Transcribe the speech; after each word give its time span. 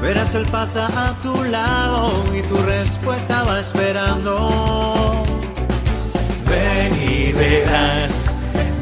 verás 0.00 0.34
él 0.34 0.46
pasa 0.50 0.86
a 0.86 1.14
tu 1.18 1.44
lado 1.44 2.22
y 2.34 2.42
tu 2.42 2.56
respuesta 2.56 3.42
va 3.44 3.60
esperando. 3.60 5.24
Ven 6.46 7.10
y 7.10 7.32
verás, 7.32 8.32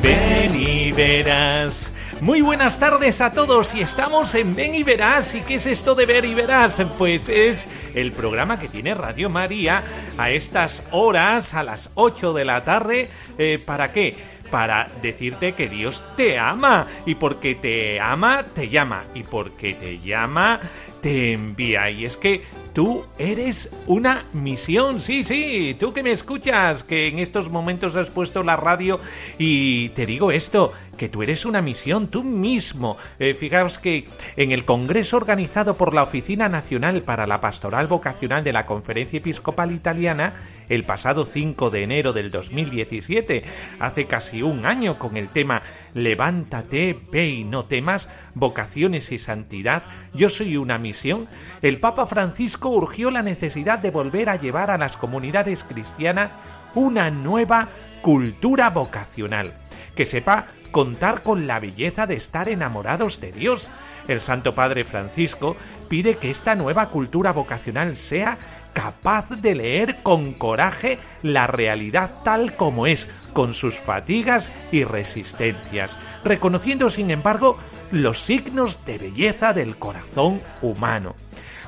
ven 0.02 0.54
y 0.54 0.92
verás. 0.92 1.92
Muy 2.22 2.40
buenas 2.40 2.78
tardes 2.78 3.20
a 3.20 3.32
todos 3.32 3.74
y 3.74 3.82
estamos 3.82 4.34
en 4.34 4.56
Ven 4.56 4.74
y 4.74 4.82
Verás. 4.82 5.34
¿Y 5.34 5.42
qué 5.42 5.56
es 5.56 5.66
esto 5.66 5.94
de 5.94 6.06
Ver 6.06 6.24
y 6.24 6.32
Verás? 6.32 6.82
Pues 6.96 7.28
es 7.28 7.68
el 7.94 8.10
programa 8.10 8.58
que 8.58 8.68
tiene 8.68 8.94
Radio 8.94 9.28
María 9.28 9.84
a 10.16 10.30
estas 10.30 10.82
horas, 10.92 11.52
a 11.52 11.62
las 11.62 11.90
8 11.94 12.32
de 12.32 12.44
la 12.46 12.64
tarde. 12.64 13.10
Eh, 13.36 13.62
¿Para 13.64 13.92
qué? 13.92 14.16
Para 14.50 14.88
decirte 15.02 15.52
que 15.52 15.68
Dios 15.68 16.02
te 16.16 16.38
ama 16.38 16.86
y 17.04 17.16
porque 17.16 17.54
te 17.54 18.00
ama, 18.00 18.44
te 18.44 18.70
llama 18.70 19.04
y 19.14 19.22
porque 19.22 19.74
te 19.74 19.98
llama, 19.98 20.60
te 21.00 21.32
envía. 21.32 21.90
Y 21.90 22.04
es 22.04 22.16
que 22.16 22.42
tú 22.76 23.06
eres 23.16 23.70
una 23.86 24.26
misión, 24.34 25.00
sí, 25.00 25.24
sí, 25.24 25.74
tú 25.80 25.94
que 25.94 26.02
me 26.02 26.10
escuchas, 26.10 26.84
que 26.84 27.08
en 27.08 27.18
estos 27.18 27.48
momentos 27.48 27.96
has 27.96 28.10
puesto 28.10 28.42
la 28.42 28.54
radio. 28.54 29.00
Y 29.38 29.88
te 29.90 30.04
digo 30.04 30.30
esto, 30.30 30.74
que 30.96 31.08
tú 31.08 31.22
eres 31.22 31.44
una 31.44 31.62
misión, 31.62 32.08
tú 32.08 32.24
mismo. 32.24 32.96
Eh, 33.18 33.34
fijaos 33.34 33.78
que 33.78 34.06
en 34.36 34.52
el 34.52 34.64
Congreso 34.64 35.16
organizado 35.16 35.76
por 35.76 35.94
la 35.94 36.02
Oficina 36.02 36.48
Nacional 36.48 37.02
para 37.02 37.26
la 37.26 37.40
Pastoral 37.40 37.86
Vocacional 37.86 38.42
de 38.42 38.52
la 38.52 38.66
Conferencia 38.66 39.18
Episcopal 39.18 39.72
Italiana, 39.72 40.34
el 40.68 40.84
pasado 40.84 41.24
5 41.24 41.70
de 41.70 41.82
enero 41.82 42.12
del 42.12 42.30
2017, 42.30 43.44
hace 43.78 44.06
casi 44.06 44.42
un 44.42 44.66
año 44.66 44.98
con 44.98 45.16
el 45.16 45.28
tema 45.28 45.62
Levántate, 45.94 46.98
ve 47.10 47.28
y 47.28 47.44
no 47.44 47.64
temas, 47.64 48.08
vocaciones 48.34 49.12
y 49.12 49.18
santidad, 49.18 49.84
yo 50.12 50.28
soy 50.28 50.56
una 50.56 50.78
misión, 50.78 51.28
el 51.62 51.80
Papa 51.80 52.06
Francisco 52.06 52.65
urgió 52.70 53.10
la 53.10 53.22
necesidad 53.22 53.78
de 53.78 53.90
volver 53.90 54.30
a 54.30 54.36
llevar 54.36 54.70
a 54.70 54.78
las 54.78 54.96
comunidades 54.96 55.64
cristianas 55.64 56.30
una 56.74 57.10
nueva 57.10 57.68
cultura 58.02 58.70
vocacional, 58.70 59.54
que 59.94 60.06
sepa 60.06 60.46
contar 60.70 61.22
con 61.22 61.46
la 61.46 61.58
belleza 61.58 62.06
de 62.06 62.16
estar 62.16 62.48
enamorados 62.48 63.20
de 63.20 63.32
Dios. 63.32 63.70
El 64.08 64.20
Santo 64.20 64.54
Padre 64.54 64.84
Francisco 64.84 65.56
pide 65.88 66.16
que 66.16 66.30
esta 66.30 66.54
nueva 66.54 66.90
cultura 66.90 67.32
vocacional 67.32 67.96
sea 67.96 68.38
capaz 68.74 69.30
de 69.30 69.54
leer 69.54 70.02
con 70.02 70.34
coraje 70.34 70.98
la 71.22 71.46
realidad 71.46 72.10
tal 72.24 72.56
como 72.56 72.86
es, 72.86 73.08
con 73.32 73.54
sus 73.54 73.78
fatigas 73.78 74.52
y 74.70 74.84
resistencias, 74.84 75.98
reconociendo 76.24 76.90
sin 76.90 77.10
embargo 77.10 77.56
los 77.90 78.20
signos 78.20 78.84
de 78.84 78.98
belleza 78.98 79.54
del 79.54 79.76
corazón 79.76 80.42
humano. 80.60 81.14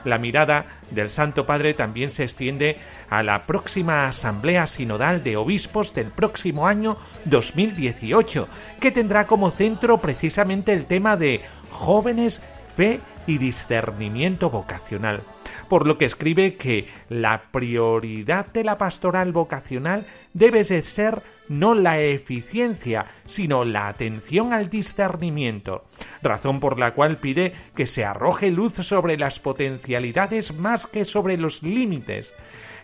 La 0.09 0.19
mirada 0.19 0.67
del 0.91 1.11
Santo 1.11 1.47
Padre 1.47 1.75
también 1.75 2.11
se 2.11 2.25
extiende 2.25 2.79
a 3.11 3.23
la 3.23 3.47
próxima 3.47 4.09
Asamblea 4.09 4.67
Sinodal 4.67 5.23
de 5.23 5.37
Obispos 5.37 5.95
del 5.95 6.07
próximo 6.07 6.67
año 6.67 6.97
2018, 7.27 8.49
que 8.81 8.91
tendrá 8.91 9.27
como 9.27 9.51
centro 9.51 9.99
precisamente 9.99 10.73
el 10.73 10.87
tema 10.87 11.17
de 11.17 11.43
jóvenes, 11.71 12.43
fe 12.75 13.01
y 13.27 13.39
discernimiento 13.39 14.51
vocacional 14.51 15.23
por 15.69 15.87
lo 15.87 15.99
que 15.99 16.05
escribe 16.05 16.55
que 16.55 16.89
la 17.09 17.43
prioridad 17.51 18.47
de 18.47 18.65
la 18.65 18.79
pastoral 18.79 19.33
vocacional 19.33 20.07
debe 20.33 20.65
de 20.65 20.83
ser 20.83 21.23
no 21.49 21.75
la 21.75 22.01
eficiencia, 22.01 23.07
sino 23.25 23.65
la 23.65 23.89
atención 23.89 24.53
al 24.53 24.69
discernimiento, 24.69 25.85
razón 26.23 26.61
por 26.61 26.79
la 26.79 26.95
cual 26.95 27.17
pide 27.17 27.53
que 27.75 27.87
se 27.87 28.05
arroje 28.05 28.51
luz 28.51 28.75
sobre 28.75 29.17
las 29.17 29.41
potencialidades 29.41 30.57
más 30.57 30.87
que 30.87 31.05
sobre 31.05 31.39
los 31.39 31.63
límites, 31.63 32.35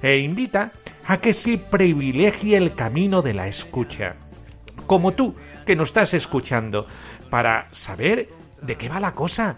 e 0.03 0.19
invita 0.19 0.73
a 1.07 1.19
que 1.19 1.33
se 1.33 1.59
privilegie 1.59 2.57
el 2.57 2.75
camino 2.75 3.23
de 3.23 3.35
la 3.35 3.49
escucha. 3.49 4.17
Como 4.87 5.13
tú, 5.13 5.35
que 5.65 5.77
nos 5.77 5.89
estás 5.89 6.15
escuchando, 6.15 6.87
para 7.31 7.65
saber 7.65 8.29
de 8.61 8.77
qué 8.77 8.89
va 8.89 9.01
la 9.01 9.15
cosa, 9.15 9.57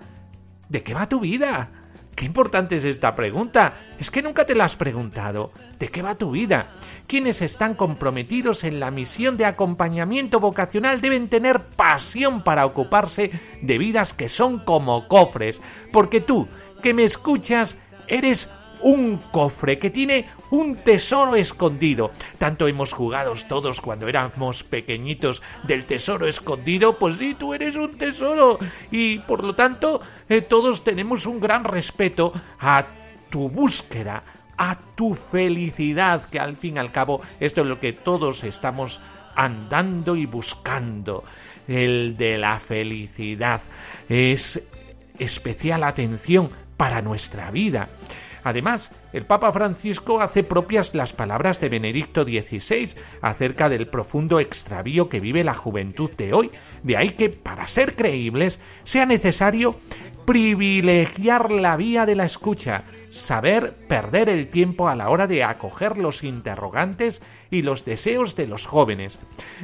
de 0.68 0.82
qué 0.82 0.94
va 0.94 1.08
tu 1.08 1.20
vida, 1.20 1.70
Qué 2.16 2.24
importante 2.24 2.76
es 2.76 2.84
esta 2.84 3.14
pregunta. 3.14 3.74
Es 4.00 4.10
que 4.10 4.22
nunca 4.22 4.46
te 4.46 4.54
la 4.54 4.64
has 4.64 4.74
preguntado. 4.74 5.50
¿De 5.78 5.88
qué 5.88 6.00
va 6.00 6.14
tu 6.14 6.30
vida? 6.30 6.70
Quienes 7.06 7.42
están 7.42 7.74
comprometidos 7.74 8.64
en 8.64 8.80
la 8.80 8.90
misión 8.90 9.36
de 9.36 9.44
acompañamiento 9.44 10.40
vocacional 10.40 11.02
deben 11.02 11.28
tener 11.28 11.60
pasión 11.60 12.42
para 12.42 12.64
ocuparse 12.64 13.30
de 13.60 13.78
vidas 13.78 14.14
que 14.14 14.30
son 14.30 14.60
como 14.60 15.06
cofres. 15.08 15.60
Porque 15.92 16.22
tú, 16.22 16.48
que 16.82 16.94
me 16.94 17.04
escuchas, 17.04 17.76
eres 18.08 18.48
un 18.80 19.18
cofre 19.30 19.78
que 19.78 19.90
tiene 19.90 20.26
un 20.50 20.76
tesoro 20.76 21.36
escondido. 21.36 22.10
Tanto 22.38 22.68
hemos 22.68 22.92
jugado 22.92 23.34
todos 23.48 23.80
cuando 23.80 24.08
éramos 24.08 24.62
pequeñitos 24.62 25.42
del 25.64 25.84
tesoro 25.84 26.26
escondido, 26.26 26.98
pues 26.98 27.16
sí, 27.16 27.34
tú 27.34 27.54
eres 27.54 27.76
un 27.76 27.96
tesoro. 27.96 28.58
Y 28.90 29.18
por 29.20 29.44
lo 29.44 29.54
tanto, 29.54 30.00
eh, 30.28 30.42
todos 30.42 30.84
tenemos 30.84 31.26
un 31.26 31.40
gran 31.40 31.64
respeto 31.64 32.32
a 32.60 32.86
tu 33.30 33.48
búsqueda, 33.48 34.22
a 34.56 34.78
tu 34.94 35.14
felicidad, 35.14 36.28
que 36.28 36.40
al 36.40 36.56
fin 36.56 36.76
y 36.76 36.78
al 36.78 36.92
cabo 36.92 37.20
esto 37.40 37.62
es 37.62 37.66
lo 37.66 37.80
que 37.80 37.92
todos 37.92 38.44
estamos 38.44 39.00
andando 39.34 40.16
y 40.16 40.26
buscando. 40.26 41.24
El 41.68 42.16
de 42.16 42.38
la 42.38 42.60
felicidad 42.60 43.60
es 44.08 44.62
especial 45.18 45.82
atención 45.82 46.50
para 46.76 47.02
nuestra 47.02 47.50
vida. 47.50 47.88
Además, 48.46 48.92
el 49.12 49.26
Papa 49.26 49.50
Francisco 49.50 50.20
hace 50.20 50.44
propias 50.44 50.94
las 50.94 51.12
palabras 51.12 51.58
de 51.58 51.68
Benedicto 51.68 52.22
XVI 52.22 52.90
acerca 53.20 53.68
del 53.68 53.88
profundo 53.88 54.38
extravío 54.38 55.08
que 55.08 55.18
vive 55.18 55.42
la 55.42 55.52
juventud 55.52 56.12
de 56.16 56.32
hoy. 56.32 56.52
De 56.84 56.96
ahí 56.96 57.10
que, 57.10 57.28
para 57.28 57.66
ser 57.66 57.96
creíbles, 57.96 58.60
sea 58.84 59.04
necesario 59.04 59.74
privilegiar 60.26 61.50
la 61.50 61.76
vía 61.76 62.06
de 62.06 62.14
la 62.14 62.24
escucha, 62.24 62.84
saber 63.16 63.74
perder 63.88 64.28
el 64.28 64.48
tiempo 64.48 64.88
a 64.88 64.94
la 64.94 65.08
hora 65.08 65.26
de 65.26 65.42
acoger 65.42 65.96
los 65.98 66.22
interrogantes 66.22 67.22
y 67.50 67.62
los 67.62 67.84
deseos 67.84 68.36
de 68.36 68.46
los 68.46 68.66
jóvenes. 68.66 69.18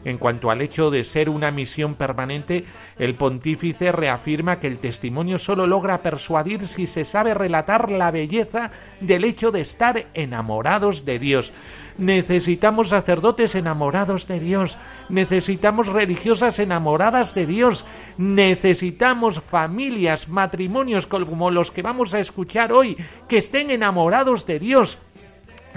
En 0.05 0.19
cuanto 0.19 0.51
al 0.51 0.63
hecho 0.63 0.91
de 0.91 1.05
ser 1.05 1.29
una 1.29 1.51
misión 1.51 1.95
permanente, 1.95 2.65
el 2.99 3.15
pontífice 3.15 3.93
reafirma 3.93 4.59
que 4.59 4.67
el 4.67 4.79
testimonio 4.79 5.39
solo 5.39 5.67
logra 5.67 6.03
persuadir 6.03 6.67
si 6.67 6.87
se 6.87 7.05
sabe 7.05 7.35
relatar 7.35 7.91
la 7.91 8.11
belleza 8.11 8.71
del 9.01 9.25
hecho 9.25 9.51
de 9.51 9.61
estar 9.61 10.07
enamorados 10.15 11.05
de 11.05 11.19
Dios. 11.19 11.53
Necesitamos 11.99 12.89
sacerdotes 12.89 13.55
enamorados 13.55 14.27
de 14.27 14.41
Dios, 14.41 14.79
necesitamos 15.09 15.89
religiosas 15.89 16.59
enamoradas 16.59 17.35
de 17.35 17.47
Dios, 17.47 17.85
necesitamos 18.17 19.41
familias, 19.41 20.29
matrimonios 20.29 21.07
como 21.07 21.51
los 21.51 21.71
que 21.71 21.83
vamos 21.83 22.15
a 22.15 22.21
escuchar 22.21 22.73
hoy, 22.73 22.97
que 23.29 23.39
estén 23.39 23.71
enamorados 23.71 24.47
de 24.47 24.59
Dios. 24.59 24.99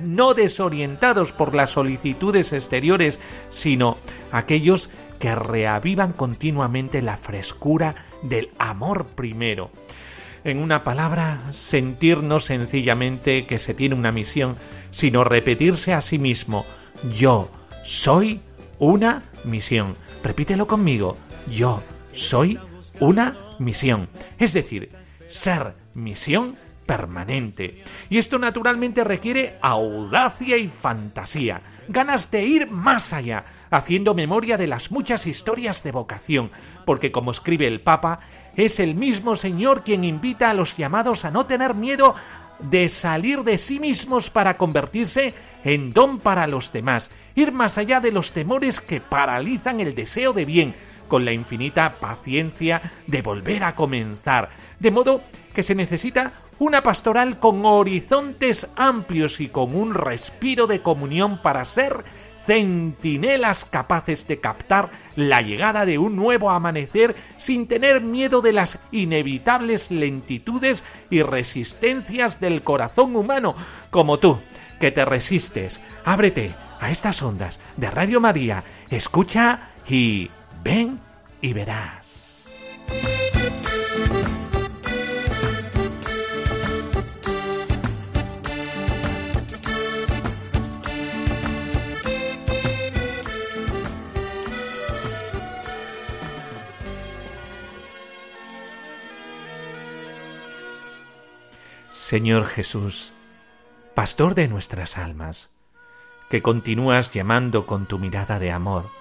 No 0.02 0.34
desorientados 0.34 1.32
por 1.32 1.56
las 1.56 1.72
solicitudes 1.72 2.52
exteriores, 2.52 3.20
sino 3.50 3.98
aquellos 4.32 4.90
que 5.20 5.34
reavivan 5.34 6.12
continuamente 6.12 7.02
la 7.02 7.16
frescura 7.16 7.96
del 8.22 8.50
amor 8.60 9.06
primero. 9.16 9.72
En 10.46 10.60
una 10.60 10.84
palabra, 10.84 11.42
sentirnos 11.54 12.46
sencillamente 12.46 13.48
que 13.48 13.58
se 13.58 13.74
tiene 13.74 13.96
una 13.96 14.12
misión, 14.12 14.56
sino 14.92 15.24
repetirse 15.24 15.92
a 15.92 16.02
sí 16.02 16.20
mismo, 16.20 16.68
yo 17.12 17.50
soy 17.84 18.42
una 18.78 19.24
misión. 19.44 19.98
Repítelo 20.24 20.68
conmigo, 20.68 21.18
yo 21.50 21.82
soy 22.14 22.60
una 23.00 23.36
misión. 23.58 24.08
Es 24.38 24.54
decir, 24.54 24.92
ser 25.26 25.74
misión 25.96 26.56
permanente. 26.86 27.78
Y 28.10 28.20
esto 28.20 28.38
naturalmente 28.38 29.04
requiere 29.04 29.58
audacia 29.62 30.58
y 30.58 30.68
fantasía, 30.68 31.62
ganas 31.88 32.30
de 32.30 32.44
ir 32.44 32.70
más 32.70 33.14
allá, 33.14 33.46
haciendo 33.72 34.14
memoria 34.14 34.58
de 34.58 34.68
las 34.68 34.92
muchas 34.92 35.26
historias 35.28 35.84
de 35.84 35.92
vocación, 35.92 36.52
porque 36.86 37.12
como 37.12 37.32
escribe 37.32 37.68
el 37.68 37.82
Papa, 37.82 38.20
es 38.56 38.80
el 38.80 38.96
mismo 38.96 39.36
Señor 39.36 39.84
quien 39.84 40.04
invita 40.04 40.50
a 40.50 40.54
los 40.54 40.78
llamados 40.78 41.26
a 41.26 41.32
no 41.32 41.46
tener 41.46 41.74
miedo 41.74 42.16
de 42.60 42.88
salir 42.90 43.44
de 43.44 43.58
sí 43.58 43.80
mismos 43.80 44.30
para 44.30 44.58
convertirse 44.58 45.34
en 45.64 45.94
don 45.94 46.20
para 46.20 46.48
los 46.48 46.72
demás, 46.72 47.12
ir 47.36 47.52
más 47.52 47.78
allá 47.78 48.00
de 48.00 48.12
los 48.12 48.32
temores 48.32 48.80
que 48.80 49.02
paralizan 49.02 49.80
el 49.80 49.94
deseo 49.94 50.32
de 50.32 50.46
bien, 50.46 50.76
con 51.08 51.26
la 51.26 51.34
infinita 51.34 51.94
paciencia 51.94 52.82
de 53.08 53.22
volver 53.22 53.64
a 53.64 53.76
comenzar, 53.76 54.50
de 54.80 54.92
modo 54.92 55.22
que 55.54 55.64
se 55.64 55.76
necesita 55.76 56.34
una 56.58 56.82
pastoral 56.82 57.40
con 57.40 57.66
horizontes 57.66 58.70
amplios 58.76 59.40
y 59.40 59.50
con 59.50 59.76
un 59.76 59.94
respiro 59.94 60.68
de 60.68 60.82
comunión 60.82 61.42
para 61.42 61.66
ser 61.66 62.04
centinelas 62.46 63.66
capaces 63.66 64.28
de 64.28 64.40
captar 64.40 64.90
la 65.16 65.42
llegada 65.42 65.86
de 65.86 65.98
un 65.98 66.16
nuevo 66.16 66.52
amanecer 66.52 67.16
sin 67.38 67.68
tener 67.68 68.02
miedo 68.02 68.42
de 68.42 68.54
las 68.54 68.80
inevitables 68.92 69.92
lentitudes 69.92 70.84
y 71.10 71.22
resistencias 71.22 72.40
del 72.40 72.62
corazón 72.62 73.16
humano, 73.16 73.56
como 73.90 74.20
tú, 74.20 74.40
que 74.80 74.92
te 74.92 75.06
resistes. 75.06 75.82
Ábrete 76.04 76.54
a 76.80 76.92
estas 76.92 77.22
ondas 77.24 77.60
de 77.78 77.90
Radio 77.90 78.20
María, 78.20 78.64
escucha 78.90 79.72
y 79.88 80.30
ven 80.64 81.00
y 81.42 81.54
verás. 81.54 82.46
Señor 102.06 102.46
Jesús, 102.46 103.14
Pastor 103.96 104.36
de 104.36 104.48
nuestras 104.48 105.00
almas, 105.00 105.50
que 106.30 106.44
continúas 106.44 107.10
llamando 107.10 107.66
con 107.66 107.88
tu 107.88 107.98
mirada 107.98 108.38
de 108.38 108.52
amor 108.52 108.92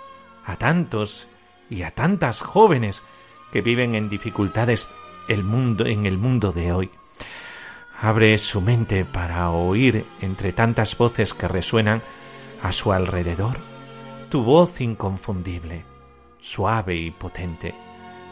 a 0.43 0.56
tantos 0.56 1.29
y 1.69 1.83
a 1.83 1.91
tantas 1.91 2.41
jóvenes 2.41 3.03
que 3.53 3.61
viven 3.61 3.95
en 3.95 4.09
dificultades 4.09 4.91
el 5.29 5.45
mundo, 5.45 5.85
en 5.85 6.06
el 6.06 6.17
mundo 6.17 6.53
de 6.53 6.73
hoy. 6.73 6.91
Abre 8.01 8.39
su 8.39 8.62
mente 8.62 9.05
para 9.05 9.51
oír 9.51 10.06
entre 10.23 10.53
tantas 10.53 10.97
voces 10.97 11.35
que 11.35 11.47
resuenan 11.47 12.03
a 12.62 12.73
su 12.73 12.91
alrededor 12.91 13.59
tu 14.31 14.45
voz 14.45 14.81
inconfundible, 14.81 15.85
suave 16.41 16.97
y 16.97 17.11
potente, 17.11 17.75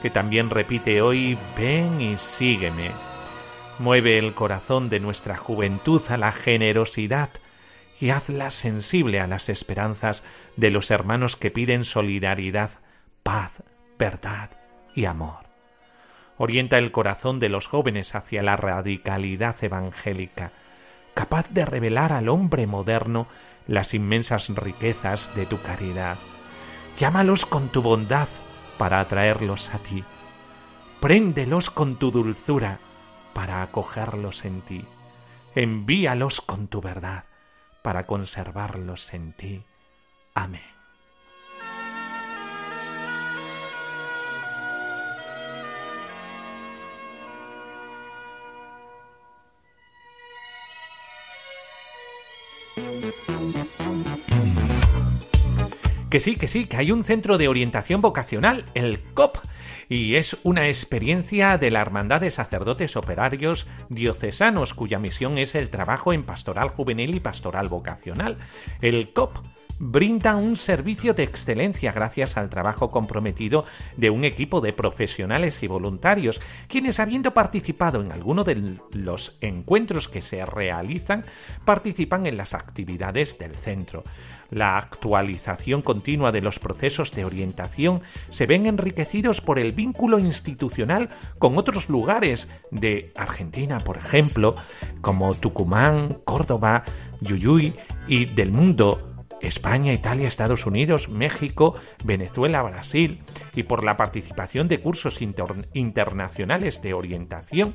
que 0.01 0.09
también 0.09 0.49
repite 0.49 1.03
hoy, 1.03 1.37
ven 1.59 2.01
y 2.01 2.17
sígueme 2.17 3.12
Mueve 3.79 4.19
el 4.19 4.35
corazón 4.35 4.89
de 4.91 5.01
nuestra 5.01 5.37
juventud 5.37 6.03
a 6.09 6.17
la 6.17 6.31
generosidad 6.31 7.31
y 7.99 8.11
hazla 8.11 8.51
sensible 8.51 9.21
a 9.21 9.27
las 9.27 9.49
esperanzas 9.49 10.23
de 10.57 10.71
los 10.71 10.91
hermanos 10.91 11.37
que 11.37 11.51
piden 11.51 11.85
solidaridad, 11.85 12.71
paz, 13.23 13.63
verdad 13.99 14.51
y 14.95 15.07
amor. 15.07 15.47
Orienta 16.37 16.79
el 16.79 16.93
corazón 16.93 17.39
de 17.39 17.49
los 17.49 17.67
jóvenes 17.67 18.15
hacia 18.15 18.43
la 18.43 18.57
radicalidad 18.57 19.57
evangélica, 19.63 20.53
capaz 21.15 21.49
de 21.51 21.65
revelar 21.65 22.13
al 22.13 22.29
hombre 22.29 22.67
moderno 22.67 23.27
las 23.67 23.95
inmensas 23.95 24.49
riquezas 24.49 25.35
de 25.35 25.47
tu 25.47 25.61
caridad. 25.63 26.19
Llámalos 26.99 27.47
con 27.47 27.69
tu 27.69 27.81
bondad 27.81 28.29
para 28.77 29.01
atraerlos 29.01 29.73
a 29.75 29.79
ti. 29.79 30.05
Préndelos 31.01 31.71
con 31.71 31.97
tu 31.97 32.11
dulzura 32.11 32.79
para 33.33 33.63
acogerlos 33.63 34.45
en 34.45 34.63
ti. 34.63 34.85
Envíalos 35.55 36.41
con 36.41 36.69
tu 36.69 36.81
verdad 36.81 37.25
para 37.83 38.07
conservarlos 38.07 39.13
en 39.15 39.33
ti. 39.33 39.65
Amén. 40.35 40.63
Que 56.13 56.21
sí, 56.21 56.37
que 56.37 56.47
sí, 56.47 56.67
que 56.67 56.77
hay 56.77 56.93
un 56.93 57.05
centro 57.05 57.39
de 57.39 57.49
orientación 57.49 58.03
vocacional, 58.03 58.67
el 58.75 59.03
COP, 59.15 59.39
y 59.89 60.17
es 60.17 60.37
una 60.43 60.69
experiencia 60.69 61.59
de 61.59 61.71
la 61.71 61.81
Hermandad 61.81 62.21
de 62.21 62.31
Sacerdotes 62.31 62.97
Operarios 62.97 63.67
Diocesanos, 63.89 64.75
cuya 64.75 64.99
misión 64.99 65.39
es 65.39 65.55
el 65.55 65.71
trabajo 65.71 66.13
en 66.13 66.25
pastoral 66.25 66.69
juvenil 66.69 67.15
y 67.15 67.21
pastoral 67.21 67.69
vocacional. 67.69 68.39
El 68.81 69.13
COP 69.13 69.39
brinda 69.85 70.37
un 70.37 70.57
servicio 70.57 71.13
de 71.13 71.25
excelencia 71.25 71.91
gracias 71.91 72.37
al 72.37 72.49
trabajo 72.49 72.93
comprometido 72.93 73.65
de 73.97 74.11
un 74.11 74.25
equipo 74.25 74.61
de 74.61 74.73
profesionales 74.73 75.61
y 75.65 75.67
voluntarios, 75.67 76.41
quienes 76.69 77.01
habiendo 77.01 77.35
participado 77.35 78.01
en 78.01 78.13
alguno 78.13 78.45
de 78.45 78.79
los 78.93 79.37
encuentros 79.41 80.07
que 80.07 80.23
se 80.23 80.47
realizan, 80.47 81.27
participan 81.65 82.27
en 82.27 82.37
las 82.37 82.55
actividades 82.55 83.41
del 83.41 83.57
centro. 83.57 84.05
La 84.51 84.77
actualización 84.79 85.83
continua 85.83 86.31
de 86.31 86.43
los 86.43 86.61
procesos 86.61 87.11
de 87.11 87.25
orientación 87.25 88.03
se 88.31 88.47
ven 88.47 88.67
enriquecidos 88.67 89.41
por 89.41 89.59
el 89.59 89.73
vínculo 89.73 90.21
institucional 90.21 91.09
con 91.41 91.59
otros 91.59 91.89
lugares 91.89 92.49
de 92.71 93.13
Argentina, 93.17 93.81
por 93.81 93.97
ejemplo, 93.97 94.55
como 95.01 95.35
Tucumán, 95.35 96.19
Córdoba, 96.25 96.85
Yuyuy 97.21 97.75
y 98.07 98.27
del 98.27 98.53
mundo 98.53 99.12
España, 99.43 99.93
Italia, 99.93 100.29
Estados 100.29 100.67
Unidos, 100.67 101.09
México, 101.09 101.75
Venezuela, 102.05 102.63
Brasil 102.63 103.21
y 103.55 103.65
por 103.65 103.85
la 103.85 103.97
participación 103.97 104.69
de 104.69 104.81
cursos 104.81 105.21
internacionales 105.21 106.81
de 106.81 106.95
orientación. 106.95 107.75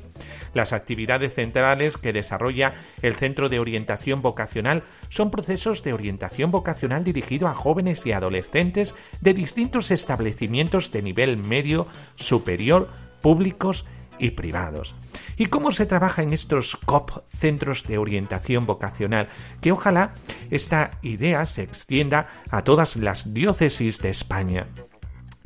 Las 0.54 0.72
actividades 0.72 1.34
centrales 1.34 1.96
que 1.96 2.12
desarrolla 2.12 2.74
el 3.02 3.14
Centro 3.14 3.48
de 3.48 3.60
Orientación 3.60 4.22
Vocacional 4.22 4.82
son 5.08 5.30
procesos 5.30 5.82
de 5.82 5.92
orientación 5.92 6.50
vocacional 6.50 7.04
dirigido 7.04 7.48
a 7.48 7.54
jóvenes 7.54 8.04
y 8.06 8.12
adolescentes 8.12 8.94
de 9.20 9.34
distintos 9.34 9.90
establecimientos 9.90 10.90
de 10.90 11.02
nivel 11.02 11.36
medio, 11.36 11.86
superior, 12.16 12.88
públicos 13.20 13.84
y 13.84 13.97
privados. 14.30 14.94
¿Y 15.36 15.46
cómo 15.46 15.72
se 15.72 15.86
trabaja 15.86 16.22
en 16.22 16.32
estos 16.32 16.76
COP, 16.76 17.10
Centros 17.26 17.86
de 17.86 17.98
Orientación 17.98 18.66
Vocacional? 18.66 19.28
Que 19.60 19.72
ojalá 19.72 20.12
esta 20.50 20.98
idea 21.02 21.44
se 21.46 21.62
extienda 21.62 22.28
a 22.50 22.62
todas 22.62 22.96
las 22.96 23.34
diócesis 23.34 24.00
de 24.00 24.10
España 24.10 24.66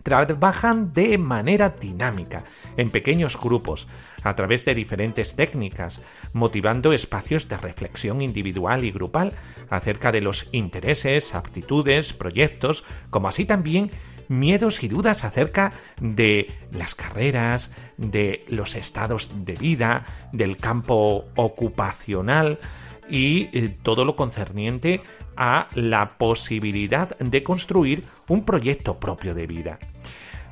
trabajan 0.02 0.92
de 0.92 1.16
manera 1.18 1.70
dinámica, 1.70 2.44
en 2.76 2.90
pequeños 2.90 3.38
grupos, 3.40 3.88
a 4.24 4.34
través 4.34 4.64
de 4.64 4.74
diferentes 4.74 5.36
técnicas, 5.36 6.00
motivando 6.32 6.92
espacios 6.92 7.48
de 7.48 7.56
reflexión 7.56 8.22
individual 8.22 8.84
y 8.84 8.90
grupal 8.90 9.32
acerca 9.70 10.12
de 10.12 10.20
los 10.20 10.48
intereses, 10.52 11.34
aptitudes, 11.34 12.12
proyectos, 12.12 12.84
como 13.10 13.28
así 13.28 13.44
también 13.44 13.90
miedos 14.32 14.82
y 14.82 14.88
dudas 14.88 15.24
acerca 15.24 15.72
de 16.00 16.50
las 16.72 16.94
carreras, 16.94 17.70
de 17.96 18.44
los 18.48 18.74
estados 18.74 19.44
de 19.44 19.54
vida, 19.54 20.04
del 20.32 20.56
campo 20.56 21.26
ocupacional 21.36 22.58
y 23.08 23.48
eh, 23.52 23.76
todo 23.82 24.04
lo 24.04 24.16
concerniente 24.16 25.02
a 25.36 25.68
la 25.74 26.12
posibilidad 26.18 27.16
de 27.18 27.42
construir 27.42 28.04
un 28.28 28.44
proyecto 28.44 28.98
propio 28.98 29.34
de 29.34 29.46
vida. 29.46 29.78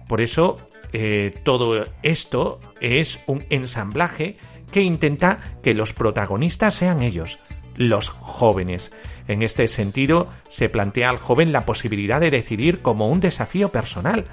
Por 0.08 0.20
eso, 0.20 0.58
eh, 0.92 1.34
todo 1.44 1.86
esto 2.02 2.60
es 2.80 3.20
un 3.26 3.42
ensamblaje 3.50 4.36
que 4.72 4.82
intenta 4.82 5.58
que 5.62 5.74
los 5.74 5.92
protagonistas 5.92 6.74
sean 6.74 7.02
ellos, 7.02 7.38
los 7.80 8.10
jóvenes. 8.10 8.92
En 9.26 9.40
este 9.40 9.66
sentido, 9.66 10.28
se 10.48 10.68
plantea 10.68 11.08
al 11.08 11.16
joven 11.16 11.50
la 11.50 11.62
posibilidad 11.62 12.20
de 12.20 12.30
decidir 12.30 12.82
como 12.82 13.08
un 13.08 13.20
desafío 13.20 13.72
personal. 13.72 14.24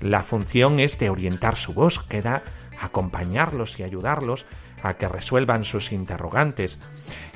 La 0.00 0.22
función 0.22 0.78
es 0.78 1.00
de 1.00 1.10
orientar 1.10 1.56
su 1.56 1.74
búsqueda, 1.74 2.44
acompañarlos 2.80 3.80
y 3.80 3.82
ayudarlos 3.82 4.46
a 4.84 4.94
que 4.94 5.08
resuelvan 5.08 5.64
sus 5.64 5.90
interrogantes. 5.90 6.78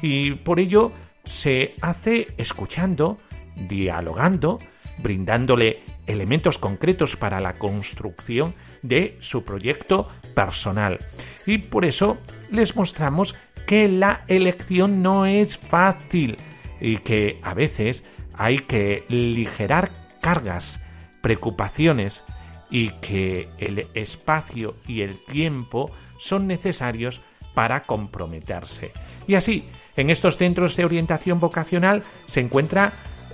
Y 0.03 0.35
por 0.37 0.61
ello 0.61 0.93
se 1.25 1.75
hace 1.83 2.29
escuchando, 2.37 3.19
dialogando, 3.57 4.61
brindándole 4.99 5.83
elementos 6.07 6.59
concretos 6.59 7.17
para 7.17 7.41
la 7.41 7.59
construcción 7.59 8.55
de 8.83 9.17
su 9.19 9.45
proyecto 9.45 10.09
personal. 10.33 11.01
Y 11.45 11.59
por 11.59 11.85
eso 11.85 12.19
les 12.51 12.77
mostramos 12.77 13.35
que 13.67 13.89
la 13.89 14.25
elección 14.29 15.03
no 15.03 15.27
es 15.27 15.57
fácil 15.59 16.37
y 16.81 16.99
que 16.99 17.41
a 17.43 17.55
veces 17.55 18.05
hay 18.35 18.59
que 18.59 19.05
ligerar 19.09 19.91
cargas, 20.21 20.81
preocupaciones 21.21 22.25
y 22.71 22.91
que 23.01 23.49
el 23.59 23.87
espacio 23.95 24.77
y 24.87 25.03
el 25.03 25.19
tiempo 25.25 25.91
son 26.19 26.47
necesarios 26.47 27.23
para 27.55 27.83
comprometerse. 27.85 28.93
Y 29.27 29.35
así, 29.35 29.69
en 29.97 30.11
estos 30.11 30.37
centros 30.37 30.77
de 30.77 30.85
orientación 30.85 31.41
vocacional 31.41 32.03
se 32.27 32.41
encuentra 32.41 32.93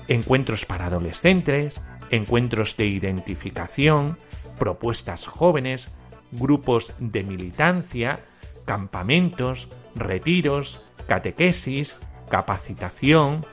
encuentros 0.09 0.65
para 0.65 0.87
adolescentes, 0.87 1.81
encuentros 2.11 2.77
de 2.77 2.87
identificación, 2.87 4.19
propuestas 4.59 5.27
jóvenes, 5.27 5.91
grupos 6.31 6.95
de 6.99 7.25
militancia, 7.25 8.21
campamentos, 8.65 9.69
retiros, 9.95 10.81
catequesis, 11.07 11.99
capacitación, 12.29 13.45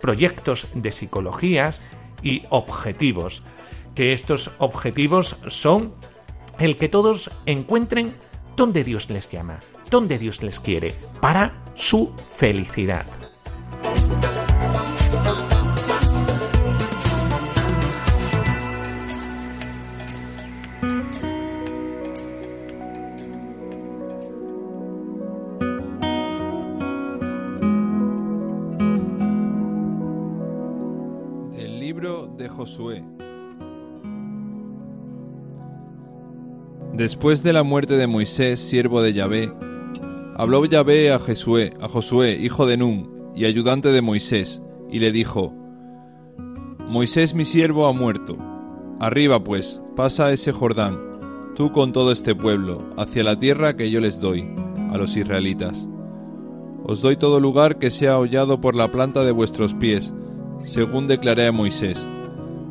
proyectos 0.00 0.68
de 0.74 0.92
psicologías 0.92 1.82
y 2.22 2.42
objetivos, 2.50 3.42
que 3.94 4.12
estos 4.12 4.50
objetivos 4.58 5.36
son 5.46 5.94
el 6.58 6.76
que 6.76 6.88
todos 6.88 7.30
encuentren 7.46 8.16
donde 8.56 8.84
Dios 8.84 9.10
les 9.10 9.30
llama, 9.30 9.60
donde 9.90 10.18
Dios 10.18 10.42
les 10.42 10.60
quiere, 10.60 10.94
para 11.20 11.54
su 11.74 12.12
felicidad. 12.30 13.06
Después 36.92 37.42
de 37.42 37.52
la 37.52 37.62
muerte 37.62 37.96
de 37.96 38.06
Moisés, 38.06 38.58
siervo 38.60 39.02
de 39.02 39.12
Yahvé, 39.12 39.52
habló 40.36 40.64
Yahvé 40.64 41.12
a 41.12 41.18
Josué, 41.18 41.70
a 41.80 41.88
Josué, 41.88 42.38
hijo 42.40 42.66
de 42.66 42.76
Nun, 42.76 43.32
y 43.34 43.44
ayudante 43.44 43.92
de 43.92 44.02
Moisés, 44.02 44.62
y 44.90 44.98
le 44.98 45.12
dijo, 45.12 45.54
Moisés 46.88 47.34
mi 47.34 47.44
siervo 47.44 47.86
ha 47.86 47.92
muerto. 47.92 48.36
Arriba 48.98 49.44
pues, 49.44 49.80
pasa 49.94 50.32
ese 50.32 50.52
Jordán, 50.52 50.98
tú 51.54 51.70
con 51.70 51.92
todo 51.92 52.10
este 52.10 52.34
pueblo, 52.34 52.82
hacia 52.96 53.22
la 53.22 53.38
tierra 53.38 53.76
que 53.76 53.90
yo 53.90 54.00
les 54.00 54.20
doy, 54.20 54.48
a 54.90 54.96
los 54.96 55.16
israelitas. 55.16 55.86
Os 56.84 57.02
doy 57.02 57.16
todo 57.16 57.38
lugar 57.38 57.78
que 57.78 57.90
sea 57.90 58.18
hollado 58.18 58.60
por 58.60 58.74
la 58.74 58.90
planta 58.90 59.24
de 59.24 59.32
vuestros 59.32 59.74
pies, 59.74 60.14
según 60.64 61.06
declaré 61.06 61.46
a 61.46 61.52
Moisés, 61.52 62.04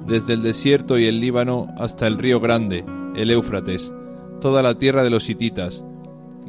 desde 0.07 0.33
el 0.33 0.41
desierto 0.41 0.97
y 0.97 1.05
el 1.05 1.21
Líbano 1.21 1.67
hasta 1.77 2.07
el 2.07 2.17
río 2.17 2.39
grande, 2.39 2.83
el 3.15 3.29
Éufrates, 3.29 3.93
toda 4.39 4.61
la 4.61 4.77
tierra 4.77 5.03
de 5.03 5.09
los 5.09 5.29
hititas, 5.29 5.83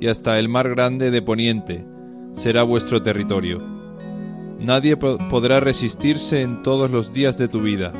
y 0.00 0.08
hasta 0.08 0.38
el 0.38 0.48
mar 0.48 0.68
grande 0.68 1.10
de 1.10 1.22
poniente, 1.22 1.84
será 2.34 2.62
vuestro 2.62 3.02
territorio. 3.02 3.60
Nadie 4.58 4.96
podrá 4.96 5.60
resistirse 5.60 6.42
en 6.42 6.62
todos 6.62 6.90
los 6.90 7.12
días 7.12 7.38
de 7.38 7.48
tu 7.48 7.60
vida. 7.60 7.92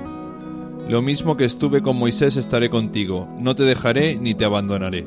Lo 0.88 1.02
mismo 1.02 1.36
que 1.36 1.44
estuve 1.44 1.82
con 1.82 1.96
Moisés 1.96 2.36
estaré 2.36 2.70
contigo, 2.70 3.28
no 3.38 3.54
te 3.54 3.62
dejaré 3.62 4.16
ni 4.16 4.34
te 4.34 4.44
abandonaré. 4.44 5.06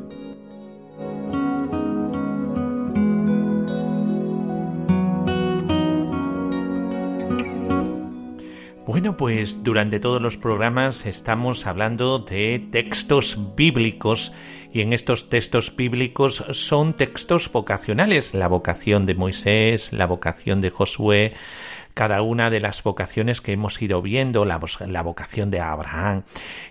Pues 9.22 9.64
durante 9.64 10.00
todos 10.00 10.20
los 10.20 10.36
programas 10.36 11.06
estamos 11.06 11.68
hablando 11.68 12.18
de 12.18 12.58
textos 12.72 13.56
bíblicos 13.56 14.34
y 14.74 14.82
en 14.82 14.94
estos 14.94 15.30
textos 15.30 15.76
bíblicos 15.76 16.44
son 16.50 16.96
textos 16.96 17.52
vocacionales, 17.52 18.34
la 18.34 18.48
vocación 18.48 19.06
de 19.06 19.14
Moisés, 19.14 19.94
la 19.94 20.08
vocación 20.08 20.60
de 20.60 20.72
Josué, 20.72 21.34
cada 21.94 22.24
una 22.24 22.50
de 22.50 22.62
las 22.62 22.82
vocaciones 22.82 23.42
que 23.42 23.52
hemos 23.52 23.80
ido 23.80 24.02
viendo, 24.02 24.44
la, 24.44 24.58
vocación 24.58 25.52
de 25.52 25.60
Abraham. 25.60 26.24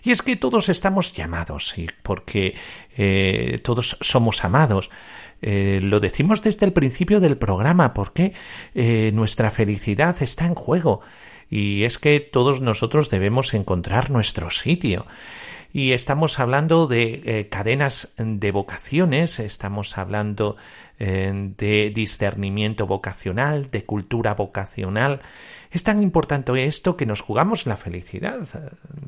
Y 0.02 0.10
es 0.10 0.20
que 0.22 0.34
todos 0.34 0.68
estamos 0.70 1.12
llamados, 1.12 1.78
y 1.78 1.86
porque 2.02 2.56
eh, 2.96 3.60
todos 3.62 3.96
somos 4.00 4.44
amados. 4.44 4.90
Eh, 5.40 5.78
lo 5.84 6.00
decimos 6.00 6.42
desde 6.42 6.66
el 6.66 6.72
principio 6.72 7.20
del 7.20 7.38
programa, 7.38 7.94
porque 7.94 8.32
eh, 8.74 9.12
nuestra 9.14 9.52
felicidad 9.52 10.20
está 10.20 10.46
en 10.46 10.56
juego. 10.56 11.00
Y 11.50 11.84
es 11.84 11.98
que 11.98 12.20
todos 12.20 12.60
nosotros 12.60 13.10
debemos 13.10 13.52
encontrar 13.54 14.10
nuestro 14.10 14.50
sitio 14.50 15.06
y 15.72 15.92
estamos 15.92 16.40
hablando 16.40 16.88
de 16.88 17.22
eh, 17.24 17.48
cadenas 17.48 18.12
de 18.16 18.50
vocaciones, 18.50 19.38
estamos 19.38 19.98
hablando 19.98 20.56
eh, 20.98 21.52
de 21.56 21.92
discernimiento 21.94 22.88
vocacional, 22.88 23.70
de 23.70 23.84
cultura 23.84 24.34
vocacional. 24.34 25.20
Es 25.70 25.84
tan 25.84 26.02
importante 26.02 26.64
esto 26.64 26.96
que 26.96 27.06
nos 27.06 27.20
jugamos 27.20 27.66
la 27.66 27.76
felicidad. 27.76 28.40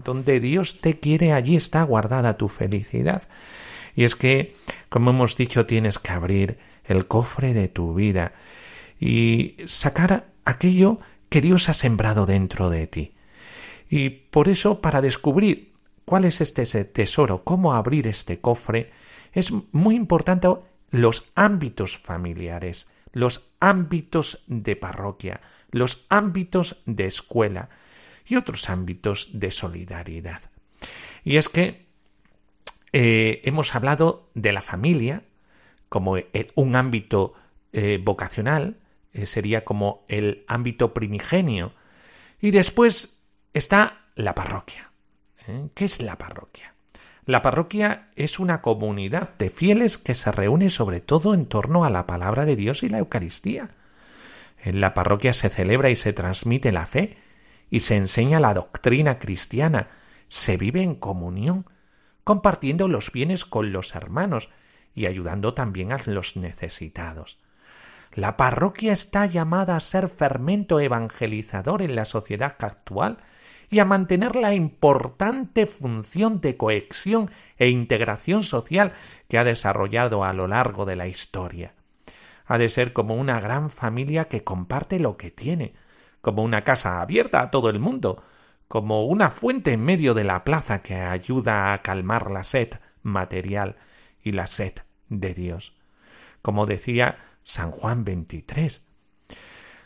Donde 0.05 0.39
Dios 0.39 0.81
te 0.81 1.01
quiere, 1.01 1.33
allí 1.33 1.57
está 1.57 1.83
guardada 1.83 2.37
tu 2.37 2.49
felicidad. 2.49 3.29
Y 3.97 4.05
es 4.05 4.15
que, 4.15 4.53
como 4.89 5.11
hemos 5.11 5.37
dicho, 5.37 5.67
tienes 5.67 5.99
que 5.99 6.13
abrir 6.13 6.59
el 6.85 7.07
cofre 7.09 7.55
de 7.55 7.69
tu 7.69 7.95
vida 7.95 8.33
y 9.01 9.57
sacar 9.67 10.27
aquello 10.45 11.01
que 11.33 11.41
Dios 11.41 11.71
ha 11.71 11.75
sembrado 11.75 12.27
dentro 12.27 12.69
de 12.69 12.87
ti. 12.87 13.15
Y 13.89 14.11
por 14.11 14.51
eso, 14.51 14.83
para 14.83 15.01
descubrir 15.01 15.73
cuál 16.05 16.27
es 16.27 16.43
este 16.43 16.85
tesoro, 16.85 17.43
cómo 17.43 17.73
abrir 17.73 18.07
este 18.07 18.39
cofre, 18.39 18.91
es 19.33 19.51
muy 19.73 19.97
importante 19.97 20.49
los 20.91 21.33
ámbitos 21.35 21.97
familiares, 21.97 22.87
los 23.13 23.51
ámbitos 23.61 24.45
de 24.47 24.77
parroquia, 24.77 25.41
los 25.71 26.05
ámbitos 26.11 26.83
de 26.85 27.07
escuela 27.07 27.71
y 28.27 28.37
otros 28.37 28.69
ámbitos 28.69 29.31
de 29.33 29.51
solidaridad. 29.51 30.51
Y 31.25 31.39
es 31.39 31.49
que 31.49 31.87
eh, 32.93 33.41
hemos 33.45 33.75
hablado 33.75 34.29
de 34.35 34.53
la 34.53 34.61
familia 34.61 35.23
como 35.89 36.17
un 36.57 36.77
ámbito 36.77 37.33
eh, 37.73 37.99
vocacional, 38.03 38.82
eh, 39.13 39.27
sería 39.27 39.65
como 39.65 40.05
el 40.09 40.45
ámbito 40.49 40.95
primigenio, 40.95 41.73
y 42.41 42.51
después 42.51 43.21
está 43.53 44.07
la 44.15 44.35
parroquia. 44.35 44.91
¿Eh? 45.47 45.69
¿Qué 45.75 45.85
es 45.85 46.03
la 46.03 46.19
parroquia? 46.19 46.75
La 47.25 47.41
parroquia 47.41 48.09
es 48.17 48.41
una 48.41 48.63
comunidad 48.63 49.37
de 49.37 49.49
fieles 49.49 49.97
que 49.97 50.15
se 50.15 50.33
reúne 50.33 50.71
sobre 50.71 51.01
todo 51.01 51.35
en 51.35 51.47
torno 51.47 51.85
a 51.85 51.91
la 51.91 52.07
palabra 52.07 52.45
de 52.45 52.57
Dios 52.57 52.83
y 52.83 52.89
la 52.89 52.99
Eucaristía. 52.99 53.71
En 54.59 54.81
la 54.81 54.93
parroquia 54.93 55.33
se 55.33 55.49
celebra 55.49 55.91
y 55.91 55.97
se 55.97 56.13
transmite 56.13 56.73
la 56.73 56.87
fe 56.87 57.19
y 57.71 57.81
se 57.81 57.97
enseña 57.97 58.41
la 58.41 58.55
doctrina 58.55 59.19
cristiana, 59.19 59.89
se 60.29 60.57
vive 60.57 60.83
en 60.83 60.97
comunión, 60.97 61.67
compartiendo 62.25 62.89
los 62.89 63.13
bienes 63.13 63.45
con 63.45 63.73
los 63.73 63.95
hermanos 63.95 64.51
y 64.95 65.07
ayudando 65.07 65.55
también 65.55 65.93
a 65.93 65.99
los 66.07 66.37
necesitados. 66.37 67.39
La 68.15 68.37
parroquia 68.37 68.93
está 68.93 69.25
llamada 69.25 69.75
a 69.75 69.81
ser 69.81 70.09
fermento 70.09 70.81
evangelizador 70.81 71.81
en 71.81 71.95
la 71.95 72.05
sociedad 72.05 72.55
actual 72.61 73.19
y 73.71 73.79
a 73.79 73.87
mantener 73.87 74.37
la 74.37 74.53
importante 74.53 75.67
función 75.67 76.43
de 76.43 76.59
cohesión 76.59 77.31
e 77.57 77.71
integración 77.71 78.43
social 78.43 78.93
que 79.29 79.39
ha 79.39 79.45
desarrollado 79.45 80.25
a 80.25 80.35
lo 80.35 80.47
largo 80.47 80.85
de 80.85 80.95
la 80.95 81.07
historia. 81.07 81.73
Ha 82.45 82.59
de 82.59 82.69
ser 82.69 82.93
como 82.93 83.15
una 83.15 83.41
gran 83.41 83.71
familia 83.71 84.27
que 84.27 84.45
comparte 84.45 85.01
lo 85.01 85.17
que 85.17 85.31
tiene, 85.31 85.73
como 86.21 86.43
una 86.43 86.65
casa 86.65 87.01
abierta 87.01 87.41
a 87.41 87.51
todo 87.51 87.71
el 87.71 87.79
mundo, 87.79 88.23
como 88.69 89.07
una 89.07 89.31
fuente 89.31 89.73
en 89.73 89.83
medio 89.83 90.13
de 90.13 90.25
la 90.25 90.45
plaza 90.45 90.83
que 90.83 90.97
ayuda 90.97 91.73
a 91.73 91.81
calmar 91.81 92.31
la 92.31 92.45
sed 92.45 92.69
material 93.03 93.77
y 94.23 94.33
la 94.33 94.47
sed 94.47 94.75
de 95.09 95.33
Dios. 95.33 95.75
Como 96.43 96.67
decía 96.67 97.17
San 97.45 97.71
Juan 97.71 98.05
XXIII. 98.05 98.81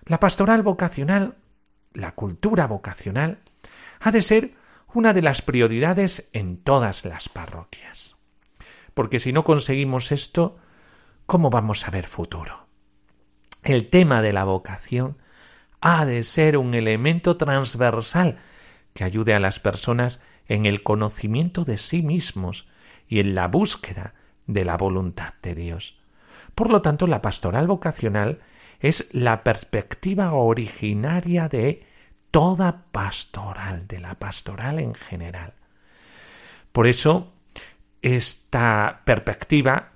La 0.05 0.21
pastoral 0.21 0.63
vocacional, 0.63 1.37
la 1.93 2.15
cultura 2.15 2.67
vocacional, 2.67 3.41
ha 4.01 4.13
de 4.13 4.23
ser 4.23 4.55
una 4.93 5.13
de 5.13 5.23
las 5.23 5.43
prioridades 5.43 6.29
en 6.33 6.59
todas 6.59 7.05
las 7.05 7.29
parroquias. 7.29 8.17
Porque 8.95 9.21
si 9.21 9.33
no 9.33 9.45
conseguimos 9.45 10.13
esto, 10.13 10.57
¿cómo 11.27 11.51
vamos 11.51 11.87
a 11.87 11.91
ver 11.91 12.07
futuro? 12.07 12.67
El 13.63 13.91
tema 13.91 14.23
de 14.23 14.33
la 14.33 14.45
vocación 14.45 15.19
ha 15.81 16.05
de 16.07 16.23
ser 16.23 16.57
un 16.57 16.75
elemento 16.75 17.37
transversal 17.37 18.39
que 18.95 19.05
ayude 19.05 19.35
a 19.35 19.41
las 19.41 19.61
personas 19.61 20.21
en 20.47 20.67
el 20.67 20.83
conocimiento 20.83 21.65
de 21.65 21.77
sí 21.77 22.03
mismos 22.03 22.69
y 23.09 23.21
en 23.21 23.35
la 23.35 23.49
búsqueda 23.49 24.15
de 24.47 24.65
la 24.65 24.77
voluntad 24.77 25.35
de 25.43 25.55
Dios. 25.55 25.99
Por 26.57 26.71
lo 26.71 26.81
tanto, 26.81 27.07
la 27.07 27.21
pastoral 27.21 27.67
vocacional 27.67 28.41
es 28.81 29.11
la 29.13 29.45
perspectiva 29.45 30.33
originaria 30.33 31.51
de 31.51 31.85
toda 32.31 32.87
pastoral, 32.93 33.87
de 33.87 34.01
la 34.01 34.15
pastoral 34.19 34.79
en 34.79 34.95
general. 34.95 35.53
Por 36.73 36.87
eso, 36.87 37.35
esta 38.01 39.03
perspectiva 39.05 39.93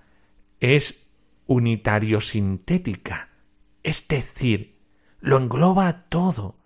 es 0.61 1.09
unitario-sintética, 1.47 3.31
es 3.83 4.07
decir, 4.07 4.79
lo 5.19 5.39
engloba 5.39 6.05
todo. 6.11 6.59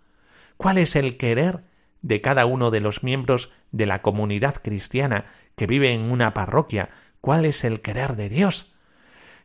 ¿Cuál 0.57 0.79
es 0.79 0.97
el 0.97 1.17
querer 1.17 1.63
de 2.03 2.21
cada 2.21 2.47
uno 2.47 2.73
de 2.73 2.81
los 2.81 3.05
miembros 3.05 3.53
de 3.71 3.87
la 3.87 4.03
comunidad 4.03 4.57
cristiana 4.57 5.27
que 5.55 5.69
vive 5.69 5.93
en 5.93 6.11
una 6.11 6.35
parroquia? 6.35 6.91
¿Cuál 7.21 7.45
es 7.45 7.63
el 7.63 7.81
querer 7.81 8.17
de 8.17 8.29
Dios? 8.29 8.74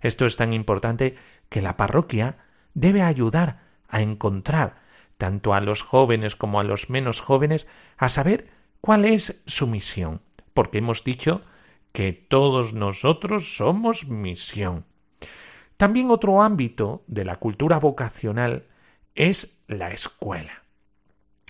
Esto 0.01 0.25
es 0.25 0.37
tan 0.37 0.53
importante 0.53 1.15
que 1.49 1.61
la 1.61 1.77
parroquia 1.77 2.37
debe 2.73 3.01
ayudar 3.01 3.61
a 3.87 4.01
encontrar 4.01 4.81
tanto 5.17 5.53
a 5.53 5.59
los 5.59 5.83
jóvenes 5.83 6.35
como 6.35 6.59
a 6.59 6.63
los 6.63 6.89
menos 6.89 7.19
jóvenes 7.19 7.67
a 7.97 8.07
saber 8.07 8.47
cuál 8.79 9.05
es 9.05 9.41
su 9.45 9.67
misión, 9.67 10.21
porque 10.53 10.77
hemos 10.77 11.03
dicho 11.03 11.41
que 11.91 12.13
todos 12.13 12.73
nosotros 12.73 13.57
somos 13.57 14.07
misión. 14.07 14.85
También 15.75 16.11
otro 16.11 16.41
ámbito 16.41 17.03
de 17.07 17.25
la 17.25 17.35
cultura 17.35 17.79
vocacional 17.79 18.67
es 19.15 19.59
la 19.67 19.89
escuela. 19.91 20.63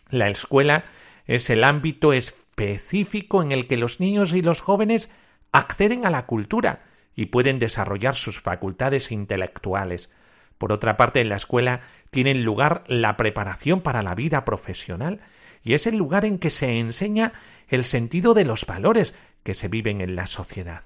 La 0.10 0.30
escuela 0.30 0.86
es 1.26 1.52
el 1.52 1.64
ámbito 1.64 2.14
específico 2.14 3.44
en 3.44 3.52
el 3.52 3.68
que 3.68 3.78
los 3.78 4.00
niños 4.00 4.34
y 4.34 4.42
los 4.42 4.62
jóvenes 4.62 5.12
acceden 5.52 6.06
a 6.06 6.10
la 6.10 6.26
cultura 6.26 6.89
y 7.16 7.28
pueden 7.28 7.60
desarrollar 7.60 8.16
sus 8.16 8.42
facultades 8.42 9.12
intelectuales. 9.12 10.10
Por 10.58 10.72
otra 10.72 10.98
parte, 10.98 11.22
en 11.22 11.30
la 11.30 11.38
escuela 11.38 11.82
tiene 12.12 12.36
lugar 12.36 12.84
la 12.88 13.18
preparación 13.18 13.82
para 13.82 14.02
la 14.02 14.16
vida 14.16 14.46
profesional 14.46 15.22
y 15.64 15.74
es 15.74 15.88
el 15.88 15.98
lugar 15.98 16.26
en 16.26 16.40
que 16.40 16.50
se 16.50 16.80
enseña 16.80 17.34
el 17.68 17.86
sentido 17.86 18.34
de 18.34 18.46
los 18.46 18.66
valores 18.66 19.16
que 19.44 19.54
se 19.54 19.68
viven 19.68 20.02
en 20.02 20.16
la 20.16 20.28
sociedad. 20.28 20.84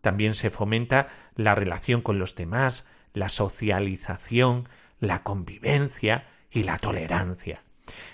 También 0.00 0.34
se 0.34 0.50
fomenta 0.50 1.08
la 1.34 1.54
relación 1.54 2.00
con 2.02 2.18
los 2.18 2.34
demás, 2.34 2.86
la 3.12 3.28
socialización, 3.28 4.68
la 5.00 5.22
convivencia 5.22 6.26
y 6.50 6.62
la 6.62 6.78
tolerancia. 6.78 7.62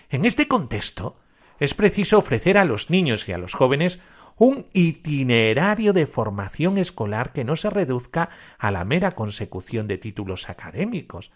En 0.08 0.24
este 0.24 0.48
contexto, 0.48 1.16
es 1.58 1.74
preciso 1.74 2.18
ofrecer 2.18 2.58
a 2.58 2.64
los 2.64 2.90
niños 2.90 3.28
y 3.28 3.32
a 3.32 3.38
los 3.38 3.54
jóvenes 3.54 4.00
un 4.36 4.66
itinerario 4.72 5.92
de 5.92 6.06
formación 6.06 6.78
escolar 6.78 7.32
que 7.32 7.44
no 7.44 7.56
se 7.56 7.70
reduzca 7.70 8.30
a 8.58 8.70
la 8.70 8.84
mera 8.84 9.12
consecución 9.12 9.88
de 9.88 9.98
títulos 9.98 10.48
académicos. 10.48 11.30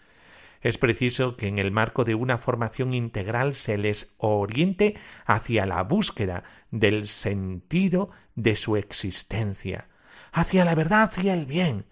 Es 0.61 0.77
preciso 0.77 1.37
que 1.37 1.47
en 1.47 1.59
el 1.59 1.71
marco 1.71 2.03
de 2.03 2.15
una 2.15 2.37
formación 2.37 2.93
integral 2.93 3.53
se 3.53 3.77
les 3.77 4.15
oriente 4.17 4.97
hacia 5.25 5.65
la 5.65 5.83
búsqueda 5.83 6.43
del 6.71 7.07
sentido 7.07 8.09
de 8.35 8.55
su 8.55 8.75
existencia, 8.75 9.87
hacia 10.31 10.65
la 10.65 10.75
verdad 10.75 11.11
y 11.21 11.29
el 11.29 11.45
bien, 11.45 11.85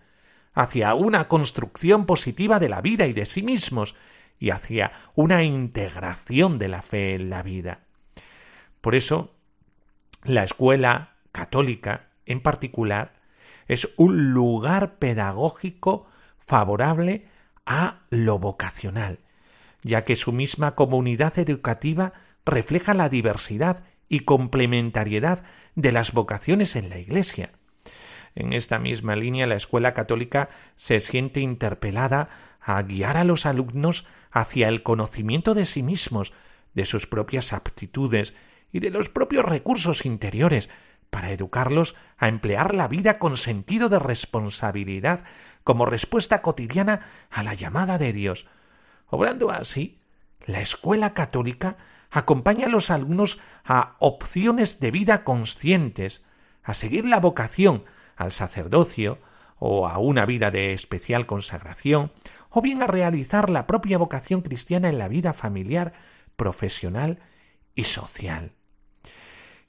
hacia 0.53 0.95
una 0.95 1.27
construcción 1.27 2.05
positiva 2.05 2.59
de 2.59 2.69
la 2.69 2.81
vida 2.81 3.05
y 3.07 3.13
de 3.13 3.25
sí 3.25 3.43
mismos, 3.43 3.95
y 4.39 4.50
hacia 4.50 4.91
una 5.13 5.43
integración 5.43 6.57
de 6.57 6.67
la 6.67 6.81
fe 6.81 7.15
en 7.15 7.29
la 7.29 7.43
vida. 7.43 7.81
Por 8.81 8.95
eso, 8.95 9.35
la 10.25 10.44
escuela 10.44 11.15
católica, 11.32 12.08
en 12.25 12.41
particular, 12.41 13.13
es 13.67 13.89
un 13.98 14.34
lugar 14.34 14.95
pedagógico 14.95 16.08
favorable 16.39 17.28
a 17.65 18.02
lo 18.10 18.39
vocacional, 18.39 19.19
ya 19.82 20.04
que 20.04 20.15
su 20.15 20.32
misma 20.32 20.76
comunidad 20.76 21.38
educativa 21.39 22.13
refleja 22.45 22.93
la 22.93 23.10
diversidad 23.10 23.84
y 24.08 24.21
complementariedad 24.21 25.43
de 25.76 25.91
las 25.91 26.12
vocaciones 26.12 26.76
en 26.76 26.89
la 26.89 26.99
Iglesia. 26.99 27.52
En 28.36 28.54
esta 28.54 28.80
misma 28.80 29.15
línea, 29.15 29.47
la 29.47 29.56
escuela 29.56 29.93
católica 29.93 30.49
se 30.76 30.99
siente 30.99 31.39
interpelada 31.39 32.30
a 32.60 32.82
guiar 32.84 33.17
a 33.17 33.23
los 33.23 33.45
alumnos 33.45 34.06
hacia 34.32 34.67
el 34.67 34.84
conocimiento 34.84 35.54
de 35.54 35.65
sí 35.65 35.82
mismos, 35.82 36.34
de 36.73 36.86
sus 36.86 37.08
propias 37.08 37.54
aptitudes 37.54 38.34
y 38.75 38.81
de 38.81 38.89
los 38.89 39.07
propios 39.07 39.45
recursos 39.45 40.05
interiores, 40.05 40.69
para 41.09 41.31
educarlos 41.31 41.95
a 42.17 42.27
emplear 42.27 42.75
la 42.75 42.89
vida 42.89 43.19
con 43.19 43.38
sentido 43.38 43.88
de 43.88 43.99
responsabilidad 43.99 45.23
como 45.63 45.85
respuesta 45.85 46.41
cotidiana 46.41 46.99
a 47.31 47.41
la 47.41 47.53
llamada 47.53 47.97
de 47.97 48.11
Dios. 48.11 48.47
Obrando 49.07 49.49
así, 49.49 50.01
la 50.45 50.59
escuela 50.59 51.13
católica 51.13 51.77
acompaña 52.11 52.65
a 52.65 52.69
los 52.69 52.91
alumnos 52.91 53.39
a 53.63 53.95
opciones 53.99 54.81
de 54.81 54.91
vida 54.91 55.23
conscientes, 55.23 56.25
a 56.61 56.73
seguir 56.73 57.05
la 57.05 57.21
vocación 57.21 57.85
al 58.17 58.33
sacerdocio 58.33 59.19
o 59.57 59.88
a 59.88 59.99
una 59.99 60.25
vida 60.25 60.51
de 60.51 60.73
especial 60.73 61.25
consagración, 61.25 62.11
o 62.49 62.61
bien 62.61 62.83
a 62.83 62.88
realizar 62.88 63.49
la 63.49 63.67
propia 63.67 63.97
vocación 63.97 64.41
cristiana 64.41 64.89
en 64.89 64.97
la 64.97 65.07
vida 65.07 65.31
familiar, 65.31 65.93
profesional 66.35 67.19
y 67.73 67.85
social. 67.85 68.51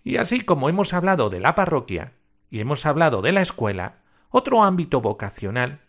Y 0.06 0.18
así 0.18 0.42
como 0.42 0.68
hemos 0.68 0.94
hablado 0.94 1.30
de 1.30 1.40
la 1.40 1.56
parroquia 1.56 2.12
y 2.48 2.60
hemos 2.60 2.86
hablado 2.86 3.22
de 3.22 3.32
la 3.32 3.40
escuela, 3.40 4.02
otro 4.30 4.62
ámbito 4.62 5.00
vocacional 5.00 5.80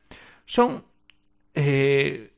son 0.43 0.85
eh, 1.53 2.33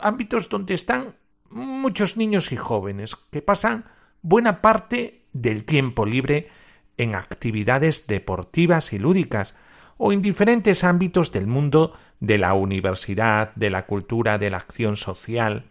ámbitos 0.00 0.48
donde 0.48 0.72
están 0.72 1.16
muchos 1.50 2.16
niños 2.16 2.50
y 2.50 2.56
jóvenes 2.56 3.14
que 3.14 3.42
pasan 3.42 3.84
buena 4.22 4.62
parte 4.62 5.26
del 5.34 5.66
tiempo 5.66 6.06
libre 6.06 6.48
en 6.96 7.14
actividades 7.14 8.06
deportivas 8.06 8.94
y 8.94 8.98
lúdicas, 8.98 9.54
o 9.98 10.14
en 10.14 10.22
diferentes 10.22 10.82
ámbitos 10.82 11.30
del 11.30 11.46
mundo 11.46 11.92
de 12.20 12.38
la 12.38 12.54
universidad, 12.54 13.54
de 13.54 13.68
la 13.68 13.84
cultura, 13.84 14.38
de 14.38 14.48
la 14.48 14.56
acción 14.56 14.96
social, 14.96 15.66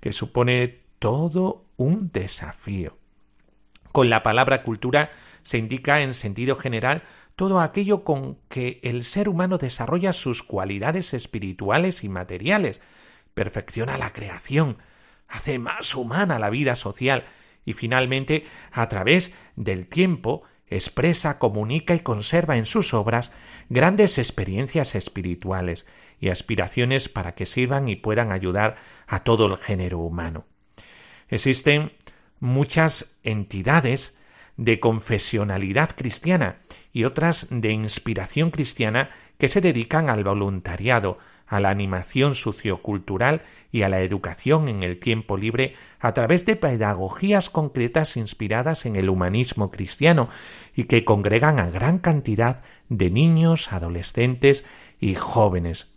que 0.00 0.10
supone 0.10 0.80
todo 0.98 1.66
un 1.76 2.10
desafío. 2.10 3.01
Con 3.92 4.08
la 4.08 4.22
palabra 4.22 4.62
cultura 4.62 5.10
se 5.42 5.58
indica 5.58 6.00
en 6.00 6.14
sentido 6.14 6.56
general 6.56 7.02
todo 7.36 7.60
aquello 7.60 8.04
con 8.04 8.38
que 8.48 8.80
el 8.82 9.04
ser 9.04 9.28
humano 9.28 9.58
desarrolla 9.58 10.12
sus 10.12 10.42
cualidades 10.42 11.14
espirituales 11.14 12.04
y 12.04 12.08
materiales, 12.08 12.80
perfecciona 13.34 13.98
la 13.98 14.12
creación, 14.12 14.78
hace 15.28 15.58
más 15.58 15.94
humana 15.94 16.38
la 16.38 16.50
vida 16.50 16.74
social 16.74 17.24
y 17.64 17.74
finalmente, 17.74 18.44
a 18.70 18.88
través 18.88 19.32
del 19.56 19.86
tiempo, 19.86 20.42
expresa, 20.66 21.38
comunica 21.38 21.94
y 21.94 22.00
conserva 22.00 22.56
en 22.56 22.66
sus 22.66 22.94
obras 22.94 23.30
grandes 23.68 24.18
experiencias 24.18 24.94
espirituales 24.94 25.86
y 26.18 26.30
aspiraciones 26.30 27.08
para 27.08 27.34
que 27.34 27.46
sirvan 27.46 27.88
y 27.88 27.96
puedan 27.96 28.32
ayudar 28.32 28.76
a 29.06 29.22
todo 29.22 29.46
el 29.46 29.56
género 29.56 29.98
humano. 29.98 30.46
Existen 31.28 31.92
muchas 32.42 33.16
entidades 33.22 34.18
de 34.56 34.80
confesionalidad 34.80 35.90
cristiana 35.96 36.56
y 36.92 37.04
otras 37.04 37.46
de 37.50 37.70
inspiración 37.70 38.50
cristiana 38.50 39.10
que 39.38 39.48
se 39.48 39.60
dedican 39.60 40.10
al 40.10 40.24
voluntariado, 40.24 41.18
a 41.46 41.60
la 41.60 41.70
animación 41.70 42.34
sociocultural 42.34 43.42
y 43.70 43.82
a 43.82 43.88
la 43.88 44.00
educación 44.00 44.68
en 44.68 44.82
el 44.82 44.98
tiempo 44.98 45.36
libre 45.36 45.74
a 46.00 46.14
través 46.14 46.44
de 46.44 46.56
pedagogías 46.56 47.48
concretas 47.48 48.16
inspiradas 48.16 48.86
en 48.86 48.96
el 48.96 49.08
humanismo 49.08 49.70
cristiano 49.70 50.28
y 50.74 50.84
que 50.84 51.04
congregan 51.04 51.60
a 51.60 51.70
gran 51.70 51.98
cantidad 51.98 52.64
de 52.88 53.10
niños, 53.10 53.72
adolescentes 53.72 54.64
y 54.98 55.14
jóvenes. 55.14 55.91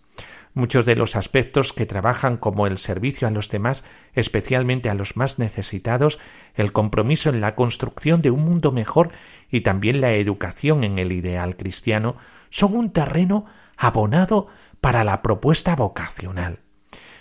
Muchos 0.55 0.85
de 0.85 0.95
los 0.95 1.17
aspectos 1.17 1.73
que 1.73 1.85
trabajan 1.85 2.37
como 2.37 2.65
el 2.65 2.77
servicio 2.77 3.27
a 3.27 3.31
los 3.31 3.49
demás, 3.49 3.83
especialmente 4.13 4.89
a 4.89 4.93
los 4.93 5.17
más 5.17 5.37
necesitados, 5.37 6.17
el 6.55 6.71
compromiso 6.71 7.29
en 7.29 7.41
la 7.41 7.55
construcción 7.55 8.21
de 8.21 8.31
un 8.31 8.45
mundo 8.45 8.71
mejor 8.71 9.11
y 9.51 9.61
también 9.61 9.99
la 9.99 10.13
educación 10.13 10.85
en 10.85 10.97
el 10.97 11.11
ideal 11.11 11.57
cristiano, 11.57 12.15
son 12.51 12.73
un 12.73 12.93
terreno 12.93 13.45
abonado 13.75 14.47
para 14.79 15.03
la 15.03 15.21
propuesta 15.21 15.75
vocacional. 15.75 16.59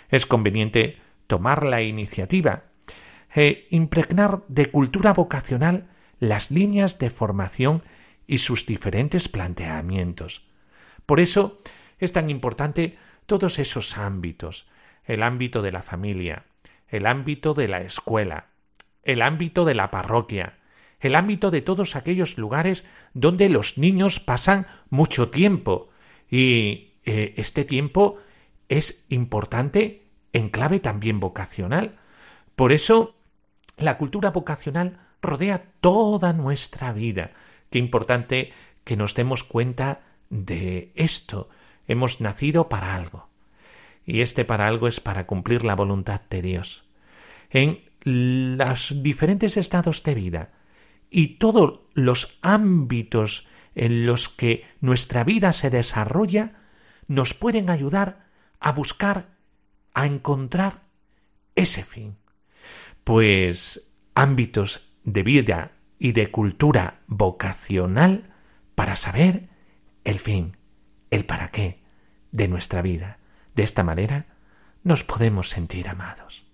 Es 0.09 0.25
conveniente 0.25 0.97
tomar 1.27 1.65
la 1.65 1.81
iniciativa 1.81 2.63
e 3.35 3.67
impregnar 3.69 4.43
de 4.47 4.67
cultura 4.67 5.11
vocacional 5.11 5.89
las 6.19 6.51
líneas 6.51 6.99
de 6.99 7.09
formación 7.09 7.83
y 8.27 8.37
sus 8.37 8.65
diferentes 8.65 9.27
planteamientos. 9.27 10.47
Por 11.05 11.19
eso 11.19 11.57
es 11.99 12.13
tan 12.13 12.29
importante 12.29 12.97
todos 13.25 13.59
esos 13.59 13.97
ámbitos, 13.97 14.67
el 15.03 15.23
ámbito 15.23 15.61
de 15.61 15.71
la 15.71 15.81
familia, 15.81 16.45
el 16.87 17.05
ámbito 17.05 17.53
de 17.53 17.67
la 17.67 17.81
escuela, 17.81 18.47
el 19.03 19.21
ámbito 19.21 19.65
de 19.65 19.75
la 19.75 19.91
parroquia, 19.91 20.57
el 20.99 21.15
ámbito 21.15 21.51
de 21.51 21.61
todos 21.61 21.95
aquellos 21.95 22.37
lugares 22.37 22.85
donde 23.13 23.49
los 23.49 23.77
niños 23.77 24.19
pasan 24.19 24.67
mucho 24.89 25.29
tiempo 25.29 25.89
y 26.29 26.93
eh, 27.05 27.33
este 27.37 27.65
tiempo 27.65 28.17
es 28.69 29.05
importante 29.09 30.07
en 30.33 30.49
clave 30.49 30.79
también 30.79 31.19
vocacional. 31.19 31.97
Por 32.55 32.71
eso 32.71 33.15
la 33.77 33.97
cultura 33.97 34.31
vocacional 34.31 34.99
rodea 35.21 35.65
toda 35.81 36.33
nuestra 36.33 36.93
vida. 36.93 37.31
Qué 37.69 37.79
importante 37.79 38.53
que 38.83 38.95
nos 38.95 39.15
demos 39.15 39.43
cuenta 39.43 40.01
de 40.29 40.91
esto. 40.95 41.49
Hemos 41.87 42.21
nacido 42.21 42.69
para 42.69 42.95
algo. 42.95 43.29
Y 44.05 44.21
este 44.21 44.45
para 44.45 44.67
algo 44.67 44.87
es 44.87 44.99
para 44.99 45.25
cumplir 45.25 45.63
la 45.63 45.75
voluntad 45.75 46.21
de 46.29 46.41
Dios. 46.41 46.85
En 47.49 47.79
los 48.03 49.01
diferentes 49.01 49.57
estados 49.57 50.03
de 50.03 50.13
vida 50.13 50.51
y 51.09 51.37
todos 51.37 51.81
los 51.93 52.37
ámbitos 52.41 53.47
en 53.73 54.05
los 54.05 54.29
que 54.29 54.63
nuestra 54.79 55.23
vida 55.23 55.53
se 55.53 55.69
desarrolla 55.69 56.53
nos 57.07 57.33
pueden 57.33 57.69
ayudar 57.69 58.27
a 58.59 58.71
buscar, 58.71 59.29
a 59.93 60.05
encontrar 60.05 60.83
ese 61.55 61.83
fin. 61.83 62.17
Pues 63.03 63.91
ámbitos 64.13 64.87
de 65.03 65.23
vida 65.23 65.71
y 65.99 66.13
de 66.13 66.31
cultura 66.31 67.01
vocacional 67.07 68.33
para 68.75 68.95
saber 68.95 69.49
el 70.03 70.19
fin, 70.19 70.54
el 71.15 71.25
para 71.25 71.47
qué 71.47 71.79
de 72.31 72.47
nuestra 72.47 72.81
vida. 72.81 73.17
De 73.55 73.63
esta 73.63 73.83
manera 73.83 74.25
nos 74.83 75.03
podemos 75.03 75.49
sentir 75.49 75.87
amados. 75.87 76.45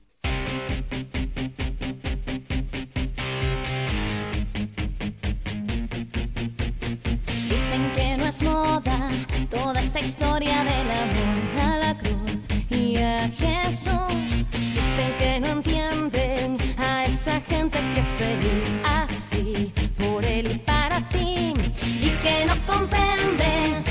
Dicen 7.50 7.92
que 7.96 8.18
no 8.18 8.28
es 8.28 8.44
moda 8.44 9.10
toda 9.50 9.82
esta 9.82 10.00
historia 10.00 10.64
del 10.64 10.92
amor 10.92 11.62
a 11.62 11.78
la 11.78 11.98
cruz 11.98 12.70
y 12.70 12.98
a 12.98 13.30
Jesús. 13.30 14.46
Dicen 14.52 15.12
que 15.18 15.40
no 15.40 15.48
entienden 15.48 16.58
a 16.78 17.06
esa 17.06 17.42
gente 17.42 17.80
que 17.94 18.00
es 18.00 18.06
feliz 18.06 18.64
así 18.86 19.74
por 19.98 20.24
él 20.24 20.52
y 20.52 20.58
para 20.60 21.10
ti 21.10 21.54
y 21.82 22.10
que 22.22 22.46
no 22.46 22.56
comprenden 22.68 23.91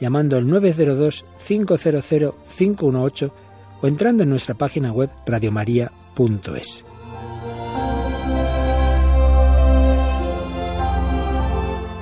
llamando 0.00 0.36
al 0.36 0.46
902-500-518 0.46 3.32
o 3.80 3.86
entrando 3.86 4.22
en 4.22 4.30
nuestra 4.30 4.54
página 4.54 4.92
web 4.92 5.10
radiomaria.es. 5.26 6.84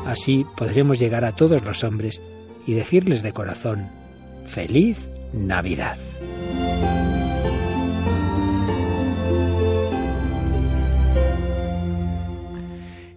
Así 0.06 0.46
podremos 0.56 0.98
llegar 0.98 1.24
a 1.24 1.32
todos 1.32 1.64
los 1.64 1.82
hombres 1.84 2.20
y 2.66 2.74
decirles 2.74 3.22
de 3.22 3.32
corazón, 3.32 3.88
feliz 4.46 5.08
Navidad. 5.32 5.96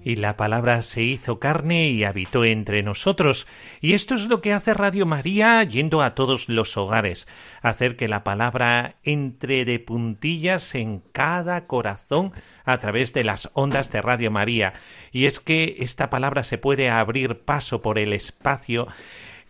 Y 0.10 0.15
la 0.15 0.38
palabra 0.38 0.82
se 0.82 1.04
hizo 1.04 1.39
carne 1.39 1.89
y 1.89 2.04
habitó 2.04 2.43
entre 2.43 2.82
nosotros. 2.82 3.45
Y 3.80 3.93
esto 3.93 4.15
es 4.15 4.26
lo 4.26 4.41
que 4.41 4.54
hace 4.54 4.74
Radio 4.74 5.06
María 5.06 5.63
yendo 5.63 6.02
a 6.02 6.15
todos 6.15 6.50
los 6.50 6.78
hogares, 6.78 7.28
hacer 7.62 7.95
que 7.95 8.08
la 8.08 8.24
palabra 8.24 8.95
entre 9.04 9.65
de 9.65 9.78
puntillas 9.78 10.74
en 10.74 11.04
cada 11.12 11.65
corazón 11.65 12.34
a 12.65 12.80
través 12.80 13.13
de 13.13 13.24
las 13.24 13.52
ondas 13.54 13.91
de 13.91 14.02
Radio 14.02 14.32
María. 14.32 14.74
Y 15.12 15.28
es 15.28 15.39
que 15.39 15.76
esta 15.78 16.10
palabra 16.10 16.43
se 16.43 16.58
puede 16.58 16.89
abrir 16.89 17.41
paso 17.41 17.84
por 17.84 18.00
el 18.00 18.12
espacio 18.13 18.88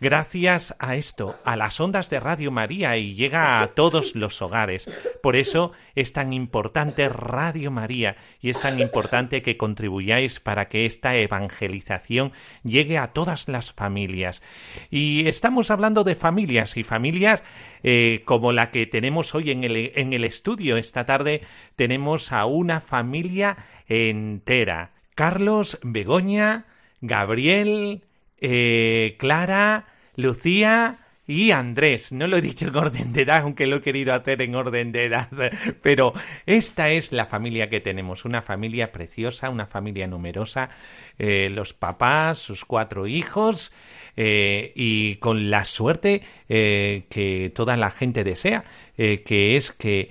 gracias 0.00 0.74
a 0.78 0.96
esto, 0.96 1.36
a 1.44 1.56
las 1.56 1.78
ondas 1.80 2.10
de 2.10 2.18
Radio 2.20 2.50
María 2.50 2.96
y 2.96 3.14
llega 3.14 3.60
a 3.60 3.68
todos 3.68 4.14
los 4.16 4.40
hogares. 4.42 4.88
Por 5.22 5.36
eso 5.36 5.72
es 5.94 6.12
tan 6.12 6.32
importante 6.32 7.08
Radio 7.08 7.70
María 7.70 8.16
y 8.40 8.48
es 8.50 8.60
tan 8.60 8.80
importante 8.80 9.42
que 9.42 9.56
contribuyáis 9.56 10.40
para 10.40 10.68
que 10.68 10.86
esta 10.86 11.14
evangelización 11.16 12.32
llegue 12.64 12.98
a 12.98 13.12
todas 13.12 13.48
las 13.48 13.72
familias. 13.72 14.42
Y 14.90 15.28
estamos 15.28 15.70
hablando 15.70 16.02
de 16.02 16.14
familias 16.14 16.76
y 16.76 16.82
familias 16.82 17.44
eh, 17.82 18.22
como 18.24 18.52
la 18.52 18.70
que 18.70 18.86
tenemos 18.86 19.34
hoy 19.34 19.50
en 19.50 19.64
el, 19.64 19.92
en 19.94 20.12
el 20.12 20.24
estudio. 20.24 20.76
Esta 20.78 21.04
tarde 21.04 21.42
tenemos 21.76 22.32
a 22.32 22.46
una 22.46 22.80
familia 22.80 23.58
entera. 23.86 24.92
Carlos, 25.14 25.78
Begoña, 25.82 26.66
Gabriel, 27.02 28.04
eh, 28.40 29.16
Clara, 29.18 29.86
Lucía 30.20 30.98
y 31.26 31.52
Andrés. 31.52 32.12
No 32.12 32.26
lo 32.26 32.36
he 32.36 32.42
dicho 32.42 32.66
en 32.66 32.76
orden 32.76 33.12
de 33.12 33.22
edad, 33.22 33.42
aunque 33.42 33.66
lo 33.66 33.76
he 33.76 33.80
querido 33.80 34.14
hacer 34.14 34.42
en 34.42 34.54
orden 34.54 34.92
de 34.92 35.04
edad. 35.04 35.28
Pero 35.82 36.12
esta 36.46 36.90
es 36.90 37.12
la 37.12 37.26
familia 37.26 37.70
que 37.70 37.80
tenemos. 37.80 38.24
Una 38.24 38.42
familia 38.42 38.90
preciosa, 38.92 39.50
una 39.50 39.66
familia 39.66 40.06
numerosa. 40.06 40.70
Eh, 41.18 41.48
los 41.50 41.72
papás, 41.72 42.38
sus 42.38 42.64
cuatro 42.64 43.06
hijos. 43.06 43.72
Eh, 44.16 44.72
y 44.74 45.16
con 45.16 45.50
la 45.50 45.64
suerte 45.64 46.22
que 46.48 47.52
toda 47.54 47.76
la 47.76 47.90
gente 47.90 48.24
desea, 48.24 48.64
que 48.96 49.56
es 49.56 49.70
que 49.70 50.10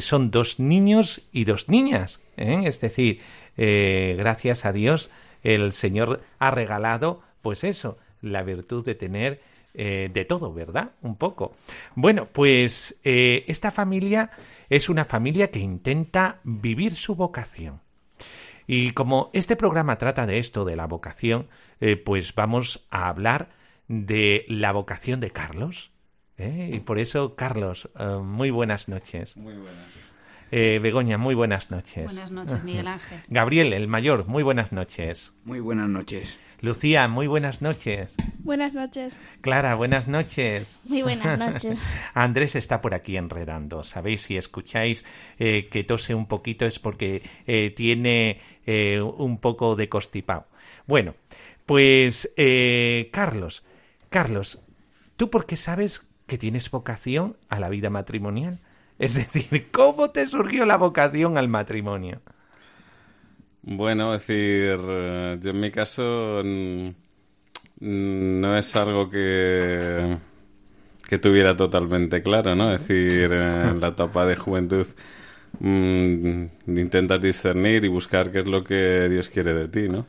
son 0.00 0.30
dos 0.30 0.58
niños 0.58 1.28
y 1.30 1.44
dos 1.44 1.68
niñas. 1.68 2.22
Es 2.36 2.80
decir, 2.80 3.20
gracias 3.54 4.64
a 4.64 4.72
Dios, 4.72 5.10
el 5.42 5.72
Señor 5.72 6.22
ha 6.38 6.50
regalado 6.50 7.22
pues 7.42 7.64
eso, 7.64 7.98
la 8.20 8.42
virtud 8.42 8.84
de 8.84 8.94
tener 8.94 9.40
eh, 9.80 10.10
de 10.12 10.24
todo, 10.24 10.52
¿verdad? 10.52 10.92
Un 11.02 11.16
poco. 11.16 11.52
Bueno, 11.94 12.26
pues 12.32 12.98
eh, 13.04 13.44
esta 13.46 13.70
familia 13.70 14.30
es 14.70 14.88
una 14.88 15.04
familia 15.04 15.52
que 15.52 15.60
intenta 15.60 16.40
vivir 16.42 16.96
su 16.96 17.14
vocación. 17.14 17.80
Y 18.66 18.90
como 18.90 19.30
este 19.34 19.54
programa 19.54 19.96
trata 19.96 20.26
de 20.26 20.38
esto, 20.38 20.64
de 20.64 20.74
la 20.74 20.86
vocación, 20.86 21.46
eh, 21.80 21.96
pues 21.96 22.34
vamos 22.34 22.86
a 22.90 23.08
hablar 23.08 23.50
de 23.86 24.44
la 24.48 24.72
vocación 24.72 25.20
de 25.20 25.30
Carlos. 25.30 25.92
Y 26.38 26.78
por 26.80 27.00
eso, 27.00 27.34
Carlos, 27.34 27.88
muy 28.22 28.50
buenas 28.50 28.88
noches. 28.88 29.36
Muy 29.36 29.54
buenas. 29.54 29.86
Begoña, 30.50 31.18
muy 31.18 31.34
buenas 31.34 31.72
noches. 31.72 32.04
Buenas 32.04 32.30
noches, 32.30 32.62
Miguel 32.62 32.86
Ángel. 32.86 33.20
Gabriel, 33.28 33.72
el 33.72 33.88
mayor, 33.88 34.26
muy 34.26 34.44
buenas 34.44 34.70
noches. 34.70 35.34
Muy 35.44 35.58
buenas 35.58 35.88
noches. 35.88 36.38
Lucía, 36.60 37.06
muy 37.06 37.28
buenas 37.28 37.62
noches. 37.62 38.14
Buenas 38.40 38.74
noches. 38.74 39.16
Clara, 39.42 39.76
buenas 39.76 40.08
noches. 40.08 40.80
Muy 40.84 41.02
buenas 41.02 41.38
noches. 41.62 41.78
Andrés 42.14 42.56
está 42.56 42.80
por 42.80 42.94
aquí 42.94 43.16
enredando. 43.16 43.84
Sabéis, 43.84 44.22
si 44.22 44.36
escucháis 44.36 45.04
eh, 45.38 45.68
que 45.70 45.84
tose 45.84 46.16
un 46.16 46.26
poquito 46.26 46.66
es 46.66 46.80
porque 46.80 47.22
eh, 47.46 47.70
tiene 47.76 48.40
eh, 48.66 49.00
un 49.00 49.38
poco 49.38 49.76
de 49.76 49.88
costipado. 49.88 50.46
Bueno, 50.88 51.14
pues 51.64 52.32
Carlos, 53.12 53.62
Carlos, 54.08 54.60
¿tú 55.16 55.30
por 55.30 55.46
qué 55.46 55.54
sabes 55.54 56.08
que 56.26 56.38
tienes 56.38 56.70
vocación 56.72 57.36
a 57.48 57.60
la 57.60 57.68
vida 57.68 57.88
matrimonial? 57.88 58.58
Es 58.98 59.14
decir, 59.32 59.68
¿cómo 59.70 60.10
te 60.10 60.26
surgió 60.26 60.66
la 60.66 60.76
vocación 60.76 61.38
al 61.38 61.46
matrimonio? 61.46 62.20
Bueno, 63.70 64.14
es 64.14 64.26
decir, 64.26 64.80
eh, 64.88 65.38
yo 65.42 65.50
en 65.50 65.60
mi 65.60 65.70
caso 65.70 66.42
no 67.80 68.56
es 68.56 68.76
algo 68.76 69.10
que, 69.10 70.16
que 71.08 71.18
tuviera 71.18 71.54
totalmente 71.56 72.22
claro, 72.22 72.54
¿no? 72.56 72.72
Es 72.72 72.88
decir, 72.88 73.32
en 73.32 73.80
la 73.80 73.88
etapa 73.88 74.24
de 74.26 74.36
juventud 74.36 74.86
mmm, 75.60 76.44
intentas 76.68 77.20
discernir 77.20 77.84
y 77.84 77.88
buscar 77.88 78.32
qué 78.32 78.40
es 78.40 78.46
lo 78.46 78.64
que 78.64 79.08
Dios 79.10 79.28
quiere 79.28 79.54
de 79.54 79.68
ti, 79.68 79.88
¿no? 79.88 80.06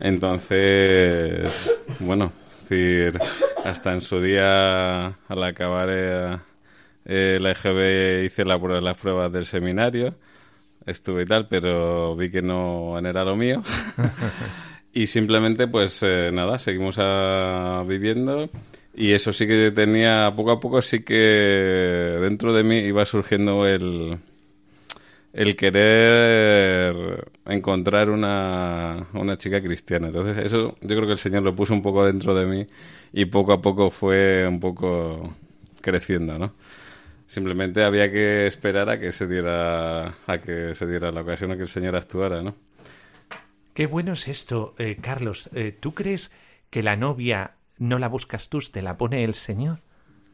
Entonces, 0.00 1.72
bueno, 2.00 2.32
es 2.62 2.68
decir, 2.68 3.18
hasta 3.64 3.92
en 3.94 4.00
su 4.00 4.20
día, 4.20 5.06
al 5.28 5.44
acabar 5.44 5.88
eh, 5.90 7.38
la 7.40 7.50
EGB, 7.52 8.24
hice 8.24 8.44
la, 8.44 8.58
las 8.58 8.98
pruebas 8.98 9.32
del 9.32 9.46
seminario 9.46 10.16
estuve 10.90 11.22
y 11.22 11.24
tal, 11.26 11.48
pero 11.48 12.16
vi 12.16 12.30
que 12.30 12.42
no 12.42 12.98
era 12.98 13.24
lo 13.24 13.36
mío. 13.36 13.62
y 14.92 15.06
simplemente, 15.06 15.68
pues 15.68 16.02
eh, 16.02 16.30
nada, 16.32 16.58
seguimos 16.58 16.96
a, 16.98 17.84
viviendo. 17.86 18.50
Y 18.94 19.12
eso 19.12 19.32
sí 19.32 19.46
que 19.46 19.70
tenía, 19.70 20.32
poco 20.34 20.52
a 20.52 20.60
poco 20.60 20.82
sí 20.82 21.02
que 21.02 21.14
dentro 22.20 22.52
de 22.52 22.64
mí 22.64 22.78
iba 22.78 23.06
surgiendo 23.06 23.66
el, 23.66 24.18
el 25.32 25.56
querer 25.56 27.30
encontrar 27.46 28.10
una, 28.10 29.06
una 29.14 29.38
chica 29.38 29.62
cristiana. 29.62 30.08
Entonces 30.08 30.38
eso 30.44 30.76
yo 30.80 30.88
creo 30.88 31.06
que 31.06 31.12
el 31.12 31.18
Señor 31.18 31.42
lo 31.42 31.54
puso 31.54 31.72
un 31.72 31.82
poco 31.82 32.04
dentro 32.04 32.34
de 32.34 32.46
mí 32.46 32.66
y 33.12 33.26
poco 33.26 33.52
a 33.52 33.62
poco 33.62 33.90
fue 33.90 34.46
un 34.46 34.60
poco 34.60 35.34
creciendo, 35.80 36.38
¿no? 36.38 36.54
Simplemente 37.30 37.84
había 37.84 38.10
que 38.10 38.48
esperar 38.48 38.90
a 38.90 38.98
que 38.98 39.12
se 39.12 39.28
diera 39.28 40.16
a 40.26 40.38
que 40.38 40.74
se 40.74 40.84
diera 40.84 41.12
la 41.12 41.20
ocasión 41.20 41.52
a 41.52 41.54
que 41.54 41.62
el 41.62 41.68
Señor 41.68 41.94
actuara, 41.94 42.42
¿no? 42.42 42.56
Qué 43.72 43.86
bueno 43.86 44.14
es 44.14 44.26
esto, 44.26 44.74
eh, 44.78 44.96
Carlos. 45.00 45.48
Eh, 45.54 45.70
¿Tú 45.78 45.94
crees 45.94 46.32
que 46.70 46.82
la 46.82 46.96
novia 46.96 47.52
no 47.78 48.00
la 48.00 48.08
buscas 48.08 48.48
tú, 48.48 48.58
te 48.58 48.82
la 48.82 48.96
pone 48.96 49.22
el 49.22 49.34
Señor? 49.34 49.78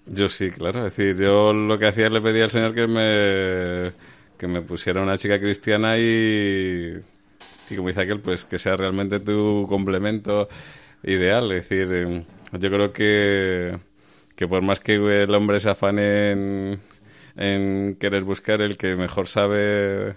Yo 0.07 0.31
sí, 0.31 0.51
claro. 0.51 0.87
Es 0.87 0.97
decir, 0.97 1.23
yo 1.23 1.53
lo 1.53 1.79
que 1.79 1.89
hacía 1.89 2.09
le 2.09 2.23
pedía 2.23 2.45
al 2.45 2.51
Señor 2.51 2.73
que 2.73 2.87
me 2.87 3.93
que 4.39 4.47
me 4.47 4.63
pusiera 4.63 5.03
una 5.03 5.19
chica 5.19 5.39
cristiana 5.39 5.99
y 5.99 6.99
y 7.69 7.77
como 7.77 7.89
dice 7.89 8.01
aquel, 8.01 8.21
pues 8.21 8.47
que 8.47 8.59
sea 8.59 8.75
realmente 8.75 9.21
tu 9.21 9.67
complemento 9.69 10.49
ideal. 11.03 11.53
Es 11.53 11.69
decir, 11.69 11.95
em, 11.95 12.25
yo 12.53 12.71
creo 12.71 12.91
que 12.95 13.79
que 14.37 14.47
por 14.47 14.63
más 14.63 14.81
que 14.81 14.95
el 14.95 15.35
hombre 15.35 15.59
se 15.61 15.71
afane 15.71 16.79
en, 17.37 17.97
querer 17.99 18.23
buscar, 18.23 18.61
el 18.61 18.77
que 18.77 18.95
mejor 18.95 19.27
sabe 19.27 20.17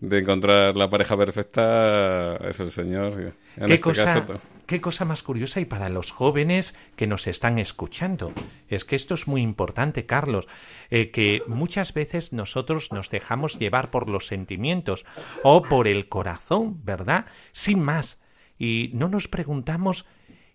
de 0.00 0.18
encontrar 0.18 0.76
la 0.76 0.88
pareja 0.88 1.16
perfecta 1.16 2.36
es 2.48 2.60
el 2.60 2.70
Señor. 2.70 3.34
¿Qué, 3.56 3.74
este 3.74 3.80
cosa, 3.80 4.24
qué 4.66 4.80
cosa 4.80 5.04
más 5.04 5.22
curiosa 5.22 5.60
y 5.60 5.64
para 5.64 5.88
los 5.88 6.12
jóvenes 6.12 6.76
que 6.94 7.06
nos 7.06 7.26
están 7.26 7.58
escuchando. 7.58 8.32
Es 8.68 8.84
que 8.84 8.94
esto 8.94 9.14
es 9.14 9.26
muy 9.26 9.42
importante, 9.42 10.06
Carlos, 10.06 10.46
eh, 10.90 11.10
que 11.10 11.42
muchas 11.48 11.92
veces 11.92 12.32
nosotros 12.32 12.92
nos 12.92 13.10
dejamos 13.10 13.58
llevar 13.58 13.90
por 13.90 14.08
los 14.08 14.26
sentimientos 14.26 15.04
o 15.42 15.62
por 15.62 15.88
el 15.88 16.08
corazón, 16.08 16.84
¿verdad? 16.84 17.26
Sin 17.52 17.82
más. 17.82 18.20
Y 18.58 18.90
no 18.94 19.08
nos 19.08 19.26
preguntamos, 19.28 20.06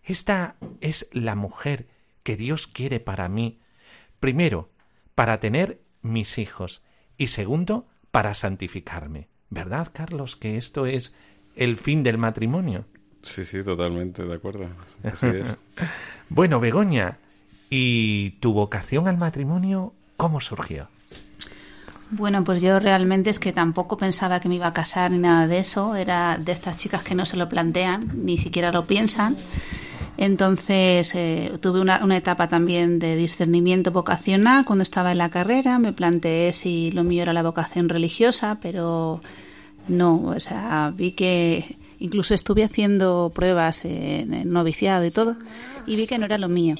¿esta 0.03 0.55
es 0.79 1.09
la 1.11 1.35
mujer 1.35 1.87
que 2.23 2.35
Dios 2.35 2.67
quiere 2.67 2.99
para 2.99 3.29
mí, 3.29 3.59
primero, 4.19 4.69
para 5.15 5.39
tener 5.39 5.81
mis 6.01 6.37
hijos 6.37 6.81
y 7.17 7.27
segundo, 7.27 7.87
para 8.11 8.33
santificarme. 8.33 9.29
¿Verdad, 9.49 9.89
Carlos, 9.93 10.35
que 10.35 10.57
esto 10.57 10.85
es 10.85 11.13
el 11.55 11.77
fin 11.77 12.03
del 12.03 12.17
matrimonio? 12.17 12.85
Sí, 13.23 13.45
sí, 13.45 13.63
totalmente, 13.63 14.23
de 14.23 14.33
acuerdo. 14.33 14.67
Así 15.03 15.27
es. 15.27 15.57
bueno, 16.29 16.59
Begoña, 16.59 17.19
¿y 17.69 18.31
tu 18.39 18.53
vocación 18.53 19.07
al 19.07 19.17
matrimonio 19.17 19.93
cómo 20.17 20.39
surgió? 20.41 20.87
Bueno, 22.11 22.43
pues 22.43 22.61
yo 22.61 22.79
realmente 22.79 23.29
es 23.29 23.39
que 23.39 23.53
tampoco 23.53 23.97
pensaba 23.97 24.41
que 24.41 24.49
me 24.49 24.55
iba 24.55 24.67
a 24.67 24.73
casar 24.73 25.11
ni 25.11 25.17
nada 25.17 25.47
de 25.47 25.59
eso. 25.59 25.95
Era 25.95 26.37
de 26.37 26.51
estas 26.51 26.75
chicas 26.75 27.03
que 27.03 27.15
no 27.15 27.25
se 27.25 27.37
lo 27.37 27.47
plantean, 27.47 28.25
ni 28.25 28.37
siquiera 28.37 28.71
lo 28.71 28.85
piensan. 28.85 29.37
Entonces 30.17 31.15
eh, 31.15 31.53
tuve 31.61 31.79
una, 31.79 32.03
una, 32.03 32.17
etapa 32.17 32.47
también 32.47 32.99
de 32.99 33.15
discernimiento 33.15 33.91
vocacional 33.91 34.65
cuando 34.65 34.83
estaba 34.83 35.11
en 35.11 35.17
la 35.17 35.29
carrera. 35.29 35.79
Me 35.79 35.93
planteé 35.93 36.51
si 36.51 36.91
lo 36.91 37.03
mío 37.03 37.23
era 37.23 37.33
la 37.33 37.43
vocación 37.43 37.89
religiosa, 37.89 38.59
pero 38.61 39.21
no, 39.87 40.23
o 40.25 40.39
sea, 40.39 40.93
vi 40.95 41.11
que 41.11 41.77
incluso 41.99 42.33
estuve 42.33 42.63
haciendo 42.63 43.31
pruebas 43.33 43.85
en 43.85 44.33
el 44.33 44.51
noviciado 44.51 45.05
y 45.05 45.11
todo, 45.11 45.35
y 45.85 45.95
vi 45.95 46.07
que 46.07 46.17
no 46.17 46.25
era 46.25 46.37
lo 46.37 46.49
mío. 46.49 46.75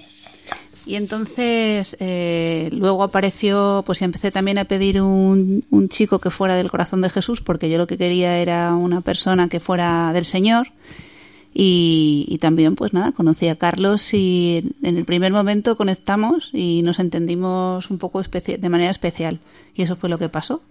Y 0.86 0.96
entonces 0.96 1.96
eh, 2.00 2.70
luego 2.72 3.04
apareció, 3.04 3.84
pues 3.86 4.02
empecé 4.02 4.32
también 4.32 4.58
a 4.58 4.66
pedir 4.66 5.02
un, 5.02 5.64
un 5.70 5.90
chico 5.90 6.20
que 6.20 6.32
fuera 6.32 6.56
del 6.56 6.72
corazón 6.72 7.02
de 7.02 7.10
Jesús, 7.10 7.42
porque 7.42 7.70
yo 7.70 7.78
lo 7.78 7.86
que 7.86 7.98
quería 7.98 8.38
era 8.38 8.74
una 8.74 9.02
persona 9.02 9.48
que 9.48 9.60
fuera 9.60 10.12
del 10.12 10.26
Señor. 10.26 10.70
Y, 11.54 12.26
y, 12.30 12.38
también, 12.38 12.76
pues 12.76 12.94
nada, 12.94 13.12
conocí 13.12 13.50
a 13.50 13.58
Carlos 13.58 14.14
y 14.14 14.74
en 14.84 14.98
el 14.98 15.04
primer 15.04 15.34
momento 15.34 15.76
conectamos 15.76 16.50
y 16.54 16.82
nos 16.82 17.00
entendimos 17.00 17.90
un 17.90 17.98
poco 17.98 18.22
de 18.22 18.70
manera 18.70 18.90
especial. 18.90 19.40
Y 19.76 19.84
eso 19.84 19.98
fue 19.98 20.10
lo 20.10 20.18
que 20.18 20.30
pasó. 20.30 20.62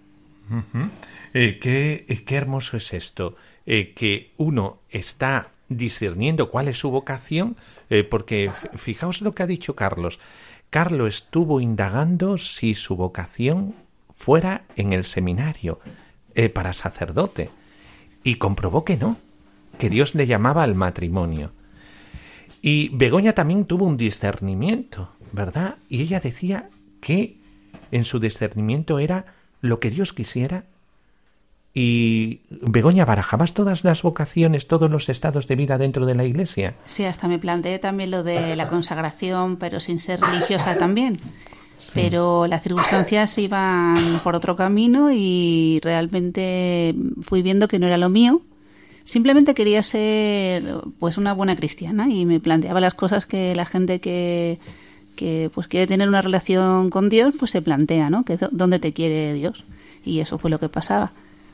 Uh 0.49 0.55
-huh. 0.55 0.89
eh, 1.33 1.59
qué, 1.61 2.23
qué, 2.25 2.35
hermoso 2.35 2.77
es 2.77 2.93
esto, 2.93 3.35
eh, 3.65 3.93
que 3.95 4.31
uno 4.37 4.79
está 4.89 5.51
discerniendo 5.69 6.49
cuál 6.49 6.67
es 6.67 6.77
su 6.77 6.89
vocación, 6.91 7.55
eh, 7.89 8.03
porque 8.03 8.51
fijaos 8.75 9.21
lo 9.21 9.33
que 9.33 9.43
ha 9.43 9.47
dicho 9.47 9.75
Carlos. 9.75 10.19
Carlos 10.69 11.15
estuvo 11.15 11.61
indagando 11.61 12.37
si 12.37 12.75
su 12.75 12.95
vocación 12.95 13.75
fuera 14.15 14.63
en 14.75 14.93
el 14.93 15.03
seminario 15.03 15.79
eh, 16.35 16.49
para 16.49 16.73
sacerdote 16.73 17.49
y 18.23 18.35
comprobó 18.35 18.85
que 18.85 18.97
no, 18.97 19.17
que 19.81 19.89
Dios 19.89 20.13
le 20.13 20.27
llamaba 20.27 20.61
al 20.61 20.75
matrimonio. 20.75 21.53
Y 22.61 22.89
Begoña 22.89 23.33
también 23.33 23.65
tuvo 23.65 23.85
un 23.85 23.97
discernimiento, 23.97 25.09
¿verdad? 25.31 25.77
Y 25.89 26.03
ella 26.03 26.19
decía 26.19 26.69
que 26.99 27.39
en 27.91 28.03
su 28.03 28.19
discernimiento 28.19 28.99
era 28.99 29.25
lo 29.59 29.79
que 29.79 29.89
Dios 29.89 30.13
quisiera 30.13 30.65
y 31.73 32.41
Begoña, 32.49 33.05
¿barajabas 33.05 33.55
todas 33.55 33.83
las 33.83 34.03
vocaciones, 34.03 34.67
todos 34.67 34.91
los 34.91 35.09
estados 35.09 35.47
de 35.47 35.55
vida 35.55 35.79
dentro 35.79 36.05
de 36.05 36.13
la 36.13 36.25
iglesia? 36.25 36.75
Sí, 36.85 37.05
hasta 37.05 37.27
me 37.27 37.39
planteé 37.39 37.79
también 37.79 38.11
lo 38.11 38.21
de 38.21 38.55
la 38.55 38.67
consagración, 38.67 39.57
pero 39.57 39.79
sin 39.79 39.99
ser 39.99 40.21
religiosa 40.21 40.77
también. 40.77 41.19
Sí. 41.79 41.93
Pero 41.95 42.45
las 42.45 42.61
circunstancias 42.61 43.35
iban 43.39 44.19
por 44.23 44.35
otro 44.35 44.55
camino 44.55 45.09
y 45.11 45.79
realmente 45.81 46.93
fui 47.23 47.41
viendo 47.41 47.67
que 47.67 47.79
no 47.79 47.87
era 47.87 47.97
lo 47.97 48.09
mío. 48.09 48.43
Simplemente 49.03 49.53
quería 49.53 49.83
ser 49.83 50.63
pues 50.99 51.17
una 51.17 51.33
buena 51.33 51.55
cristiana 51.55 52.09
y 52.09 52.25
me 52.25 52.39
planteaba 52.39 52.79
las 52.79 52.93
cosas 52.93 53.25
que 53.25 53.55
la 53.55 53.65
gente 53.65 53.99
que, 53.99 54.59
que 55.15 55.49
pues 55.53 55.67
quiere 55.67 55.87
tener 55.87 56.07
una 56.07 56.21
relación 56.21 56.89
con 56.89 57.09
Dios 57.09 57.33
pues 57.37 57.51
se 57.51 57.61
plantea, 57.61 58.09
¿no? 58.09 58.23
Que 58.23 58.37
dónde 58.51 58.79
te 58.79 58.93
quiere 58.93 59.33
Dios. 59.33 59.63
Y 60.05 60.19
eso 60.19 60.37
fue 60.37 60.49
lo 60.49 60.59
que 60.59 60.69
pasaba. 60.69 61.11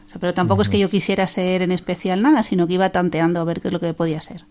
O 0.07 0.09
sea, 0.09 0.19
pero 0.19 0.33
tampoco 0.33 0.59
uh 0.59 0.63
-huh. 0.63 0.67
es 0.67 0.69
que 0.69 0.79
yo 0.79 0.89
quisiera 0.89 1.27
ser 1.27 1.61
en 1.61 1.71
especial 1.71 2.21
nada, 2.21 2.43
sino 2.43 2.67
que 2.67 2.73
iba 2.73 2.89
tanteando 2.89 3.39
a 3.39 3.43
ver 3.43 3.61
qué 3.61 3.67
es 3.69 3.73
lo 3.73 3.79
que 3.79 3.93
podía 3.93 4.21
ser. 4.21 4.45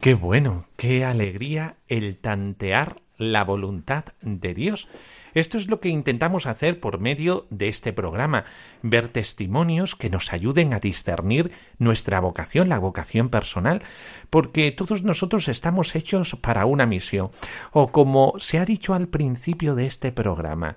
Qué 0.00 0.14
bueno, 0.14 0.66
qué 0.76 1.04
alegría 1.04 1.76
el 1.88 2.16
tantear 2.16 2.96
la 3.18 3.44
voluntad 3.44 4.04
de 4.20 4.52
Dios. 4.52 4.88
Esto 5.34 5.56
es 5.56 5.68
lo 5.68 5.80
que 5.80 5.88
intentamos 5.88 6.46
hacer 6.46 6.80
por 6.80 7.00
medio 7.00 7.46
de 7.50 7.68
este 7.68 7.92
programa, 7.92 8.44
ver 8.82 9.08
testimonios 9.08 9.96
que 9.96 10.10
nos 10.10 10.32
ayuden 10.32 10.74
a 10.74 10.80
discernir 10.80 11.52
nuestra 11.78 12.20
vocación, 12.20 12.68
la 12.68 12.78
vocación 12.78 13.30
personal, 13.30 13.82
porque 14.30 14.72
todos 14.72 15.02
nosotros 15.02 15.48
estamos 15.48 15.94
hechos 15.94 16.36
para 16.36 16.66
una 16.66 16.86
misión. 16.86 17.30
O 17.72 17.92
como 17.92 18.34
se 18.38 18.58
ha 18.58 18.64
dicho 18.64 18.94
al 18.94 19.08
principio 19.08 19.74
de 19.74 19.86
este 19.86 20.12
programa, 20.12 20.76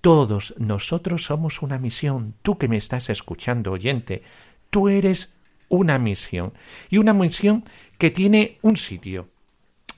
todos 0.00 0.54
nosotros 0.58 1.24
somos 1.24 1.60
una 1.60 1.78
misión. 1.78 2.34
Tú 2.42 2.56
que 2.56 2.68
me 2.68 2.76
estás 2.76 3.10
escuchando, 3.10 3.72
oyente, 3.72 4.22
tú 4.70 4.88
eres 4.88 5.34
una 5.68 5.98
misión. 5.98 6.54
Y 6.88 6.98
una 6.98 7.12
misión 7.12 7.64
que 7.98 8.10
tiene 8.10 8.58
un 8.62 8.76
sitio, 8.76 9.28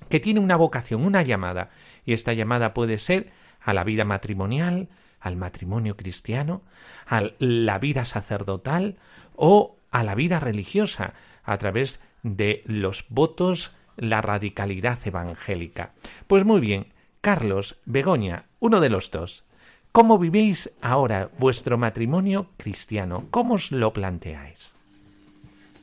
que 0.08 0.20
tiene 0.20 0.40
una 0.40 0.56
vocación, 0.56 1.04
una 1.04 1.22
llamada. 1.22 1.70
Y 2.04 2.12
esta 2.12 2.32
llamada 2.32 2.74
puede 2.74 2.98
ser 2.98 3.30
a 3.62 3.72
la 3.72 3.84
vida 3.84 4.04
matrimonial, 4.04 4.88
al 5.20 5.36
matrimonio 5.36 5.96
cristiano, 5.96 6.62
a 7.06 7.30
la 7.38 7.78
vida 7.78 8.04
sacerdotal 8.04 8.96
o 9.36 9.76
a 9.90 10.02
la 10.02 10.14
vida 10.14 10.38
religiosa, 10.38 11.14
a 11.44 11.58
través 11.58 12.00
de 12.22 12.62
los 12.66 13.06
votos, 13.08 13.72
la 13.96 14.22
radicalidad 14.22 14.98
evangélica. 15.04 15.92
Pues 16.26 16.44
muy 16.44 16.60
bien, 16.60 16.86
Carlos, 17.20 17.76
Begoña, 17.84 18.46
uno 18.60 18.80
de 18.80 18.88
los 18.88 19.10
dos. 19.10 19.44
¿Cómo 19.92 20.18
vivís 20.18 20.70
ahora 20.80 21.30
vuestro 21.38 21.76
matrimonio 21.76 22.50
cristiano? 22.56 23.26
¿Cómo 23.30 23.54
os 23.54 23.72
lo 23.72 23.92
planteáis? 23.92 24.74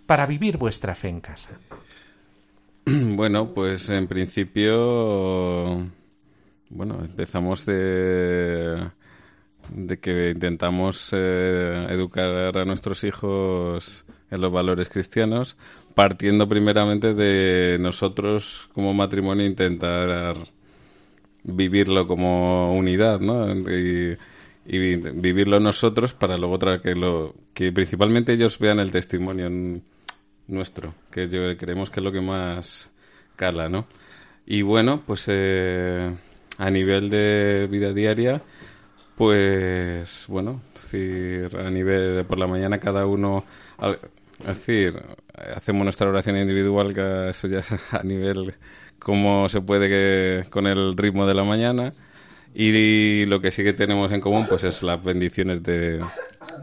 Para 0.06 0.26
vivir 0.26 0.58
vuestra 0.58 0.96
fe 0.96 1.10
en 1.10 1.22
casa. 1.22 1.52
Bueno, 2.90 3.54
pues 3.54 3.90
en 3.90 4.08
principio, 4.08 5.86
bueno, 6.70 7.00
empezamos 7.02 7.66
de, 7.66 8.90
que 10.02 10.32
intentamos 10.32 11.10
eh, 11.14 11.88
educar 11.90 12.58
a 12.58 12.66
nuestros 12.66 13.04
hijos 13.04 14.06
en 14.30 14.42
los 14.42 14.52
valores 14.52 14.90
cristianos, 14.90 15.58
partiendo 15.96 16.48
primeramente 16.48 17.14
de 17.14 17.78
nosotros 17.80 18.70
como 18.74 18.94
matrimonio 18.94 19.46
intentar 19.46 20.38
vivirlo 21.44 22.08
como 22.08 22.76
unidad, 22.76 23.22
¿no? 23.22 23.50
Y, 23.54 24.18
y, 24.66 24.96
vivirlo 24.96 25.60
nosotros 25.60 26.14
para 26.14 26.38
luego 26.38 26.56
otra 26.56 26.82
que 26.82 26.94
lo 26.94 27.36
que 27.54 27.72
principalmente 27.72 28.34
ellos 28.34 28.60
vean 28.60 28.80
el 28.80 28.92
testimonio 28.92 29.50
nuestro, 30.48 30.94
que 31.10 31.30
yo 31.30 31.56
creemos 31.58 31.90
que 31.90 32.02
es 32.02 32.04
lo 32.04 32.12
que 32.12 32.22
más 32.22 32.92
cala, 33.38 33.70
¿no? 33.70 33.88
Y 34.46 34.62
bueno, 34.62 35.04
pues 35.06 35.26
eh, 35.28 36.14
a 36.58 36.70
nivel 36.70 37.10
de 37.10 37.68
vida 37.70 37.94
diaria, 37.94 38.42
pues 39.16 40.26
bueno, 40.28 40.62
decir, 40.74 41.56
a 41.58 41.70
nivel 41.70 42.26
por 42.26 42.38
la 42.38 42.48
mañana 42.48 42.80
cada 42.80 43.06
uno, 43.06 43.44
es 44.40 44.48
decir, 44.48 45.02
hacemos 45.56 45.84
nuestra 45.84 46.08
oración 46.08 46.38
individual, 46.38 46.94
que 46.94 47.30
eso 47.30 47.48
ya 47.48 47.60
es 47.60 47.72
a 47.92 48.04
nivel 48.04 48.56
como 49.00 49.50
se 49.50 49.62
puede 49.62 49.88
que 49.88 50.50
con 50.50 50.68
el 50.68 50.96
ritmo 50.98 51.26
de 51.26 51.34
la 51.34 51.44
mañana. 51.44 51.94
Y 52.54 53.26
lo 53.28 53.40
que 53.40 53.52
sí 53.52 53.64
que 53.64 53.74
tenemos 53.74 54.12
en 54.12 54.20
común 54.20 54.48
pues 54.50 54.64
es 54.64 54.82
las 54.82 55.04
bendiciones 55.04 55.62
de, 55.62 56.00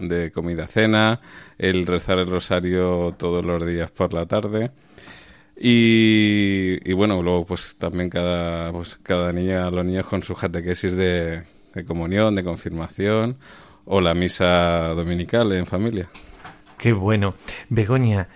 de 0.00 0.32
comida 0.32 0.66
cena, 0.66 1.20
el 1.56 1.86
rezar 1.86 2.18
el 2.18 2.26
rosario 2.26 3.14
todos 3.16 3.44
los 3.44 3.64
días 3.64 3.92
por 3.92 4.12
la 4.12 4.26
tarde. 4.26 4.72
Y, 5.56 6.92
bueno, 6.94 7.22
luego 7.22 7.46
pues 7.46 7.76
también 7.78 8.10
cada, 8.10 8.72
pues, 8.72 8.96
cada 9.02 9.32
niña, 9.32 9.70
los 9.70 9.84
niños 9.84 10.06
con 10.06 10.22
su 10.22 10.34
catequesis 10.34 10.96
de, 10.96 11.44
comunión, 11.86 12.34
de 12.34 12.44
confirmación 12.44 13.38
o 13.84 14.00
la 14.00 14.14
misa 14.14 14.88
dominical 14.94 15.52
en 15.52 15.66
familia. 15.66 16.08
Qué 16.78 16.92
bueno. 16.92 17.34
Begoña, 17.68 18.28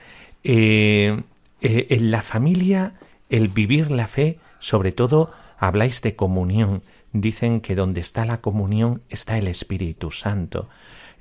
eh, 0.45 1.23
eh, 1.61 1.87
en 1.91 2.11
la 2.11 2.23
familia, 2.23 2.95
el 3.31 3.49
vivir 3.49 3.91
la 3.91 4.07
fe, 4.07 4.39
sobre 4.59 4.93
todo 4.93 5.33
habláis 5.59 6.03
de 6.03 6.15
comunión. 6.15 6.83
Dicen 7.13 7.61
que 7.61 7.75
donde 7.75 8.01
está 8.01 8.27
la 8.27 8.41
comunión 8.41 9.03
está 9.09 9.39
el 9.39 9.49
Espíritu 9.49 10.11
Santo. 10.11 10.69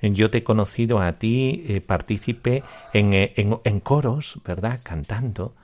Yo 0.02 0.30
te 0.30 0.40
he 0.40 0.44
conocido 0.44 1.00
a 1.00 1.14
ti, 1.14 1.64
eh, 1.68 1.82
partícipe 1.82 2.62
en, 2.94 3.14
en, 3.14 3.58
en 3.64 3.80
coros, 3.80 4.40
¿verdad? 4.46 4.82
Cantando 4.84 5.56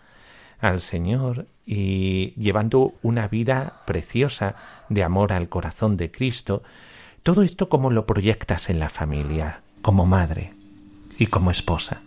al 0.64 0.80
Señor 0.80 1.48
y 1.66 2.34
llevando 2.36 2.94
una 3.02 3.28
vida 3.28 3.82
preciosa 3.86 4.56
de 4.90 5.04
amor 5.04 5.34
al 5.34 5.50
corazón 5.50 5.98
de 5.98 6.10
Cristo. 6.10 6.64
Todo 7.22 7.44
esto 7.44 7.68
como 7.68 7.92
lo 7.92 8.06
proyectas 8.06 8.70
en 8.70 8.80
la 8.80 8.90
familia, 8.90 9.62
como 9.82 10.06
madre 10.06 10.54
y 11.20 11.28
como 11.28 11.52
esposa. 11.52 12.02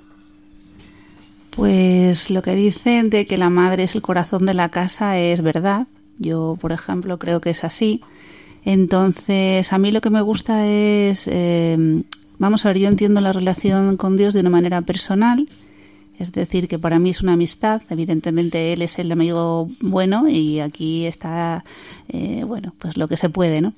Pues 1.50 2.30
lo 2.30 2.42
que 2.42 2.54
dicen 2.54 3.10
de 3.10 3.26
que 3.26 3.36
la 3.36 3.50
madre 3.50 3.84
es 3.84 3.94
el 3.94 4.02
corazón 4.02 4.46
de 4.46 4.54
la 4.54 4.70
casa 4.70 5.18
es 5.18 5.42
verdad. 5.42 5.86
Yo, 6.18 6.56
por 6.58 6.72
ejemplo, 6.72 7.18
creo 7.18 7.42
que 7.42 7.50
es 7.50 7.62
así. 7.62 8.02
Entonces, 8.64 9.72
a 9.72 9.78
mí 9.78 9.92
lo 9.92 10.00
que 10.00 10.10
me 10.10 10.22
gusta 10.22 10.66
es, 10.66 11.28
eh, 11.30 12.02
vamos 12.38 12.64
a 12.64 12.68
ver, 12.68 12.78
yo 12.78 12.88
entiendo 12.88 13.20
la 13.20 13.32
relación 13.32 13.98
con 13.98 14.16
Dios 14.16 14.32
de 14.32 14.40
una 14.40 14.50
manera 14.50 14.80
personal, 14.80 15.46
es 16.18 16.32
decir, 16.32 16.68
que 16.68 16.78
para 16.78 16.98
mí 16.98 17.10
es 17.10 17.20
una 17.22 17.34
amistad, 17.34 17.82
evidentemente 17.90 18.72
Él 18.72 18.82
es 18.82 18.98
el 18.98 19.12
amigo 19.12 19.68
bueno 19.80 20.28
y 20.28 20.60
aquí 20.60 21.06
está, 21.06 21.64
eh, 22.08 22.44
bueno, 22.46 22.74
pues 22.78 22.96
lo 22.96 23.08
que 23.08 23.16
se 23.16 23.28
puede, 23.28 23.60
¿no? 23.60 23.74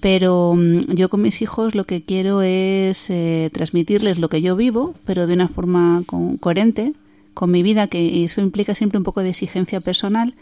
Pero 0.00 0.56
yo 0.88 1.08
con 1.08 1.22
mis 1.22 1.40
hijos 1.40 1.74
lo 1.74 1.84
que 1.84 2.02
quiero 2.02 2.42
es 2.42 3.08
eh, 3.10 3.50
transmitirles 3.52 4.18
lo 4.18 4.28
que 4.28 4.42
yo 4.42 4.56
vivo, 4.56 4.94
pero 5.06 5.26
de 5.26 5.34
una 5.34 5.48
forma 5.48 6.02
co 6.06 6.36
coherente, 6.40 6.92
con 7.32 7.50
mi 7.50 7.62
vida, 7.62 7.88
que 7.88 8.24
eso 8.24 8.40
implica 8.40 8.74
siempre 8.74 8.98
un 8.98 9.04
poco 9.04 9.22
de 9.22 9.30
exigencia 9.30 9.80
personal. 9.80 10.34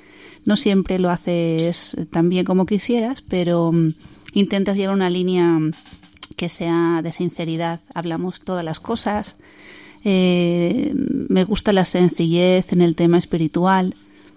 No 0.44 0.56
siempre 0.56 0.98
lo 0.98 1.10
haces 1.10 1.96
tan 2.10 2.28
bien 2.28 2.44
como 2.44 2.66
quisieras, 2.66 3.22
pero 3.22 3.72
mm, 3.72 3.94
intentas 4.34 4.76
llevar 4.76 4.94
una 4.94 5.10
línea 5.10 5.58
que 6.36 6.48
sea 6.48 7.00
de 7.02 7.12
sinceridad. 7.12 7.80
Hablamos 7.94 8.40
todas 8.40 8.64
las 8.64 8.80
cosas. 8.80 9.36
Eh, 10.04 10.92
me 10.94 11.44
gusta 11.44 11.72
la 11.72 11.84
sencillez 11.84 12.72
en 12.72 12.82
el 12.82 12.94
tema 12.94 13.18
espiritual. 13.18 13.94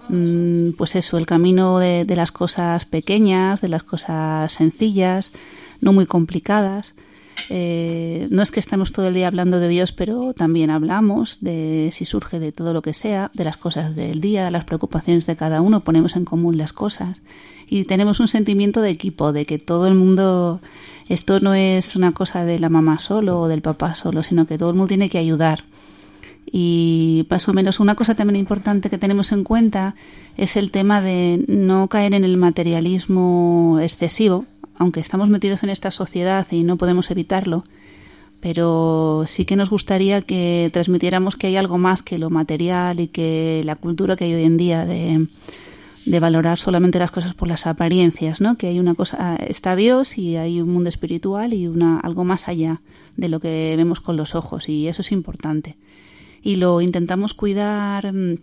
Mm, 0.09 0.71
pues 0.71 0.95
eso, 0.95 1.17
el 1.17 1.25
camino 1.25 1.79
de, 1.79 2.05
de 2.05 2.15
las 2.15 2.31
cosas 2.31 2.85
pequeñas, 2.85 3.61
de 3.61 3.69
las 3.69 3.83
cosas 3.83 4.51
sencillas, 4.51 5.31
no 5.81 5.93
muy 5.93 6.05
complicadas. 6.05 6.93
Eh, 7.49 8.27
no 8.31 8.41
es 8.41 8.51
que 8.51 8.59
estemos 8.59 8.91
todo 8.91 9.07
el 9.07 9.13
día 9.13 9.27
hablando 9.27 9.59
de 9.59 9.67
Dios, 9.67 9.91
pero 9.91 10.33
también 10.33 10.69
hablamos 10.69 11.39
de 11.41 11.89
si 11.91 12.05
surge 12.05 12.39
de 12.39 12.51
todo 12.51 12.73
lo 12.73 12.81
que 12.81 12.93
sea, 12.93 13.31
de 13.33 13.43
las 13.43 13.57
cosas 13.57 13.95
del 13.95 14.21
día, 14.21 14.49
las 14.51 14.65
preocupaciones 14.65 15.25
de 15.25 15.35
cada 15.35 15.61
uno, 15.61 15.81
ponemos 15.81 16.15
en 16.15 16.25
común 16.25 16.57
las 16.57 16.73
cosas 16.73 17.21
y 17.67 17.85
tenemos 17.85 18.19
un 18.19 18.27
sentimiento 18.27 18.81
de 18.81 18.89
equipo, 18.89 19.31
de 19.31 19.45
que 19.45 19.59
todo 19.59 19.87
el 19.87 19.95
mundo, 19.95 20.61
esto 21.09 21.39
no 21.39 21.53
es 21.53 21.95
una 21.95 22.11
cosa 22.11 22.45
de 22.45 22.59
la 22.59 22.69
mamá 22.69 22.99
solo 22.99 23.41
o 23.41 23.47
del 23.47 23.61
papá 23.61 23.95
solo, 23.95 24.23
sino 24.23 24.45
que 24.45 24.57
todo 24.57 24.69
el 24.69 24.75
mundo 24.75 24.89
tiene 24.89 25.09
que 25.09 25.17
ayudar. 25.17 25.63
Y 26.51 27.25
más 27.29 27.47
o 27.49 27.53
menos 27.53 27.79
una 27.79 27.95
cosa 27.95 28.13
también 28.13 28.39
importante 28.39 28.89
que 28.89 28.99
tenemos 28.99 29.31
en 29.31 29.43
cuenta 29.43 29.95
es 30.37 30.55
el 30.55 30.69
tema 30.69 31.01
de 31.01 31.43
no 31.47 31.87
caer 31.87 32.13
en 32.13 32.23
el 32.23 32.37
materialismo 32.37 33.79
excesivo, 33.81 34.45
aunque 34.77 34.99
estamos 34.99 35.29
metidos 35.29 35.63
en 35.63 35.69
esta 35.69 35.91
sociedad 35.91 36.47
y 36.51 36.63
no 36.63 36.77
podemos 36.77 37.11
evitarlo, 37.11 37.63
pero 38.39 39.23
sí 39.27 39.45
que 39.45 39.55
nos 39.55 39.69
gustaría 39.69 40.21
que 40.21 40.69
transmitiéramos 40.71 41.35
que 41.35 41.47
hay 41.47 41.57
algo 41.57 41.77
más 41.77 42.03
que 42.03 42.17
lo 42.17 42.29
material 42.29 42.99
y 42.99 43.07
que 43.07 43.61
la 43.65 43.75
cultura 43.75 44.15
que 44.15 44.25
hay 44.25 44.33
hoy 44.33 44.43
en 44.43 44.57
día 44.57 44.85
de, 44.85 45.27
de 46.05 46.19
valorar 46.19 46.59
solamente 46.59 46.99
las 46.99 47.11
cosas 47.11 47.33
por 47.33 47.47
las 47.47 47.65
apariencias, 47.65 48.41
¿no? 48.41 48.55
Que 48.57 48.67
hay 48.67 48.79
una 48.79 48.93
cosa, 48.93 49.35
está 49.37 49.75
Dios 49.75 50.17
y 50.17 50.35
hay 50.35 50.61
un 50.61 50.69
mundo 50.69 50.89
espiritual 50.89 51.53
y 51.53 51.67
una 51.67 51.99
algo 51.99 52.23
más 52.23 52.47
allá 52.47 52.81
de 53.17 53.29
lo 53.29 53.39
que 53.39 53.73
vemos 53.77 53.99
con 53.99 54.17
los 54.17 54.35
ojos 54.35 54.69
y 54.69 54.87
eso 54.87 55.01
es 55.01 55.11
importante. 55.11 55.77
Y 56.43 56.57
lo 56.57 56.81
intentamos 56.81 57.33
cuidar 57.33 58.13
mm, 58.13 58.35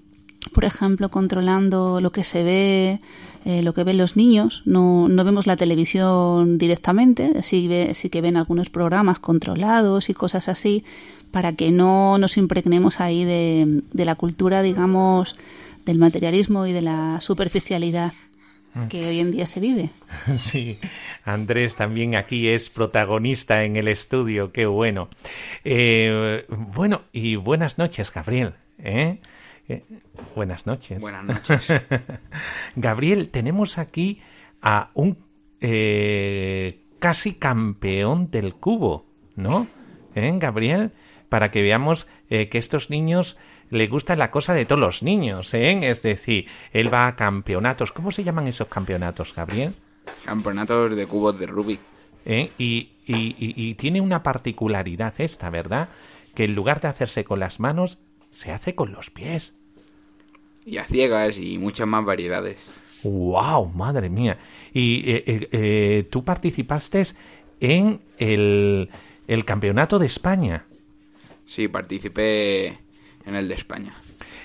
por 0.51 0.64
ejemplo, 0.64 1.11
controlando 1.11 2.01
lo 2.01 2.11
que 2.11 2.24
se 2.24 2.43
ve, 2.43 3.01
eh, 3.45 3.62
lo 3.62 3.74
que 3.74 3.84
ven 3.84 3.99
los 3.99 4.16
niños. 4.16 4.62
No, 4.64 5.09
no 5.09 5.24
vemos 5.24 5.47
la 5.47 5.57
televisión 5.57 6.59
directamente, 6.59 7.43
sí, 7.43 7.68
ve, 7.68 7.93
sí 7.95 8.09
que 8.09 8.20
ven 8.20 8.36
algunos 8.36 8.70
programas 8.70 9.18
controlados 9.18 10.09
y 10.09 10.14
cosas 10.14 10.49
así, 10.49 10.84
para 11.30 11.55
que 11.55 11.70
no 11.70 12.18
nos 12.18 12.36
impregnemos 12.36 13.01
ahí 13.01 13.24
de, 13.24 13.82
de 13.93 14.05
la 14.05 14.14
cultura, 14.14 14.62
digamos, 14.62 15.36
del 15.84 15.99
materialismo 15.99 16.66
y 16.66 16.72
de 16.72 16.82
la 16.82 17.20
superficialidad 17.20 18.12
que 18.88 19.07
hoy 19.07 19.20
en 19.20 19.32
día 19.32 19.47
se 19.47 19.61
vive. 19.61 19.90
Sí, 20.36 20.78
Andrés 21.24 21.76
también 21.76 22.14
aquí 22.14 22.49
es 22.49 22.70
protagonista 22.70 23.64
en 23.64 23.76
el 23.76 23.88
estudio, 23.88 24.53
qué 24.53 24.66
bueno. 24.66 25.09
Eh, 25.64 26.45
bueno, 26.49 27.03
y 27.12 27.36
buenas 27.36 27.78
noches, 27.78 28.12
Gabriel. 28.12 28.55
¿eh? 28.78 29.18
Eh, 29.72 29.84
buenas 30.34 30.66
noches. 30.66 31.02
Buenas 31.02 31.24
noches. 31.24 31.72
Gabriel, 32.76 33.30
tenemos 33.30 33.78
aquí 33.78 34.20
a 34.60 34.90
un 34.94 35.18
eh, 35.60 36.84
casi 36.98 37.34
campeón 37.34 38.30
del 38.30 38.54
cubo, 38.54 39.06
¿no? 39.36 39.66
¿Eh, 40.14 40.32
Gabriel? 40.38 40.92
Para 41.28 41.50
que 41.50 41.62
veamos 41.62 42.06
eh, 42.28 42.48
que 42.48 42.58
estos 42.58 42.90
niños 42.90 43.38
le 43.70 43.88
gusta 43.88 44.16
la 44.16 44.30
cosa 44.30 44.52
de 44.52 44.66
todos 44.66 44.80
los 44.80 45.02
niños, 45.02 45.54
¿eh? 45.54 45.78
Es 45.88 46.02
decir, 46.02 46.46
él 46.72 46.92
va 46.92 47.06
a 47.06 47.16
campeonatos. 47.16 47.92
¿Cómo 47.92 48.12
se 48.12 48.22
llaman 48.22 48.46
esos 48.46 48.68
campeonatos, 48.68 49.34
Gabriel? 49.34 49.74
Campeonatos 50.24 50.94
de 50.94 51.06
cubos 51.06 51.38
de 51.38 51.46
Rubik. 51.46 51.80
¿Eh? 52.26 52.52
Y, 52.58 52.90
y, 53.06 53.34
y, 53.38 53.54
y 53.56 53.74
tiene 53.74 54.00
una 54.00 54.22
particularidad 54.22 55.14
esta, 55.18 55.48
¿verdad? 55.48 55.88
Que 56.34 56.44
en 56.44 56.54
lugar 56.54 56.80
de 56.80 56.88
hacerse 56.88 57.24
con 57.24 57.40
las 57.40 57.60
manos, 57.60 57.98
se 58.30 58.52
hace 58.52 58.74
con 58.74 58.92
los 58.92 59.10
pies. 59.10 59.54
Y 60.64 60.78
a 60.78 60.84
ciegas 60.84 61.38
y 61.38 61.58
muchas 61.58 61.86
más 61.86 62.04
variedades. 62.04 62.80
¡Wow! 63.02 63.68
Madre 63.74 64.08
mía. 64.08 64.38
Y 64.72 65.10
eh, 65.10 65.24
eh, 65.26 65.48
eh, 65.50 66.08
tú 66.10 66.24
participaste 66.24 67.04
en 67.60 68.00
el, 68.18 68.90
el 69.26 69.44
Campeonato 69.44 69.98
de 69.98 70.06
España. 70.06 70.66
Sí, 71.46 71.68
participé 71.68 72.78
en 73.26 73.34
el 73.34 73.48
de 73.48 73.54
España. 73.54 73.94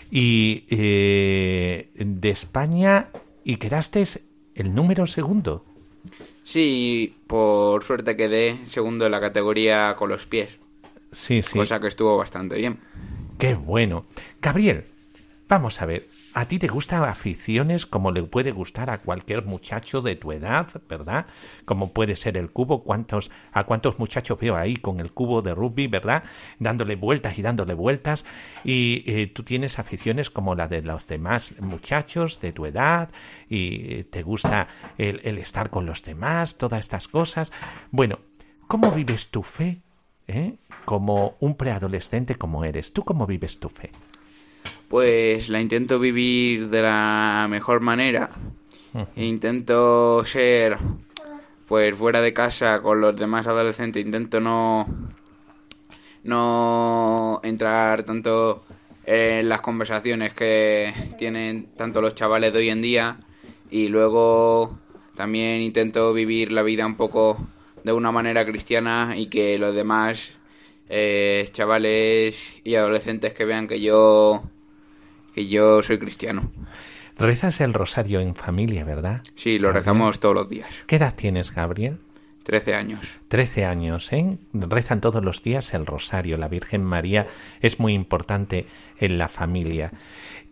Y 0.10 0.66
eh, 0.70 1.90
de 1.96 2.30
España 2.30 3.10
y 3.44 3.58
quedaste 3.58 4.04
el 4.56 4.74
número 4.74 5.06
segundo. 5.06 5.66
Sí, 6.44 7.16
por 7.28 7.84
suerte 7.84 8.16
quedé 8.16 8.56
segundo 8.68 9.06
en 9.06 9.12
la 9.12 9.20
categoría 9.20 9.96
con 9.98 10.10
los 10.10 10.26
pies. 10.26 10.58
Sí, 11.12 11.42
sí. 11.42 11.58
Cosa 11.58 11.80
que 11.80 11.88
estuvo 11.88 12.18
bastante 12.18 12.56
bien. 12.56 12.80
Qué 13.38 13.54
bueno. 13.54 14.06
Gabriel, 14.42 14.86
vamos 15.48 15.82
a 15.82 15.86
ver. 15.86 16.08
¿A 16.34 16.48
ti 16.48 16.60
te 16.60 16.68
gustan 16.68 17.04
aficiones 17.04 17.86
como 17.86 18.12
le 18.12 18.24
puede 18.24 18.52
gustar 18.52 18.90
a 18.90 19.00
cualquier 19.00 19.46
muchacho 19.46 20.02
de 20.02 20.16
tu 20.16 20.32
edad, 20.32 20.68
verdad? 20.88 21.26
Como 21.66 21.94
puede 21.94 22.16
ser 22.16 22.38
el 22.38 22.52
cubo. 22.52 22.84
¿Cuántos, 22.84 23.32
¿A 23.54 23.64
cuántos 23.64 24.00
muchachos 24.00 24.40
veo 24.40 24.56
ahí 24.56 24.76
con 24.76 25.00
el 25.00 25.12
cubo 25.12 25.42
de 25.42 25.54
rugby, 25.54 25.88
verdad? 25.88 26.24
Dándole 26.60 26.96
vueltas 26.96 27.38
y 27.40 27.42
dándole 27.42 27.74
vueltas. 27.74 28.26
Y 28.64 29.04
eh, 29.08 29.28
tú 29.28 29.44
tienes 29.44 29.80
aficiones 29.80 30.30
como 30.30 30.56
la 30.56 30.68
de 30.68 30.82
los 30.82 31.08
demás 31.08 31.56
muchachos 31.60 32.40
de 32.42 32.52
tu 32.52 32.66
edad 32.66 33.10
y 33.50 33.94
eh, 33.94 34.04
te 34.04 34.24
gusta 34.24 34.68
el, 34.98 35.22
el 35.24 35.38
estar 35.38 35.70
con 35.70 35.86
los 35.86 36.04
demás, 36.04 36.58
todas 36.58 36.80
estas 36.80 37.08
cosas. 37.08 37.52
Bueno, 37.92 38.20
¿cómo 38.68 38.92
vives 38.92 39.30
tu 39.30 39.44
fe? 39.44 39.82
¿Eh? 40.28 40.58
Como 40.84 41.38
un 41.40 41.56
preadolescente 41.56 42.36
como 42.36 42.66
eres. 42.66 42.92
¿Tú 42.92 43.04
cómo 43.04 43.26
vives 43.26 43.60
tu 43.60 43.70
fe? 43.70 43.92
Pues 44.88 45.50
la 45.50 45.60
intento 45.60 46.00
vivir 46.00 46.70
de 46.70 46.82
la 46.82 47.48
mejor 47.50 47.82
manera. 47.82 48.30
E 49.16 49.26
intento 49.26 50.24
ser, 50.26 50.78
pues 51.68 51.94
fuera 51.96 52.22
de 52.22 52.34
casa 52.34 52.82
con 52.82 53.02
los 53.02 53.16
demás 53.16 53.46
adolescentes, 53.46 54.04
intento 54.04 54.40
no, 54.40 54.88
no 56.24 57.40
entrar 57.44 58.04
tanto 58.04 58.64
en 59.06 59.50
las 59.50 59.62
conversaciones 59.62 60.34
que 60.34 60.94
tienen 61.18 61.68
tanto 61.76 62.02
los 62.02 62.16
chavales 62.16 62.54
de 62.54 62.60
hoy 62.60 62.70
en 62.70 62.82
día. 62.82 63.20
Y 63.70 63.90
luego 63.90 64.80
también 65.16 65.62
intento 65.62 66.14
vivir 66.14 66.52
la 66.52 66.64
vida 66.64 66.86
un 66.86 66.96
poco 66.96 67.38
de 67.84 67.92
una 67.92 68.12
manera 68.12 68.46
cristiana 68.46 69.14
y 69.16 69.28
que 69.28 69.58
los 69.58 69.76
demás 69.76 70.32
eh, 70.90 71.48
chavales 71.52 72.62
y 72.64 72.76
adolescentes 72.76 73.34
que 73.34 73.46
vean 73.46 73.68
que 73.68 73.82
yo 73.82 74.44
que 75.38 75.48
yo 75.48 75.84
soy 75.84 76.00
cristiano. 76.00 76.52
Rezas 77.16 77.62
el 77.62 77.72
rosario 77.72 78.20
en 78.22 78.34
familia, 78.34 78.84
¿verdad? 78.84 79.22
Sí, 79.36 79.60
lo 79.60 79.72
rezamos 79.72 80.20
todos 80.20 80.34
los 80.34 80.50
días. 80.50 80.68
¿Qué 80.88 80.96
edad 80.96 81.14
tienes, 81.16 81.54
Gabriel? 81.54 82.00
13 82.42 82.74
años. 82.74 83.20
13 83.28 83.66
años, 83.66 84.12
¿eh? 84.14 84.40
Rezan 84.54 85.00
todos 85.00 85.24
los 85.24 85.44
días 85.44 85.76
el 85.76 85.86
rosario. 85.86 86.38
La 86.38 86.48
Virgen 86.48 86.84
María 86.84 87.28
es 87.62 87.80
muy 87.80 87.94
importante 87.94 88.66
en 88.98 89.20
la 89.20 89.28
familia. 89.28 89.92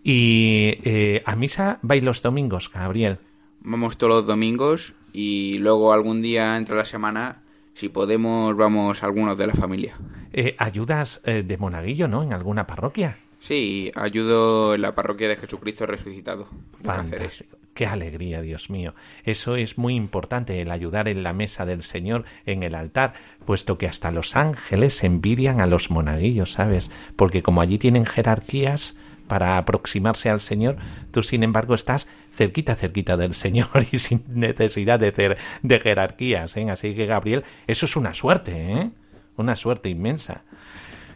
Y 0.03 0.77
eh, 0.83 1.23
a 1.25 1.35
misa 1.35 1.79
vais 1.81 2.03
los 2.03 2.21
domingos, 2.21 2.69
Gabriel. 2.71 3.17
Vamos 3.61 3.97
todos 3.97 4.13
los 4.13 4.27
domingos 4.27 4.93
y 5.13 5.57
luego 5.57 5.93
algún 5.93 6.21
día 6.21 6.57
entre 6.57 6.75
la 6.75 6.85
semana, 6.85 7.41
si 7.73 7.89
podemos, 7.89 8.55
vamos 8.55 9.01
algunos 9.01 9.35
de 9.35 9.47
la 9.47 9.53
familia. 9.55 9.97
Eh, 10.31 10.55
¿Ayudas 10.59 11.21
eh, 11.25 11.41
de 11.41 11.57
monaguillo, 11.57 12.07
no? 12.07 12.21
En 12.21 12.35
alguna 12.35 12.67
parroquia. 12.67 13.17
Sí, 13.47 13.91
ayudo 13.95 14.73
en 14.73 14.81
la 14.81 14.95
parroquia 14.95 15.27
de 15.27 15.35
Jesucristo 15.35 15.85
resucitado. 15.85 16.47
Fantástico. 16.83 17.57
Qué 17.75 17.85
alegría, 17.85 18.41
Dios 18.41 18.69
mío. 18.69 18.95
Eso 19.23 19.55
es 19.55 19.77
muy 19.77 19.93
importante, 19.95 20.61
el 20.61 20.71
ayudar 20.71 21.07
en 21.09 21.21
la 21.23 21.33
mesa 21.33 21.65
del 21.65 21.83
Señor, 21.83 22.23
en 22.45 22.63
el 22.63 22.73
altar, 22.73 23.13
puesto 23.45 23.77
que 23.77 23.85
hasta 23.85 24.11
los 24.11 24.35
ángeles 24.35 25.03
envidian 25.03 25.61
a 25.61 25.67
los 25.67 25.91
monaguillos, 25.91 26.53
¿sabes? 26.53 26.89
Porque 27.15 27.43
como 27.43 27.61
allí 27.61 27.77
tienen 27.77 28.05
jerarquías 28.05 28.95
para 29.27 29.57
aproximarse 29.57 30.29
al 30.29 30.39
Señor, 30.39 30.77
tú 31.11 31.21
sin 31.21 31.43
embargo 31.43 31.75
estás 31.75 32.07
cerquita, 32.31 32.75
cerquita 32.75 33.17
del 33.17 33.33
Señor 33.33 33.67
y 33.91 33.97
sin 33.99 34.23
necesidad 34.29 34.99
de, 34.99 35.13
cer- 35.13 35.37
de 35.61 35.79
jerarquías, 35.79 36.55
¿eh? 36.57 36.65
Así 36.71 36.95
que, 36.95 37.05
Gabriel, 37.05 37.43
eso 37.67 37.85
es 37.85 37.95
una 37.95 38.13
suerte, 38.13 38.53
¿eh? 38.71 38.89
Una 39.37 39.55
suerte 39.55 39.89
inmensa. 39.89 40.45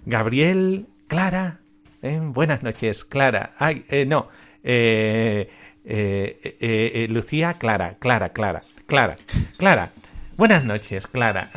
Gabriel, 0.05 0.87
Clara, 1.07 1.61
¿eh? 2.01 2.19
buenas 2.21 2.63
noches, 2.63 3.05
Clara. 3.05 3.55
Ay, 3.57 3.85
eh, 3.89 4.05
no, 4.05 4.29
eh, 4.63 5.49
eh, 5.85 6.57
eh, 6.59 7.07
Lucía, 7.09 7.53
Clara, 7.55 7.95
Clara, 7.99 8.29
Clara, 8.29 8.61
Clara, 8.85 9.15
Clara. 9.57 9.91
Buenas 10.37 10.63
noches, 10.63 11.07
Clara. 11.07 11.51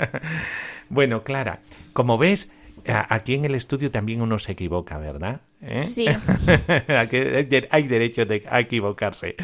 bueno, 0.88 1.24
Clara, 1.24 1.60
como 1.92 2.18
ves, 2.18 2.50
Aquí 2.88 3.34
en 3.34 3.44
el 3.44 3.54
estudio 3.54 3.90
también 3.90 4.22
uno 4.22 4.38
se 4.38 4.52
equivoca, 4.52 4.98
¿verdad? 4.98 5.40
¿Eh? 5.60 5.82
Sí. 5.82 6.06
Hay 6.88 7.66
hay 7.70 7.88
derecho 7.88 8.24
de, 8.24 8.46
a 8.48 8.60
equivocarse. 8.60 9.34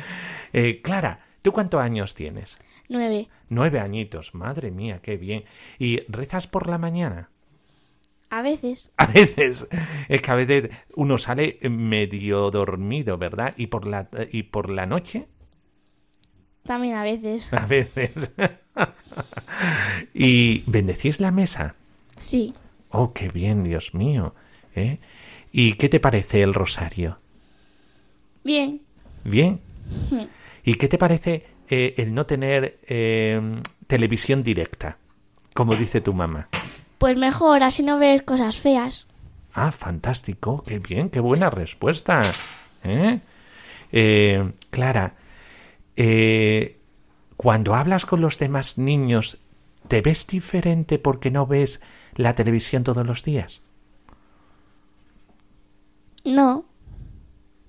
Eh, 0.52 0.80
Clara, 0.80 1.20
¿tú 1.42 1.52
cuántos 1.52 1.80
años 1.80 2.14
tienes? 2.14 2.58
Nueve. 2.88 3.28
Nueve 3.48 3.80
añitos, 3.80 4.34
madre 4.34 4.70
mía, 4.70 5.00
qué 5.02 5.16
bien. 5.16 5.44
¿Y 5.78 6.02
rezas 6.08 6.46
por 6.46 6.68
la 6.68 6.78
mañana? 6.78 7.30
A 8.32 8.40
veces. 8.40 8.90
A 8.96 9.04
veces, 9.04 9.66
es 10.08 10.22
que 10.22 10.30
a 10.30 10.34
veces 10.34 10.70
uno 10.96 11.18
sale 11.18 11.58
medio 11.68 12.50
dormido, 12.50 13.18
¿verdad? 13.18 13.52
¿Y 13.58 13.66
por 13.66 13.86
la, 13.86 14.08
y 14.30 14.44
por 14.44 14.70
la 14.70 14.86
noche? 14.86 15.28
También 16.62 16.94
a 16.94 17.04
veces. 17.04 17.52
A 17.52 17.66
veces. 17.66 18.32
¿Y 20.14 20.64
bendecís 20.66 21.20
la 21.20 21.30
mesa? 21.30 21.74
Sí. 22.16 22.54
Oh, 22.88 23.12
qué 23.12 23.28
bien, 23.28 23.64
Dios 23.64 23.92
mío. 23.92 24.34
¿eh? 24.74 24.98
¿Y 25.50 25.74
qué 25.74 25.90
te 25.90 26.00
parece 26.00 26.42
el 26.42 26.54
rosario? 26.54 27.18
Bien. 28.44 28.80
¿Bien? 29.24 29.60
¿Y 30.64 30.76
qué 30.76 30.88
te 30.88 30.96
parece 30.96 31.44
eh, 31.68 31.94
el 31.98 32.14
no 32.14 32.24
tener 32.24 32.78
eh, 32.86 33.60
televisión 33.86 34.42
directa? 34.42 34.96
Como 35.52 35.76
dice 35.76 36.00
tu 36.00 36.14
mamá. 36.14 36.48
Pues 37.02 37.16
mejor, 37.16 37.64
así 37.64 37.82
no 37.82 37.98
ves 37.98 38.22
cosas 38.22 38.60
feas. 38.60 39.08
Ah, 39.54 39.72
fantástico, 39.72 40.62
qué 40.64 40.78
bien, 40.78 41.10
qué 41.10 41.18
buena 41.18 41.50
respuesta. 41.50 42.22
¿eh? 42.84 43.18
Eh, 43.90 44.52
Clara, 44.70 45.16
eh, 45.96 46.78
cuando 47.36 47.74
hablas 47.74 48.06
con 48.06 48.20
los 48.20 48.38
demás 48.38 48.78
niños, 48.78 49.38
¿te 49.88 50.00
ves 50.00 50.28
diferente 50.28 51.00
porque 51.00 51.32
no 51.32 51.44
ves 51.44 51.80
la 52.14 52.34
televisión 52.34 52.84
todos 52.84 53.04
los 53.04 53.24
días? 53.24 53.62
No. 56.22 56.66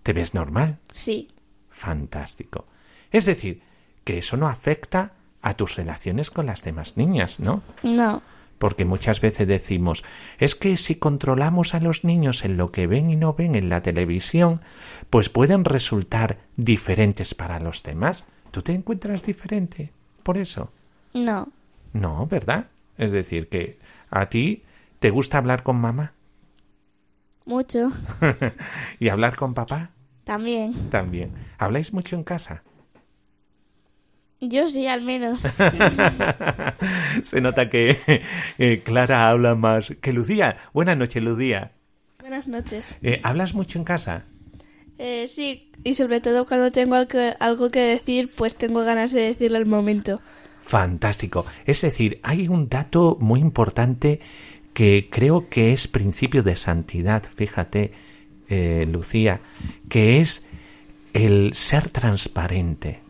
¿Te 0.03 0.13
ves 0.13 0.35
normal? 0.35 0.77
Sí. 0.91 1.31
Fantástico. 1.71 2.67
Es 3.09 3.25
decir, 3.25 3.63
que 4.03 4.19
eso 4.19 4.37
no 4.37 4.47
afecta 4.47 5.13
a 5.41 5.55
tus 5.55 5.75
relaciones 5.75 6.29
con 6.29 6.45
las 6.45 6.61
demás 6.61 6.97
niñas, 6.97 7.39
¿no? 7.39 7.63
No. 7.81 8.21
Porque 8.63 8.85
muchas 8.85 9.19
veces 9.19 9.45
decimos, 9.45 10.05
es 10.37 10.55
que 10.55 10.77
si 10.77 10.95
controlamos 10.95 11.75
a 11.75 11.81
los 11.81 12.05
niños 12.05 12.45
en 12.45 12.55
lo 12.55 12.71
que 12.71 12.87
ven 12.87 13.09
y 13.09 13.17
no 13.17 13.33
ven 13.33 13.55
en 13.55 13.67
la 13.67 13.81
televisión, 13.81 14.61
pues 15.09 15.27
pueden 15.27 15.65
resultar 15.65 16.37
diferentes 16.55 17.35
para 17.35 17.59
los 17.59 17.83
demás. 17.83 18.23
¿Tú 18.51 18.61
te 18.61 18.71
encuentras 18.71 19.21
diferente 19.23 19.91
por 20.23 20.37
eso? 20.37 20.71
No. 21.13 21.49
No, 21.91 22.25
¿verdad? 22.27 22.67
Es 22.97 23.11
decir, 23.11 23.49
que 23.49 23.79
a 24.09 24.29
ti 24.29 24.63
te 24.99 25.09
gusta 25.09 25.39
hablar 25.39 25.63
con 25.63 25.75
mamá 25.81 26.13
Mucho. 27.43 27.91
y 28.97 29.09
hablar 29.09 29.35
con 29.35 29.53
papá 29.53 29.89
También. 30.23 30.89
también. 30.89 31.33
¿Habláis 31.57 31.91
mucho 31.91 32.15
en 32.15 32.23
casa? 32.23 32.63
Yo 34.49 34.67
sí, 34.67 34.87
al 34.87 35.01
menos. 35.01 35.41
Se 37.23 37.39
nota 37.41 37.69
que 37.69 38.21
eh, 38.57 38.81
Clara 38.83 39.29
habla 39.29 39.55
más 39.55 39.93
que 40.01 40.11
Lucía. 40.13 40.57
Buenas 40.73 40.97
noches, 40.97 41.23
Lucía. 41.23 41.71
Buenas 42.19 42.47
noches. 42.47 42.97
Eh, 43.01 43.19
¿Hablas 43.23 43.53
mucho 43.53 43.79
en 43.79 43.85
casa? 43.85 44.25
Eh, 44.97 45.27
sí, 45.27 45.71
y 45.83 45.95
sobre 45.95 46.21
todo 46.21 46.45
cuando 46.45 46.71
tengo 46.71 46.95
algo 46.95 47.07
que, 47.07 47.33
algo 47.39 47.69
que 47.69 47.79
decir, 47.79 48.29
pues 48.35 48.55
tengo 48.55 48.83
ganas 48.83 49.11
de 49.11 49.21
decirlo 49.21 49.57
al 49.57 49.65
momento. 49.65 50.21
Fantástico. 50.61 51.45
Es 51.65 51.81
decir, 51.81 52.19
hay 52.23 52.47
un 52.47 52.69
dato 52.69 53.17
muy 53.19 53.39
importante 53.39 54.19
que 54.73 55.09
creo 55.11 55.49
que 55.49 55.73
es 55.73 55.87
principio 55.87 56.43
de 56.43 56.55
santidad, 56.55 57.23
fíjate, 57.23 57.91
eh, 58.49 58.85
Lucía, 58.89 59.41
que 59.89 60.19
es 60.19 60.45
el 61.13 61.53
ser 61.53 61.89
transparente. 61.89 63.02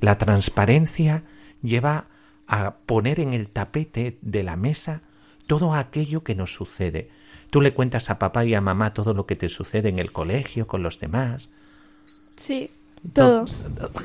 La 0.00 0.18
transparencia 0.18 1.24
lleva 1.62 2.06
a 2.46 2.76
poner 2.86 3.20
en 3.20 3.32
el 3.32 3.48
tapete 3.50 4.18
de 4.22 4.42
la 4.42 4.56
mesa 4.56 5.02
todo 5.46 5.74
aquello 5.74 6.22
que 6.22 6.34
nos 6.34 6.52
sucede. 6.52 7.10
Tú 7.50 7.60
le 7.60 7.72
cuentas 7.72 8.10
a 8.10 8.18
papá 8.18 8.44
y 8.44 8.54
a 8.54 8.60
mamá 8.60 8.92
todo 8.94 9.14
lo 9.14 9.26
que 9.26 9.36
te 9.36 9.48
sucede 9.48 9.88
en 9.88 9.98
el 9.98 10.12
colegio, 10.12 10.66
con 10.66 10.82
los 10.82 11.00
demás. 11.00 11.50
Sí, 12.36 12.70
todo. 13.12 13.46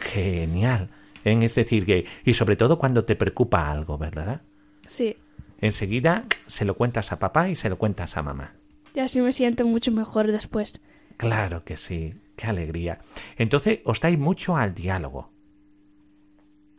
Genial. 0.02 0.90
¿eh? 1.26 1.38
Es 1.42 1.56
decir, 1.56 1.86
que, 1.86 2.06
y 2.24 2.34
sobre 2.34 2.56
todo 2.56 2.80
cuando 2.80 3.04
te 3.04 3.16
preocupa 3.16 3.70
algo, 3.70 3.98
¿verdad? 3.98 4.42
Sí, 4.86 5.16
Enseguida 5.64 6.26
se 6.48 6.66
lo 6.66 6.76
cuentas 6.76 7.14
a 7.14 7.20
papá 7.20 7.48
y 7.48 7.56
se 7.56 7.70
lo 7.70 7.78
cuentas 7.78 8.18
a 8.18 8.22
mamá. 8.22 8.54
y 8.94 9.00
así 9.00 9.22
me 9.22 9.32
siento 9.32 9.66
mucho 9.66 9.94
mejor 9.94 10.30
después. 10.30 10.82
Claro 11.16 11.64
que 11.64 11.78
sí, 11.78 12.16
qué 12.36 12.48
alegría. 12.48 13.00
Entonces, 13.38 13.80
os 13.86 14.02
dais 14.02 14.20
mucho 14.20 14.58
al 14.58 14.74
diálogo. 14.74 15.30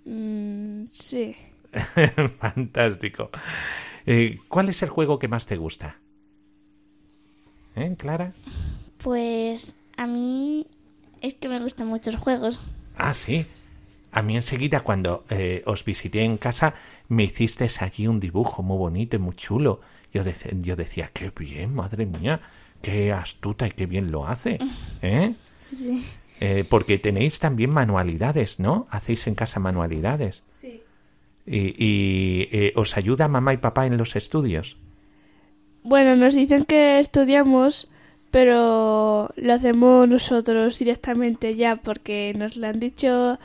Mm, 0.04 0.84
sí. 0.92 1.36
Fantástico. 2.38 3.30
Eh, 4.06 4.38
¿Cuál 4.48 4.68
es 4.68 4.82
el 4.82 4.88
juego 4.90 5.18
que 5.18 5.28
más 5.28 5.46
te 5.46 5.56
gusta? 5.56 5.96
¿Eh, 7.76 7.94
Clara? 7.98 8.32
Pues 8.98 9.74
a 9.96 10.06
mí 10.06 10.66
es 11.20 11.34
que 11.34 11.48
me 11.48 11.60
gustan 11.60 11.88
muchos 11.88 12.16
juegos. 12.16 12.60
Ah, 12.96 13.14
sí. 13.14 13.46
A 14.12 14.22
mí 14.22 14.36
enseguida 14.36 14.80
cuando 14.80 15.24
eh, 15.28 15.62
os 15.66 15.84
visité 15.84 16.22
en 16.22 16.36
casa 16.38 16.74
me 17.08 17.24
hiciste 17.24 17.66
allí 17.80 18.06
un 18.06 18.20
dibujo 18.20 18.62
muy 18.62 18.78
bonito 18.78 19.16
y 19.16 19.18
muy 19.18 19.34
chulo. 19.34 19.80
Yo, 20.12 20.22
yo 20.60 20.76
decía, 20.76 21.10
qué 21.12 21.32
bien, 21.36 21.74
madre 21.74 22.06
mía, 22.06 22.40
qué 22.80 23.12
astuta 23.12 23.66
y 23.66 23.72
qué 23.72 23.86
bien 23.86 24.12
lo 24.12 24.26
hace. 24.28 24.58
¿Eh? 25.02 25.34
Sí. 25.72 26.04
Eh, 26.40 26.64
porque 26.68 26.98
tenéis 26.98 27.38
también 27.38 27.70
manualidades, 27.70 28.60
¿no? 28.60 28.86
Hacéis 28.90 29.26
en 29.26 29.34
casa 29.34 29.60
manualidades. 29.60 30.42
Sí. 30.48 30.82
Y, 31.46 31.74
y, 31.78 32.48
eh, 32.50 32.72
os 32.76 32.96
ayuda 32.96 33.28
mamá 33.28 33.52
y 33.52 33.58
papá 33.58 33.86
en 33.86 33.96
los 33.96 34.16
estudios. 34.16 34.76
Bueno, 35.82 36.16
nos 36.16 36.34
dicen 36.34 36.64
que 36.64 36.98
estudiamos, 36.98 37.90
pero 38.30 39.30
lo 39.36 39.52
hacemos 39.52 40.08
nosotros 40.08 40.78
directamente 40.78 41.54
ya, 41.54 41.76
porque 41.76 42.32
nos 42.36 42.56
lo 42.56 42.66
han 42.66 42.80
dicho 42.80 43.38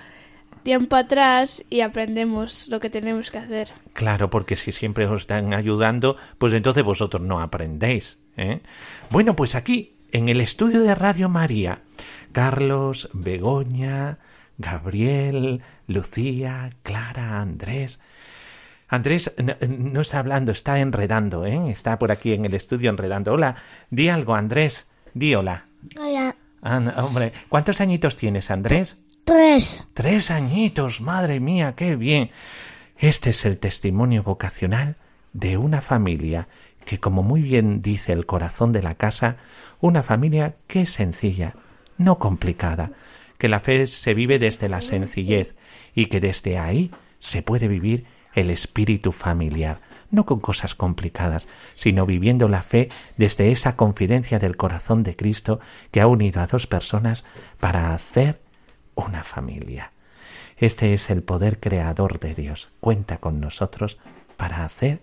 tiempo 0.63 0.95
atrás 0.95 1.63
y 1.69 1.81
aprendemos 1.81 2.67
lo 2.69 2.79
que 2.79 2.89
tenemos 2.89 3.31
que 3.31 3.37
hacer. 3.37 3.69
Claro, 3.93 4.29
porque 4.29 4.55
si 4.55 4.71
siempre 4.71 5.05
os 5.05 5.21
están 5.21 5.53
ayudando, 5.53 6.15
pues 6.37 6.53
entonces 6.53 6.83
vosotros 6.83 7.21
no 7.21 7.39
aprendéis. 7.41 8.19
¿eh? 8.37 8.61
Bueno, 9.09 9.35
pues 9.35 9.55
aquí, 9.55 9.95
en 10.11 10.29
el 10.29 10.41
estudio 10.41 10.81
de 10.81 10.95
Radio 10.95 11.29
María, 11.29 11.81
Carlos, 12.31 13.09
Begoña, 13.13 14.19
Gabriel, 14.57 15.61
Lucía, 15.87 16.69
Clara, 16.83 17.39
Andrés. 17.39 17.99
Andrés 18.87 19.33
no 19.67 20.01
está 20.01 20.19
hablando, 20.19 20.51
está 20.51 20.79
enredando, 20.79 21.45
¿eh? 21.45 21.69
Está 21.69 21.99
por 21.99 22.11
aquí 22.11 22.33
en 22.33 22.45
el 22.45 22.55
estudio 22.55 22.89
enredando. 22.89 23.33
Hola, 23.33 23.55
di 23.89 24.09
algo, 24.09 24.35
Andrés. 24.35 24.87
Di 25.13 25.35
hola. 25.35 25.65
Hola. 25.97 26.35
Ah, 26.61 26.79
no, 26.79 26.91
hombre, 27.05 27.31
¿cuántos 27.47 27.81
añitos 27.81 28.17
tienes, 28.17 28.51
Andrés? 28.51 28.97
Tres. 29.23 29.87
Tres 29.93 30.31
añitos, 30.31 31.01
madre 31.01 31.39
mía, 31.39 31.73
qué 31.75 31.95
bien. 31.95 32.31
Este 32.97 33.29
es 33.29 33.45
el 33.45 33.59
testimonio 33.59 34.23
vocacional 34.23 34.97
de 35.33 35.57
una 35.57 35.81
familia 35.81 36.47
que, 36.83 36.99
como 36.99 37.23
muy 37.23 37.41
bien 37.41 37.81
dice 37.81 38.11
el 38.11 38.25
corazón 38.25 38.71
de 38.71 38.81
la 38.81 38.95
casa, 38.95 39.37
una 39.79 40.03
familia 40.03 40.55
que 40.67 40.81
es 40.81 40.89
sencilla, 40.89 41.53
no 41.99 42.17
complicada, 42.17 42.91
que 43.37 43.47
la 43.47 43.59
fe 43.59 43.85
se 43.85 44.15
vive 44.15 44.39
desde 44.39 44.69
la 44.69 44.81
sencillez 44.81 45.55
y 45.93 46.07
que 46.07 46.19
desde 46.19 46.57
ahí 46.57 46.91
se 47.19 47.43
puede 47.43 47.67
vivir 47.67 48.05
el 48.33 48.49
espíritu 48.49 49.11
familiar, 49.11 49.81
no 50.11 50.25
con 50.25 50.39
cosas 50.39 50.73
complicadas, 50.73 51.47
sino 51.75 52.05
viviendo 52.05 52.47
la 52.47 52.63
fe 52.63 52.89
desde 53.17 53.51
esa 53.51 53.75
confidencia 53.75 54.39
del 54.39 54.57
corazón 54.57 55.03
de 55.03 55.15
Cristo 55.15 55.59
que 55.91 56.01
ha 56.01 56.07
unido 56.07 56.41
a 56.41 56.47
dos 56.47 56.67
personas 56.67 57.25
para 57.59 57.93
hacer 57.93 58.41
una 58.95 59.23
familia. 59.23 59.91
Este 60.57 60.93
es 60.93 61.09
el 61.09 61.23
poder 61.23 61.59
creador 61.59 62.19
de 62.19 62.35
Dios. 62.35 62.69
Cuenta 62.79 63.17
con 63.17 63.39
nosotros 63.39 63.97
para 64.35 64.65
hacer 64.65 65.01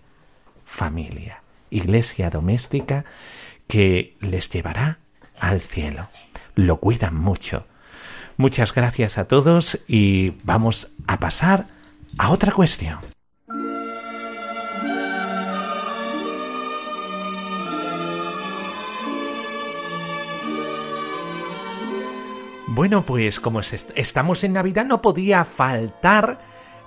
familia, 0.65 1.41
iglesia 1.69 2.29
doméstica 2.29 3.05
que 3.67 4.15
les 4.19 4.49
llevará 4.49 4.99
al 5.39 5.61
cielo. 5.61 6.07
Lo 6.57 6.81
cuidan 6.81 7.15
mucho. 7.15 7.65
Muchas 8.35 8.73
gracias 8.73 9.17
a 9.17 9.25
todos 9.29 9.79
y 9.87 10.31
vamos 10.43 10.91
a 11.07 11.19
pasar 11.19 11.67
a 12.17 12.29
otra 12.31 12.51
cuestión. 12.51 12.97
Bueno, 22.67 23.05
pues 23.05 23.39
como 23.39 23.61
es- 23.61 23.87
estamos 23.95 24.43
en 24.43 24.53
Navidad 24.53 24.85
no 24.85 25.01
podía 25.01 25.43
faltar 25.45 26.39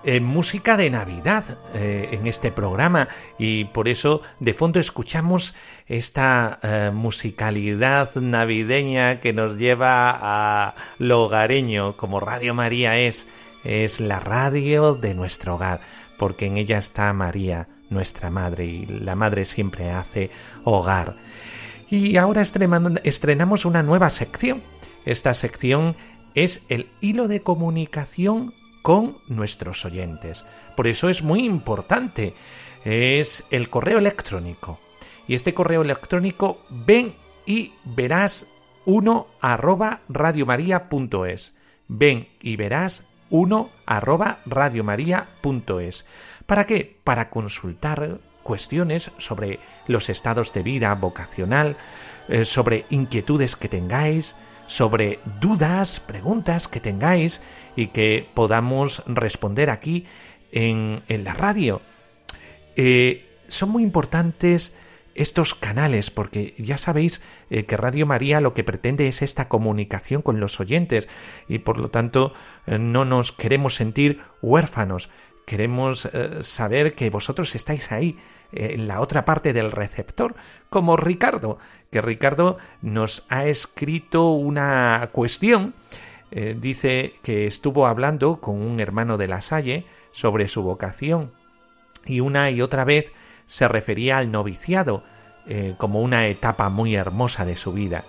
eh, 0.02 0.20
música 0.20 0.78
de 0.78 0.88
Navidad 0.88 1.58
eh, 1.74 2.08
en 2.12 2.26
este 2.26 2.50
programa 2.50 3.08
y 3.38 3.66
por 3.66 3.86
eso 3.86 4.22
de 4.38 4.54
fondo 4.54 4.80
escuchamos 4.80 5.54
esta 5.86 6.58
eh, 6.62 6.90
musicalidad 6.92 8.14
navideña 8.14 9.20
que 9.20 9.34
nos 9.34 9.58
lleva 9.58 10.10
a 10.10 10.74
lo 10.98 11.24
hogareño, 11.24 11.98
como 11.98 12.18
Radio 12.18 12.54
María 12.54 12.98
es, 12.98 13.28
es 13.62 14.00
la 14.00 14.20
radio 14.20 14.94
de 14.94 15.14
nuestro 15.14 15.56
hogar, 15.56 15.80
porque 16.16 16.46
en 16.46 16.56
ella 16.56 16.78
está 16.78 17.12
María, 17.12 17.68
nuestra 17.90 18.30
madre, 18.30 18.64
y 18.64 18.86
la 18.86 19.16
madre 19.16 19.44
siempre 19.44 19.90
hace 19.90 20.30
hogar. 20.64 21.14
Y 21.90 22.16
ahora 22.16 22.40
estrenamos 22.40 23.64
una 23.66 23.82
nueva 23.82 24.08
sección. 24.08 24.62
Esta 25.04 25.34
sección 25.34 25.96
es 26.34 26.62
el 26.68 26.86
hilo 27.00 27.28
de 27.28 27.42
comunicación 27.42 28.54
con 28.82 29.18
nuestros 29.28 29.84
oyentes. 29.84 30.44
Por 30.76 30.86
eso 30.86 31.08
es 31.08 31.22
muy 31.22 31.44
importante. 31.44 32.34
Es 32.84 33.44
el 33.50 33.68
correo 33.68 33.98
electrónico. 33.98 34.80
Y 35.28 35.34
este 35.34 35.54
correo 35.54 35.82
electrónico 35.82 36.62
ven 36.70 37.14
y 37.46 37.72
verás 37.84 38.46
uno 38.84 39.28
arroba 39.40 40.00
radiomaria.es. 40.08 41.54
Ven 41.88 42.28
y 42.40 42.56
verás 42.56 43.04
uno 43.28 43.70
arroba 43.86 44.40
radiomaria.es. 44.46 46.06
¿Para 46.46 46.66
qué? 46.66 46.98
Para 47.04 47.30
consultar 47.30 48.20
cuestiones 48.42 49.12
sobre 49.18 49.60
los 49.86 50.08
estados 50.08 50.52
de 50.52 50.62
vida 50.62 50.94
vocacional, 50.94 51.76
eh, 52.28 52.44
sobre 52.44 52.86
inquietudes 52.90 53.56
que 53.56 53.68
tengáis, 53.68 54.36
sobre 54.70 55.18
dudas, 55.40 55.98
preguntas 55.98 56.68
que 56.68 56.78
tengáis 56.78 57.42
y 57.74 57.88
que 57.88 58.28
podamos 58.34 59.02
responder 59.06 59.68
aquí 59.68 60.04
en, 60.52 61.02
la 61.08 61.34
radio. 61.34 61.82
Eh, 62.76 63.26
son 63.48 63.70
muy 63.70 63.82
importantes 63.82 64.72
estos 65.16 65.56
canales, 65.56 66.12
porque 66.12 66.54
ya 66.56 66.78
sabéis 66.78 67.20
eh, 67.50 67.64
que 67.64 67.76
Radio 67.76 68.06
María 68.06 68.40
lo 68.40 68.54
que 68.54 68.62
pretende 68.62 69.08
es 69.08 69.22
esta 69.22 69.48
comunicación 69.48 70.22
con 70.22 70.38
los 70.38 70.60
oyentes 70.60 71.08
y 71.48 71.58
por 71.58 71.78
lo 71.78 71.88
tanto 71.88 72.32
eh, 72.68 72.78
no 72.78 73.04
nos 73.04 73.32
queremos 73.32 73.74
sentir 73.74 74.20
huérfanos. 74.40 75.10
Queremos 75.50 76.08
saber 76.42 76.94
que 76.94 77.10
vosotros 77.10 77.56
estáis 77.56 77.90
ahí, 77.90 78.16
en 78.52 78.86
la 78.86 79.00
otra 79.00 79.24
parte 79.24 79.52
del 79.52 79.72
receptor, 79.72 80.36
como 80.68 80.96
Ricardo, 80.96 81.58
que 81.90 82.00
Ricardo 82.00 82.56
nos 82.82 83.24
ha 83.28 83.46
escrito 83.46 84.30
una 84.30 85.10
cuestión. 85.10 85.74
Eh, 86.30 86.56
dice 86.56 87.14
que 87.24 87.48
estuvo 87.48 87.88
hablando 87.88 88.40
con 88.40 88.62
un 88.62 88.78
hermano 88.78 89.18
de 89.18 89.26
la 89.26 89.42
Salle 89.42 89.86
sobre 90.12 90.46
su 90.46 90.62
vocación 90.62 91.32
y 92.06 92.20
una 92.20 92.50
y 92.52 92.62
otra 92.62 92.84
vez 92.84 93.12
se 93.48 93.66
refería 93.66 94.18
al 94.18 94.30
noviciado 94.30 95.02
eh, 95.48 95.74
como 95.78 96.00
una 96.00 96.28
etapa 96.28 96.68
muy 96.68 96.94
hermosa 96.94 97.44
de 97.44 97.56
su 97.56 97.72
vida. 97.72 98.04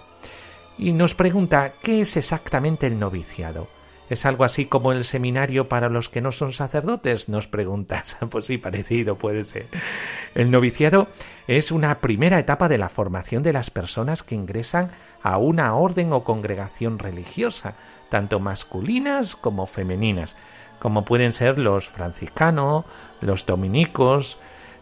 Y 0.78 0.94
nos 0.94 1.16
pregunta 1.16 1.74
¿qué 1.82 2.02
es 2.02 2.16
exactamente 2.16 2.86
el 2.86 3.00
noviciado? 3.00 3.68
¿Es 4.12 4.26
algo 4.26 4.44
así 4.44 4.66
como 4.66 4.92
el 4.92 5.06
seminario 5.06 5.70
para 5.70 5.88
los 5.88 6.10
que 6.10 6.20
no 6.20 6.34
son 6.34 6.52
sacerdotes? 6.52 7.30
Nos 7.30 7.48
preguntas. 7.48 8.18
Pues 8.30 8.46
sí, 8.46 8.58
parecido 8.58 9.16
puede 9.16 9.46
ser. 9.46 9.68
El 10.36 10.52
noviciado 10.52 11.08
es 11.48 11.72
una 11.72 12.00
primera 12.00 12.38
etapa 12.38 12.68
de 12.68 12.78
la 12.78 12.90
formación 12.90 13.42
de 13.42 13.54
las 13.54 13.70
personas 13.70 14.22
que 14.22 14.36
ingresan 14.36 14.92
a 15.24 15.38
una 15.38 15.76
orden 15.76 16.12
o 16.12 16.26
congregación 16.26 17.00
religiosa, 17.00 17.76
tanto 18.10 18.42
masculinas 18.42 19.38
como 19.38 19.66
femeninas, 19.66 20.36
como 20.80 21.06
pueden 21.06 21.32
ser 21.32 21.58
los 21.58 21.88
franciscanos, 21.88 22.84
los 23.22 23.46
dominicos, 23.46 24.38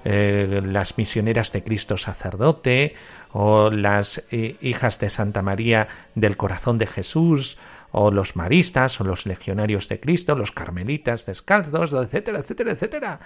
eh, 0.05 0.61
las 0.65 0.97
misioneras 0.97 1.51
de 1.51 1.63
Cristo 1.63 1.97
sacerdote 1.97 2.95
o 3.31 3.69
las 3.69 4.23
eh, 4.31 4.55
hijas 4.61 4.97
de 4.99 5.09
Santa 5.09 5.43
María 5.43 5.87
del 6.15 6.35
Corazón 6.35 6.77
de 6.77 6.87
Jesús 6.87 7.57
o 7.91 8.11
los 8.11 8.35
maristas 8.35 8.99
o 9.01 9.03
los 9.03 9.25
legionarios 9.25 9.87
de 9.89 9.99
Cristo, 9.99 10.35
los 10.35 10.51
carmelitas 10.51 11.25
descalzos, 11.25 11.93
etcétera, 11.93 12.39
etcétera, 12.39 12.71
etcétera. 12.71 13.19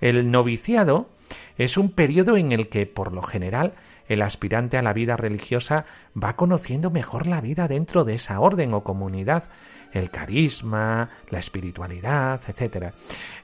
El 0.00 0.30
noviciado 0.30 1.10
es 1.58 1.76
un 1.76 1.90
periodo 1.90 2.36
en 2.36 2.52
el 2.52 2.68
que, 2.68 2.86
por 2.86 3.12
lo 3.12 3.22
general, 3.22 3.74
el 4.08 4.22
aspirante 4.22 4.76
a 4.76 4.82
la 4.82 4.92
vida 4.92 5.16
religiosa 5.16 5.84
va 6.20 6.34
conociendo 6.34 6.90
mejor 6.90 7.26
la 7.28 7.40
vida 7.40 7.68
dentro 7.68 8.04
de 8.04 8.14
esa 8.14 8.40
orden 8.40 8.74
o 8.74 8.82
comunidad, 8.82 9.50
el 9.92 10.10
carisma, 10.10 11.10
la 11.28 11.38
espiritualidad, 11.38 12.40
etc. 12.48 12.92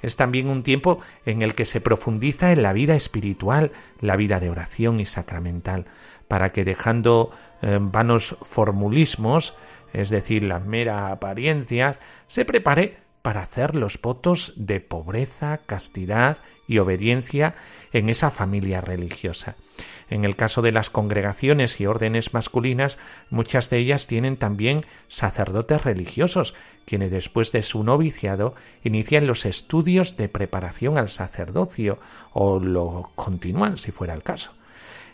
Es 0.02 0.16
también 0.16 0.48
un 0.48 0.62
tiempo 0.62 0.98
en 1.24 1.42
el 1.42 1.54
que 1.54 1.64
se 1.64 1.80
profundiza 1.80 2.50
en 2.50 2.62
la 2.62 2.72
vida 2.72 2.96
espiritual, 2.96 3.70
la 4.00 4.16
vida 4.16 4.40
de 4.40 4.50
oración 4.50 4.98
y 4.98 5.06
sacramental, 5.06 5.86
para 6.26 6.50
que 6.50 6.64
dejando 6.64 7.30
eh, 7.62 7.78
vanos 7.80 8.36
formulismos, 8.42 9.54
es 9.96 10.10
decir, 10.10 10.44
la 10.44 10.60
mera 10.60 11.10
apariencia, 11.10 11.98
se 12.26 12.44
prepare 12.44 12.98
para 13.22 13.40
hacer 13.40 13.74
los 13.74 14.00
votos 14.00 14.52
de 14.56 14.78
pobreza, 14.80 15.60
castidad 15.64 16.38
y 16.68 16.78
obediencia 16.78 17.54
en 17.92 18.10
esa 18.10 18.30
familia 18.30 18.82
religiosa. 18.82 19.56
En 20.10 20.26
el 20.26 20.36
caso 20.36 20.60
de 20.60 20.70
las 20.70 20.90
congregaciones 20.90 21.80
y 21.80 21.86
órdenes 21.86 22.34
masculinas, 22.34 22.98
muchas 23.30 23.70
de 23.70 23.78
ellas 23.78 24.06
tienen 24.06 24.36
también 24.36 24.82
sacerdotes 25.08 25.82
religiosos, 25.82 26.54
quienes 26.84 27.10
después 27.10 27.50
de 27.52 27.62
su 27.62 27.82
noviciado 27.82 28.54
inician 28.84 29.26
los 29.26 29.46
estudios 29.46 30.18
de 30.18 30.28
preparación 30.28 30.98
al 30.98 31.08
sacerdocio 31.08 31.98
o 32.34 32.60
lo 32.60 33.10
continúan 33.14 33.78
si 33.78 33.92
fuera 33.92 34.12
el 34.12 34.22
caso. 34.22 34.52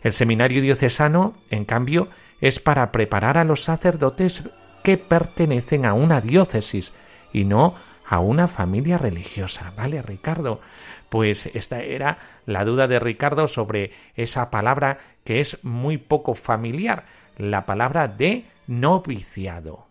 El 0.02 0.12
seminario 0.12 0.60
diocesano, 0.60 1.34
en 1.50 1.64
cambio, 1.64 2.08
es 2.40 2.58
para 2.58 2.90
preparar 2.90 3.38
a 3.38 3.44
los 3.44 3.62
sacerdotes 3.62 4.42
que 4.82 4.98
pertenecen 4.98 5.86
a 5.86 5.94
una 5.94 6.20
diócesis 6.20 6.92
y 7.32 7.44
no 7.44 7.74
a 8.06 8.20
una 8.20 8.48
familia 8.48 8.98
religiosa. 8.98 9.72
¿Vale, 9.76 10.02
Ricardo? 10.02 10.60
Pues 11.08 11.46
esta 11.54 11.82
era 11.82 12.18
la 12.46 12.64
duda 12.64 12.88
de 12.88 12.98
Ricardo 12.98 13.48
sobre 13.48 13.92
esa 14.16 14.50
palabra 14.50 14.98
que 15.24 15.40
es 15.40 15.62
muy 15.64 15.98
poco 15.98 16.34
familiar, 16.34 17.04
la 17.36 17.66
palabra 17.66 18.08
de 18.08 18.44
noviciado. 18.66 19.86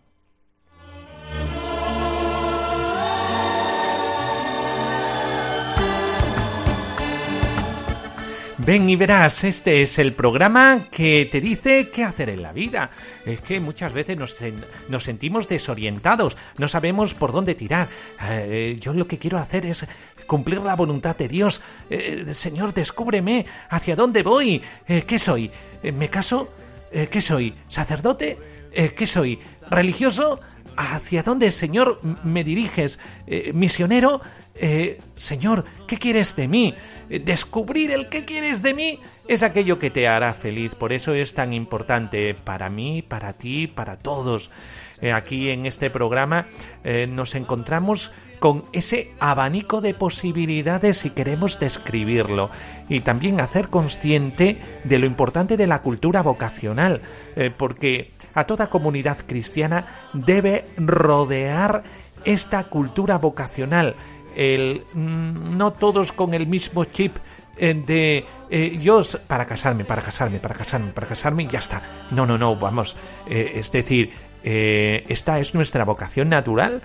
Ven 8.64 8.88
y 8.88 8.94
verás, 8.94 9.42
este 9.42 9.82
es 9.82 9.98
el 9.98 10.12
programa 10.12 10.82
que 10.92 11.28
te 11.30 11.40
dice 11.40 11.88
qué 11.92 12.04
hacer 12.04 12.30
en 12.30 12.42
la 12.42 12.52
vida. 12.52 12.90
Es 13.26 13.40
que 13.40 13.58
muchas 13.58 13.92
veces 13.92 14.16
nos, 14.16 15.02
sentimos 15.02 15.48
desorientados, 15.48 16.36
no 16.58 16.68
sabemos 16.68 17.12
por 17.12 17.32
dónde 17.32 17.56
tirar. 17.56 17.88
Eh, 18.30 18.76
yo 18.78 18.92
lo 18.92 19.08
que 19.08 19.18
quiero 19.18 19.38
hacer 19.38 19.66
es 19.66 19.84
cumplir 20.28 20.60
la 20.60 20.76
voluntad 20.76 21.16
de 21.16 21.26
Dios. 21.26 21.60
Eh, 21.90 22.24
Señor, 22.34 22.72
descúbreme 22.72 23.46
hacia 23.68 23.96
dónde 23.96 24.22
voy. 24.22 24.62
Eh, 24.86 25.02
¿Qué 25.08 25.18
soy? 25.18 25.50
¿Me 25.82 26.08
caso? 26.08 26.48
¿Qué 26.92 27.20
soy? 27.20 27.54
¿Sacerdote? 27.66 28.38
¿Qué 28.96 29.06
soy? 29.06 29.40
¿Religioso? 29.70 30.38
¿Hacia 30.76 31.24
dónde, 31.24 31.50
Señor, 31.50 32.00
me 32.22 32.44
diriges? 32.44 33.00
¿Misionero? 33.54 34.20
Señor, 35.16 35.64
¿qué 35.88 35.96
quieres 35.96 36.36
de 36.36 36.48
mí? 36.48 36.74
descubrir 37.20 37.90
el 37.90 38.08
que 38.08 38.24
quieres 38.24 38.62
de 38.62 38.72
mí 38.72 38.98
es 39.28 39.42
aquello 39.42 39.78
que 39.78 39.90
te 39.90 40.08
hará 40.08 40.32
feliz. 40.32 40.74
Por 40.74 40.92
eso 40.92 41.14
es 41.14 41.34
tan 41.34 41.52
importante 41.52 42.34
para 42.34 42.70
mí, 42.70 43.02
para 43.02 43.34
ti, 43.34 43.66
para 43.66 43.98
todos. 43.98 44.50
Eh, 45.02 45.12
aquí 45.12 45.50
en 45.50 45.66
este 45.66 45.90
programa 45.90 46.46
eh, 46.84 47.08
nos 47.08 47.34
encontramos 47.34 48.12
con 48.38 48.64
ese 48.72 49.10
abanico 49.18 49.80
de 49.80 49.94
posibilidades 49.94 50.98
si 50.98 51.10
queremos 51.10 51.58
describirlo 51.58 52.50
y 52.88 53.00
también 53.00 53.40
hacer 53.40 53.68
consciente 53.68 54.58
de 54.84 54.98
lo 55.00 55.06
importante 55.06 55.56
de 55.56 55.66
la 55.66 55.82
cultura 55.82 56.22
vocacional, 56.22 57.00
eh, 57.34 57.50
porque 57.50 58.12
a 58.34 58.44
toda 58.44 58.70
comunidad 58.70 59.18
cristiana 59.26 59.86
debe 60.12 60.66
rodear 60.76 61.82
esta 62.24 62.64
cultura 62.64 63.18
vocacional 63.18 63.96
el 64.36 64.82
mm, 64.94 65.56
no 65.56 65.72
todos 65.72 66.12
con 66.12 66.34
el 66.34 66.46
mismo 66.46 66.84
chip 66.84 67.16
eh, 67.56 67.74
de 67.74 68.24
eh, 68.50 68.78
yo 68.80 69.02
para 69.26 69.46
casarme, 69.46 69.84
para 69.84 70.02
casarme, 70.02 70.38
para 70.38 70.54
casarme, 70.54 70.92
para 70.92 71.06
casarme 71.06 71.42
y 71.44 71.46
ya 71.46 71.58
está. 71.58 71.82
No, 72.10 72.26
no, 72.26 72.38
no, 72.38 72.56
vamos. 72.56 72.96
Eh, 73.28 73.52
es 73.56 73.70
decir, 73.72 74.10
esta 74.44 75.38
es 75.38 75.54
nuestra 75.54 75.84
vocación 75.84 76.28
natural, 76.28 76.82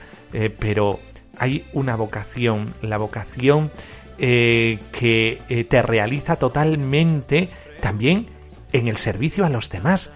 pero 0.60 1.00
hay 1.40 1.66
una 1.74 1.96
vocación, 1.96 2.76
la 2.84 3.00
vocación 3.00 3.72
que 4.20 5.66
te 5.68 5.82
realiza 5.82 6.36
totalmente 6.36 7.50
también 7.82 8.28
en 8.74 8.88
el 8.88 8.98
servicio 8.98 9.44
a 9.44 9.50
los 9.50 9.72
demás. 9.72 10.12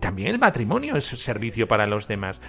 también 0.00 0.28
el 0.28 0.38
matrimonio 0.38 0.96
es 0.96 1.04
servicio 1.04 1.68
para 1.68 1.86
los 1.86 2.08
demás, 2.08 2.40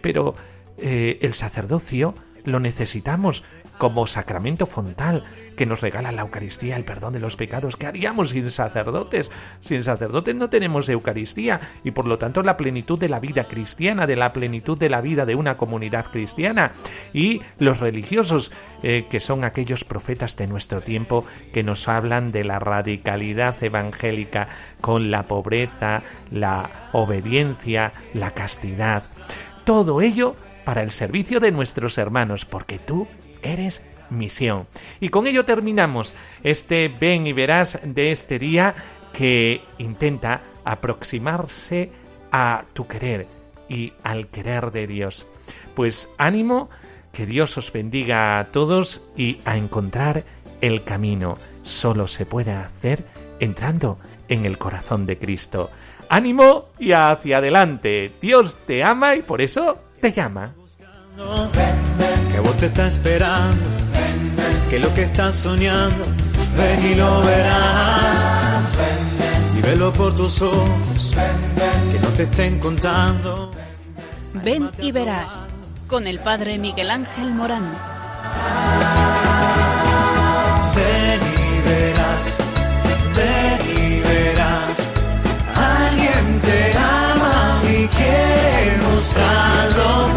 pero 0.00 0.36
el 0.76 1.34
sacerdocio 1.34 2.14
lo 2.44 2.60
necesitamos 2.60 3.42
como 3.82 4.06
sacramento 4.06 4.66
fontal 4.66 5.24
que 5.56 5.66
nos 5.66 5.80
regala 5.80 6.12
la 6.12 6.22
Eucaristía, 6.22 6.76
el 6.76 6.84
perdón 6.84 7.14
de 7.14 7.18
los 7.18 7.34
pecados. 7.34 7.76
¿Qué 7.76 7.86
haríamos 7.86 8.30
sin 8.30 8.48
sacerdotes? 8.48 9.28
Sin 9.58 9.82
sacerdotes 9.82 10.36
no 10.36 10.48
tenemos 10.48 10.88
Eucaristía 10.88 11.60
y 11.82 11.90
por 11.90 12.06
lo 12.06 12.16
tanto 12.16 12.44
la 12.44 12.56
plenitud 12.56 12.96
de 12.96 13.08
la 13.08 13.18
vida 13.18 13.48
cristiana, 13.48 14.06
de 14.06 14.14
la 14.14 14.32
plenitud 14.32 14.78
de 14.78 14.88
la 14.88 15.00
vida 15.00 15.26
de 15.26 15.34
una 15.34 15.56
comunidad 15.56 16.06
cristiana. 16.12 16.70
Y 17.12 17.40
los 17.58 17.80
religiosos, 17.80 18.52
eh, 18.84 19.06
que 19.10 19.18
son 19.18 19.42
aquellos 19.42 19.82
profetas 19.82 20.36
de 20.36 20.46
nuestro 20.46 20.80
tiempo 20.80 21.24
que 21.52 21.64
nos 21.64 21.88
hablan 21.88 22.30
de 22.30 22.44
la 22.44 22.60
radicalidad 22.60 23.60
evangélica 23.64 24.46
con 24.80 25.10
la 25.10 25.24
pobreza, 25.24 26.04
la 26.30 26.70
obediencia, 26.92 27.92
la 28.14 28.30
castidad. 28.30 29.02
Todo 29.64 30.02
ello 30.02 30.36
para 30.64 30.84
el 30.84 30.92
servicio 30.92 31.40
de 31.40 31.50
nuestros 31.50 31.98
hermanos, 31.98 32.44
porque 32.44 32.78
tú 32.78 33.08
eres 33.42 33.82
misión. 34.10 34.66
Y 35.00 35.08
con 35.08 35.26
ello 35.26 35.44
terminamos 35.44 36.14
este 36.42 36.88
ven 36.88 37.26
y 37.26 37.32
verás 37.32 37.78
de 37.82 38.10
este 38.10 38.38
día 38.38 38.74
que 39.12 39.62
intenta 39.78 40.40
aproximarse 40.64 41.90
a 42.30 42.64
tu 42.72 42.86
querer 42.86 43.26
y 43.68 43.92
al 44.02 44.28
querer 44.28 44.70
de 44.70 44.86
Dios. 44.86 45.26
Pues 45.74 46.08
ánimo, 46.18 46.70
que 47.12 47.26
Dios 47.26 47.56
os 47.58 47.72
bendiga 47.72 48.38
a 48.38 48.46
todos 48.46 49.02
y 49.16 49.40
a 49.44 49.56
encontrar 49.56 50.24
el 50.60 50.84
camino. 50.84 51.36
Solo 51.62 52.08
se 52.08 52.26
puede 52.26 52.52
hacer 52.52 53.04
entrando 53.38 53.98
en 54.28 54.46
el 54.46 54.58
corazón 54.58 55.06
de 55.06 55.18
Cristo. 55.18 55.70
Ánimo 56.08 56.66
y 56.78 56.92
hacia 56.92 57.38
adelante. 57.38 58.12
Dios 58.20 58.56
te 58.66 58.82
ama 58.82 59.16
y 59.16 59.22
por 59.22 59.40
eso 59.40 59.78
te 60.00 60.12
llama 60.12 60.54
que 62.32 62.40
vos 62.40 62.56
te 62.56 62.66
está 62.66 62.86
esperando, 62.86 63.68
ven, 63.92 64.36
ven. 64.36 64.70
que 64.70 64.78
lo 64.78 64.92
que 64.94 65.02
estás 65.02 65.34
soñando, 65.36 66.04
ven 66.56 66.92
y 66.92 66.94
lo 66.94 67.20
verás. 67.22 68.64
Ven, 68.78 69.58
y 69.58 69.60
velo 69.60 69.92
por 69.92 70.16
tus 70.16 70.40
ojos, 70.40 71.12
que 71.92 71.98
no 72.00 72.08
te 72.16 72.22
estén 72.22 72.58
contando. 72.58 73.50
Ven 74.32 74.70
y 74.78 74.92
verás, 74.92 75.44
con 75.88 76.06
el 76.06 76.18
padre 76.20 76.58
Miguel 76.58 76.90
Ángel 76.90 77.34
Morán. 77.34 77.70
Ven 80.74 81.20
y 81.44 81.68
verás, 81.68 82.38
ven 83.14 83.60
y 83.76 84.00
verás, 84.00 84.90
alguien 85.54 86.40
te 86.40 86.78
ama 86.78 87.60
y 87.64 87.86
quiere 87.88 88.78
mostrarlo. 88.90 90.11